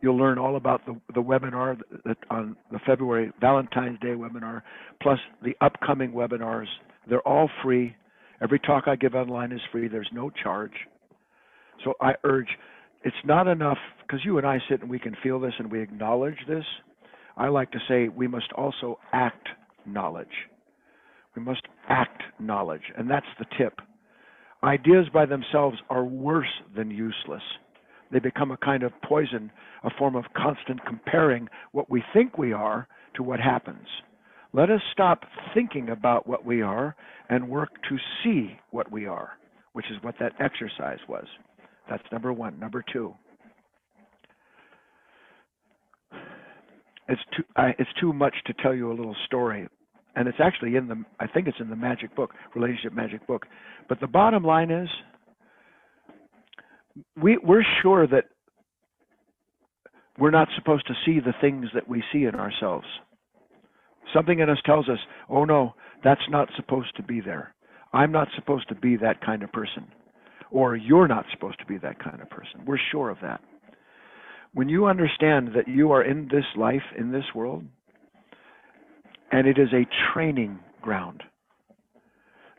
You'll 0.00 0.16
learn 0.16 0.38
all 0.38 0.56
about 0.56 0.80
the, 0.86 0.98
the 1.12 1.20
webinar 1.20 1.78
that 2.06 2.16
on 2.30 2.56
the 2.72 2.78
February 2.86 3.32
Valentine's 3.38 4.00
Day 4.00 4.14
webinar, 4.14 4.62
plus 5.02 5.18
the 5.42 5.54
upcoming 5.60 6.12
webinars. 6.12 6.68
They're 7.06 7.20
all 7.28 7.50
free. 7.62 7.94
Every 8.40 8.58
talk 8.60 8.84
I 8.86 8.96
give 8.96 9.14
online 9.14 9.52
is 9.52 9.60
free. 9.70 9.88
There's 9.88 10.08
no 10.10 10.30
charge. 10.42 10.72
So 11.84 11.92
I 12.00 12.14
urge, 12.24 12.48
it's 13.04 13.14
not 13.26 13.46
enough 13.46 13.76
because 14.06 14.24
you 14.24 14.38
and 14.38 14.46
I 14.46 14.60
sit 14.70 14.80
and 14.80 14.88
we 14.88 14.98
can 14.98 15.14
feel 15.22 15.38
this 15.38 15.52
and 15.58 15.70
we 15.70 15.82
acknowledge 15.82 16.38
this. 16.48 16.64
I 17.36 17.48
like 17.48 17.70
to 17.72 17.78
say 17.86 18.08
we 18.08 18.26
must 18.26 18.50
also 18.56 18.98
act 19.12 19.50
knowledge. 19.84 20.28
We 21.36 21.42
must 21.42 21.64
act 21.90 22.22
knowledge, 22.40 22.84
and 22.96 23.10
that's 23.10 23.26
the 23.38 23.44
tip. 23.58 23.82
Ideas 24.62 25.06
by 25.12 25.26
themselves 25.26 25.78
are 25.88 26.04
worse 26.04 26.62
than 26.76 26.90
useless. 26.90 27.42
They 28.10 28.18
become 28.18 28.50
a 28.50 28.56
kind 28.56 28.82
of 28.82 28.92
poison, 29.02 29.50
a 29.84 29.90
form 29.98 30.16
of 30.16 30.24
constant 30.36 30.84
comparing 30.84 31.48
what 31.72 31.90
we 31.90 32.02
think 32.12 32.38
we 32.38 32.52
are 32.52 32.88
to 33.14 33.22
what 33.22 33.40
happens. 33.40 33.86
Let 34.52 34.70
us 34.70 34.80
stop 34.92 35.24
thinking 35.54 35.90
about 35.90 36.26
what 36.26 36.44
we 36.44 36.62
are 36.62 36.96
and 37.28 37.48
work 37.48 37.70
to 37.88 37.96
see 38.24 38.58
what 38.70 38.90
we 38.90 39.06
are, 39.06 39.30
which 39.74 39.86
is 39.90 40.02
what 40.02 40.14
that 40.20 40.32
exercise 40.40 40.98
was. 41.08 41.26
That's 41.88 42.02
number 42.10 42.32
one. 42.32 42.58
Number 42.58 42.82
two, 42.92 43.14
it's 47.08 47.20
too 47.36 47.44
I, 47.56 47.74
it's 47.78 47.90
too 48.00 48.12
much 48.12 48.34
to 48.46 48.54
tell 48.62 48.74
you 48.74 48.90
a 48.90 48.94
little 48.94 49.16
story, 49.26 49.68
and 50.18 50.26
it's 50.26 50.38
actually 50.40 50.74
in 50.74 50.88
the 50.88 51.04
I 51.20 51.28
think 51.28 51.46
it's 51.46 51.60
in 51.60 51.70
the 51.70 51.76
Magic 51.76 52.14
Book, 52.16 52.34
Relationship 52.56 52.92
Magic 52.92 53.24
Book. 53.28 53.46
But 53.88 54.00
the 54.00 54.08
bottom 54.08 54.42
line 54.42 54.72
is, 54.72 54.88
we 57.16 57.38
we're 57.38 57.64
sure 57.82 58.04
that 58.08 58.24
we're 60.18 60.32
not 60.32 60.48
supposed 60.56 60.88
to 60.88 60.94
see 61.06 61.20
the 61.20 61.34
things 61.40 61.66
that 61.72 61.88
we 61.88 62.02
see 62.12 62.24
in 62.24 62.34
ourselves. 62.34 62.86
Something 64.12 64.40
in 64.40 64.50
us 64.50 64.58
tells 64.66 64.88
us, 64.88 64.98
oh 65.28 65.44
no, 65.44 65.74
that's 66.02 66.28
not 66.28 66.48
supposed 66.56 66.96
to 66.96 67.02
be 67.04 67.20
there. 67.20 67.54
I'm 67.92 68.10
not 68.10 68.26
supposed 68.34 68.68
to 68.70 68.74
be 68.74 68.96
that 68.96 69.24
kind 69.24 69.44
of 69.44 69.52
person. 69.52 69.86
Or 70.50 70.74
you're 70.74 71.06
not 71.06 71.26
supposed 71.30 71.60
to 71.60 71.66
be 71.66 71.78
that 71.78 72.02
kind 72.02 72.20
of 72.20 72.28
person. 72.28 72.64
We're 72.66 72.80
sure 72.90 73.10
of 73.10 73.18
that. 73.22 73.40
When 74.52 74.68
you 74.68 74.86
understand 74.86 75.50
that 75.54 75.68
you 75.68 75.92
are 75.92 76.02
in 76.02 76.26
this 76.26 76.46
life, 76.56 76.82
in 76.98 77.12
this 77.12 77.24
world, 77.36 77.64
and 79.32 79.46
it 79.46 79.58
is 79.58 79.68
a 79.72 79.86
training 80.12 80.58
ground, 80.80 81.22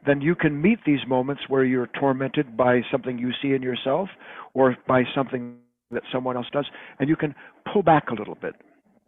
then 0.05 0.21
you 0.21 0.35
can 0.35 0.61
meet 0.61 0.79
these 0.85 1.05
moments 1.07 1.43
where 1.47 1.63
you're 1.63 1.89
tormented 1.99 2.55
by 2.55 2.81
something 2.91 3.17
you 3.17 3.31
see 3.41 3.53
in 3.53 3.61
yourself 3.61 4.09
or 4.53 4.77
by 4.87 5.03
something 5.15 5.55
that 5.91 6.03
someone 6.11 6.37
else 6.37 6.47
does, 6.51 6.65
and 6.99 7.09
you 7.09 7.15
can 7.15 7.33
pull 7.71 7.81
back 7.81 8.09
a 8.09 8.13
little 8.13 8.37
bit, 8.41 8.55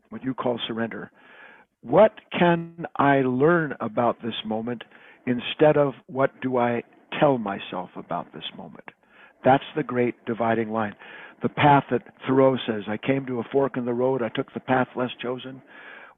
what 0.09 0.23
you 0.23 0.33
call 0.33 0.59
surrender. 0.67 1.11
What 1.81 2.13
can 2.37 2.85
I 2.97 3.21
learn 3.21 3.75
about 3.79 4.21
this 4.21 4.35
moment 4.45 4.83
instead 5.25 5.77
of 5.77 5.93
what 6.07 6.31
do 6.41 6.57
I 6.57 6.83
tell 7.19 7.37
myself 7.37 7.89
about 7.95 8.33
this 8.33 8.43
moment? 8.57 8.89
That's 9.43 9.63
the 9.75 9.83
great 9.83 10.15
dividing 10.25 10.71
line. 10.71 10.95
The 11.41 11.49
path 11.49 11.85
that 11.91 12.03
Thoreau 12.27 12.57
says, 12.67 12.83
I 12.87 12.97
came 12.97 13.25
to 13.25 13.39
a 13.39 13.43
fork 13.51 13.77
in 13.77 13.85
the 13.85 13.93
road, 13.93 14.21
I 14.21 14.29
took 14.29 14.53
the 14.53 14.59
path 14.59 14.87
less 14.95 15.09
chosen. 15.21 15.61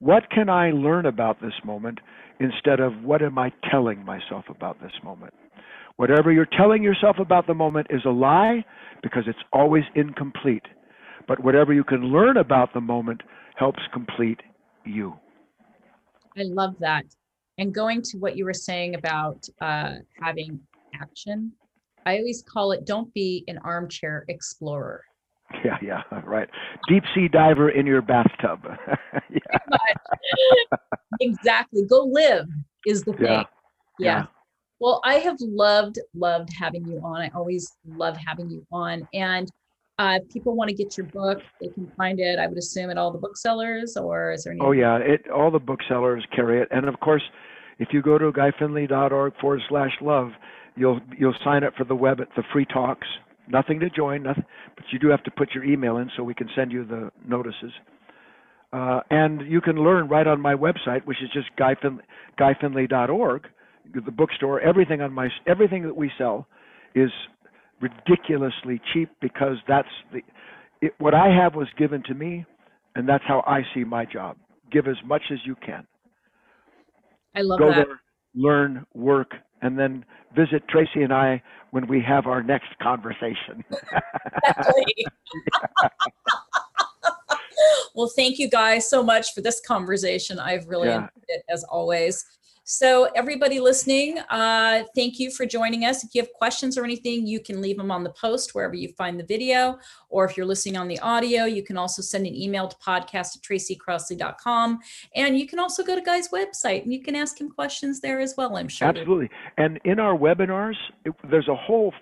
What 0.03 0.29
can 0.31 0.49
I 0.49 0.71
learn 0.71 1.05
about 1.05 1.39
this 1.39 1.53
moment 1.63 1.99
instead 2.41 2.81
of 2.81 2.91
what 3.05 3.21
am 3.21 3.37
I 3.37 3.53
telling 3.71 4.03
myself 4.03 4.43
about 4.49 4.81
this 4.81 4.91
moment? 5.01 5.33
Whatever 5.95 6.29
you're 6.29 6.45
telling 6.57 6.83
yourself 6.83 7.19
about 7.19 7.47
the 7.47 7.53
moment 7.53 7.87
is 7.89 8.01
a 8.03 8.09
lie 8.09 8.65
because 9.01 9.23
it's 9.27 9.39
always 9.53 9.85
incomplete. 9.95 10.65
But 11.25 11.41
whatever 11.41 11.73
you 11.73 11.85
can 11.85 12.03
learn 12.11 12.35
about 12.35 12.73
the 12.73 12.81
moment 12.81 13.21
helps 13.55 13.79
complete 13.93 14.41
you. 14.83 15.13
I 16.37 16.43
love 16.43 16.75
that. 16.79 17.05
And 17.57 17.73
going 17.73 18.01
to 18.01 18.17
what 18.17 18.35
you 18.35 18.43
were 18.43 18.53
saying 18.53 18.95
about 18.95 19.47
uh, 19.61 19.99
having 20.21 20.59
action, 21.01 21.53
I 22.05 22.17
always 22.17 22.43
call 22.45 22.73
it 22.73 22.85
don't 22.85 23.13
be 23.13 23.45
an 23.47 23.57
armchair 23.59 24.25
explorer. 24.27 25.05
Yeah, 25.63 25.77
yeah, 25.81 26.01
right. 26.25 26.49
Deep 26.89 27.03
sea 27.15 27.29
diver 27.29 27.69
in 27.69 27.85
your 27.85 28.01
bathtub. 28.01 28.59
yeah. 29.29 30.77
exactly. 31.21 31.85
Go 31.85 32.03
live 32.03 32.47
is 32.85 33.03
the 33.03 33.13
thing. 33.13 33.23
Yeah. 33.23 33.43
yeah. 33.99 34.17
yeah. 34.17 34.25
Well, 34.81 34.99
I 35.05 35.15
have 35.15 35.37
loved, 35.39 35.99
loved 36.13 36.49
having 36.51 36.85
you 36.85 36.99
on. 37.01 37.21
I 37.21 37.29
always 37.33 37.71
love 37.87 38.17
having 38.17 38.49
you 38.49 38.65
on. 38.73 39.07
And 39.13 39.49
uh, 39.99 40.19
if 40.21 40.29
people 40.29 40.55
want 40.55 40.69
to 40.69 40.75
get 40.75 40.97
your 40.97 41.05
book, 41.07 41.39
they 41.61 41.67
can 41.69 41.89
find 41.95 42.19
it. 42.19 42.39
I 42.39 42.47
would 42.47 42.57
assume 42.57 42.89
at 42.89 42.97
all 42.97 43.11
the 43.11 43.19
booksellers, 43.19 43.95
or 43.95 44.31
is 44.31 44.43
there 44.43 44.53
any? 44.53 44.61
Oh 44.61 44.71
yeah, 44.71 44.97
it 44.97 45.29
all 45.29 45.51
the 45.51 45.59
booksellers 45.59 46.25
carry 46.35 46.61
it, 46.61 46.67
and 46.71 46.87
of 46.87 46.99
course, 46.99 47.21
if 47.79 47.89
you 47.91 48.01
go 48.01 48.17
to 48.17 48.31
guyfinley.org 48.31 49.33
forward 49.39 49.61
slash 49.69 49.91
love, 50.01 50.31
you'll 50.75 50.99
you'll 51.17 51.35
sign 51.43 51.63
up 51.63 51.73
for 51.77 51.83
the 51.83 51.95
web 51.95 52.19
at 52.21 52.27
the 52.35 52.43
free 52.51 52.65
talks. 52.65 53.07
Nothing 53.47 53.79
to 53.81 53.89
join, 53.89 54.23
nothing, 54.23 54.45
but 54.75 54.85
you 54.91 54.99
do 54.99 55.09
have 55.09 55.23
to 55.23 55.31
put 55.31 55.53
your 55.53 55.63
email 55.63 55.97
in 55.97 56.09
so 56.15 56.23
we 56.23 56.33
can 56.33 56.49
send 56.55 56.71
you 56.71 56.85
the 56.85 57.11
notices. 57.27 57.71
Uh, 58.71 59.01
and 59.11 59.41
you 59.41 59.61
can 59.61 59.75
learn 59.75 60.07
right 60.07 60.25
on 60.25 60.41
my 60.41 60.55
website, 60.55 61.05
which 61.05 61.21
is 61.21 61.29
just 61.31 61.47
guyfinley, 61.59 61.99
guyfinley.org, 62.39 63.47
the 63.93 64.11
bookstore. 64.11 64.59
Everything 64.61 65.01
on 65.01 65.13
my 65.13 65.29
everything 65.45 65.83
that 65.83 65.95
we 65.95 66.11
sell 66.17 66.47
is 66.95 67.11
ridiculously 67.81 68.81
cheap 68.93 69.09
because 69.21 69.57
that's 69.67 69.89
the 70.11 70.21
it, 70.81 70.93
what 70.97 71.13
I 71.13 71.27
have 71.27 71.53
was 71.55 71.67
given 71.77 72.01
to 72.07 72.13
me, 72.13 72.45
and 72.95 73.07
that's 73.07 73.23
how 73.27 73.43
I 73.45 73.61
see 73.73 73.83
my 73.83 74.05
job. 74.05 74.37
Give 74.71 74.87
as 74.87 74.97
much 75.05 75.21
as 75.31 75.37
you 75.45 75.55
can. 75.55 75.85
I 77.35 77.41
love 77.41 77.59
Go 77.59 77.67
that. 77.67 77.75
there, 77.87 78.01
learn, 78.35 78.85
work, 78.93 79.31
and 79.61 79.77
then 79.77 80.05
visit 80.35 80.67
Tracy 80.67 81.03
and 81.03 81.13
I 81.13 81.41
when 81.71 81.87
we 81.87 82.01
have 82.01 82.27
our 82.27 82.43
next 82.43 82.77
conversation. 82.81 83.63
Well, 87.95 88.11
thank 88.15 88.39
you 88.39 88.49
guys 88.49 88.89
so 88.89 89.03
much 89.03 89.33
for 89.33 89.41
this 89.41 89.61
conversation. 89.65 90.39
I've 90.39 90.67
really 90.67 90.87
Yeah. 90.87 90.95
enjoyed 90.95 91.09
it 91.27 91.43
as 91.49 91.63
always. 91.65 92.25
So, 92.65 93.09
everybody 93.13 93.59
listening, 93.59 94.19
uh, 94.29 94.83
thank 94.95 95.19
you 95.19 95.31
for 95.31 95.45
joining 95.45 95.83
us. 95.83 96.03
If 96.03 96.15
you 96.15 96.21
have 96.21 96.31
questions 96.31 96.77
or 96.77 96.85
anything, 96.85 97.27
you 97.27 97.41
can 97.41 97.61
leave 97.61 97.75
them 97.75 97.91
on 97.91 98.05
the 98.05 98.11
post 98.11 98.55
wherever 98.55 98.73
you 98.73 98.87
find 98.97 99.19
the 99.19 99.25
video. 99.25 99.79
Or 100.09 100.23
if 100.23 100.37
you're 100.37 100.45
listening 100.45 100.77
on 100.77 100.87
the 100.87 100.97
audio, 100.99 101.43
you 101.43 101.61
can 101.61 101.77
also 101.77 102.01
send 102.01 102.25
an 102.25 102.33
email 102.33 102.69
to 102.69 102.77
podcast 102.77 103.35
at 103.35 103.41
tracycrossley.com. 103.41 104.79
And 105.13 105.37
you 105.37 105.45
can 105.45 105.59
also 105.59 105.83
go 105.83 105.93
to 105.95 106.01
Guy's 106.01 106.29
website 106.29 106.83
and 106.83 106.93
you 106.93 107.01
can 107.01 107.15
ask 107.15 107.39
him 107.39 107.49
questions 107.49 107.99
there 107.99 108.21
as 108.21 108.35
well, 108.37 108.55
I'm 108.55 108.69
sure. 108.69 108.87
Absolutely. 108.87 109.29
And 109.57 109.81
in 109.83 109.99
our 109.99 110.17
webinars, 110.17 110.75
it, 111.03 111.13
there's 111.29 111.49
a 111.49 111.55
whole 111.55 111.93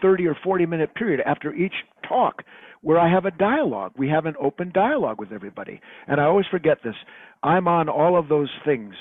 30 0.00 0.28
or 0.28 0.36
40 0.42 0.64
minute 0.64 0.94
period 0.94 1.20
after 1.26 1.54
each 1.54 1.74
talk 2.08 2.42
where 2.82 2.98
I 2.98 3.10
have 3.10 3.24
a 3.24 3.30
dialogue. 3.32 3.92
We 3.96 4.08
have 4.08 4.26
an 4.26 4.34
open 4.40 4.70
dialogue 4.72 5.18
with 5.18 5.32
everybody. 5.32 5.80
And 6.06 6.20
I 6.20 6.24
always 6.24 6.46
forget 6.50 6.78
this. 6.84 6.94
I'm 7.42 7.68
on 7.68 7.88
all 7.88 8.18
of 8.18 8.28
those 8.28 8.50
things, 8.64 8.94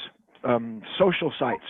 um, 0.45 0.81
social 0.97 1.31
sites. 1.39 1.63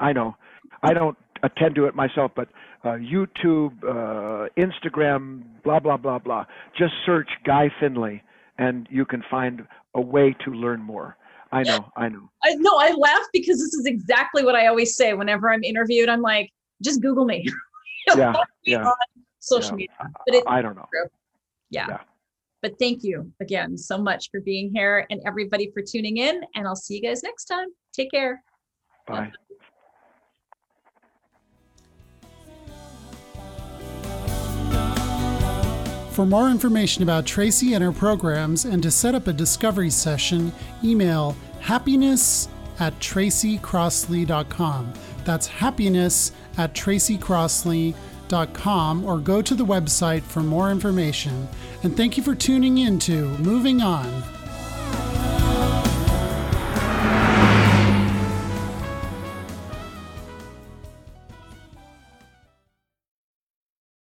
I 0.00 0.12
know. 0.12 0.36
I 0.82 0.94
don't 0.94 1.16
attend 1.42 1.74
to 1.76 1.86
it 1.86 1.94
myself, 1.94 2.32
but 2.34 2.48
uh, 2.84 2.96
YouTube, 2.96 3.72
uh, 3.84 4.48
Instagram, 4.58 5.42
blah, 5.62 5.80
blah, 5.80 5.96
blah, 5.96 6.18
blah. 6.18 6.44
Just 6.76 6.92
search 7.06 7.28
Guy 7.44 7.70
Finley 7.80 8.22
and 8.58 8.86
you 8.90 9.04
can 9.04 9.22
find 9.30 9.66
a 9.94 10.00
way 10.00 10.34
to 10.44 10.50
learn 10.50 10.80
more. 10.80 11.16
I 11.52 11.62
know, 11.62 11.90
I 11.96 12.08
know. 12.08 12.30
I, 12.42 12.54
no, 12.56 12.72
I 12.78 12.92
laugh 12.92 13.26
because 13.32 13.58
this 13.58 13.74
is 13.74 13.86
exactly 13.86 14.44
what 14.44 14.56
I 14.56 14.66
always 14.66 14.96
say 14.96 15.14
whenever 15.14 15.52
I'm 15.52 15.62
interviewed. 15.62 16.08
I'm 16.08 16.22
like, 16.22 16.50
just 16.82 17.00
Google 17.02 17.24
me. 17.24 17.46
Yeah, 18.14 18.34
yeah, 18.66 18.84
social 19.38 19.70
yeah. 19.70 19.76
media. 19.76 20.12
But 20.26 20.34
it, 20.34 20.44
I 20.46 20.60
don't 20.60 20.76
know. 20.76 20.86
yeah. 21.70 21.86
yeah. 21.88 21.98
But 22.64 22.78
thank 22.78 23.04
you 23.04 23.30
again 23.42 23.76
so 23.76 23.98
much 23.98 24.30
for 24.30 24.40
being 24.40 24.72
here 24.74 25.06
and 25.10 25.20
everybody 25.26 25.70
for 25.74 25.82
tuning 25.82 26.16
in. 26.16 26.40
And 26.54 26.66
I'll 26.66 26.74
see 26.74 26.94
you 26.94 27.02
guys 27.02 27.22
next 27.22 27.44
time. 27.44 27.68
Take 27.92 28.10
care. 28.10 28.42
Bye. 29.06 29.30
For 36.12 36.24
more 36.24 36.48
information 36.48 37.02
about 37.02 37.26
Tracy 37.26 37.74
and 37.74 37.84
her 37.84 37.92
programs 37.92 38.64
and 38.64 38.82
to 38.82 38.90
set 38.90 39.14
up 39.14 39.26
a 39.26 39.32
discovery 39.34 39.90
session, 39.90 40.50
email 40.82 41.36
happiness 41.60 42.48
at 42.80 42.98
tracycrossley.com. 42.98 44.92
That's 45.26 45.46
happiness 45.46 46.32
at 46.56 46.72
tracycrossley.com 46.72 48.13
or 49.04 49.18
go 49.18 49.40
to 49.40 49.54
the 49.54 49.64
website 49.64 50.22
for 50.22 50.40
more 50.40 50.70
information. 50.70 51.48
And 51.82 51.96
thank 51.96 52.16
you 52.16 52.22
for 52.22 52.34
tuning 52.34 52.78
in 52.78 52.98
to 53.00 53.28
Moving 53.38 53.80
On. 53.80 54.33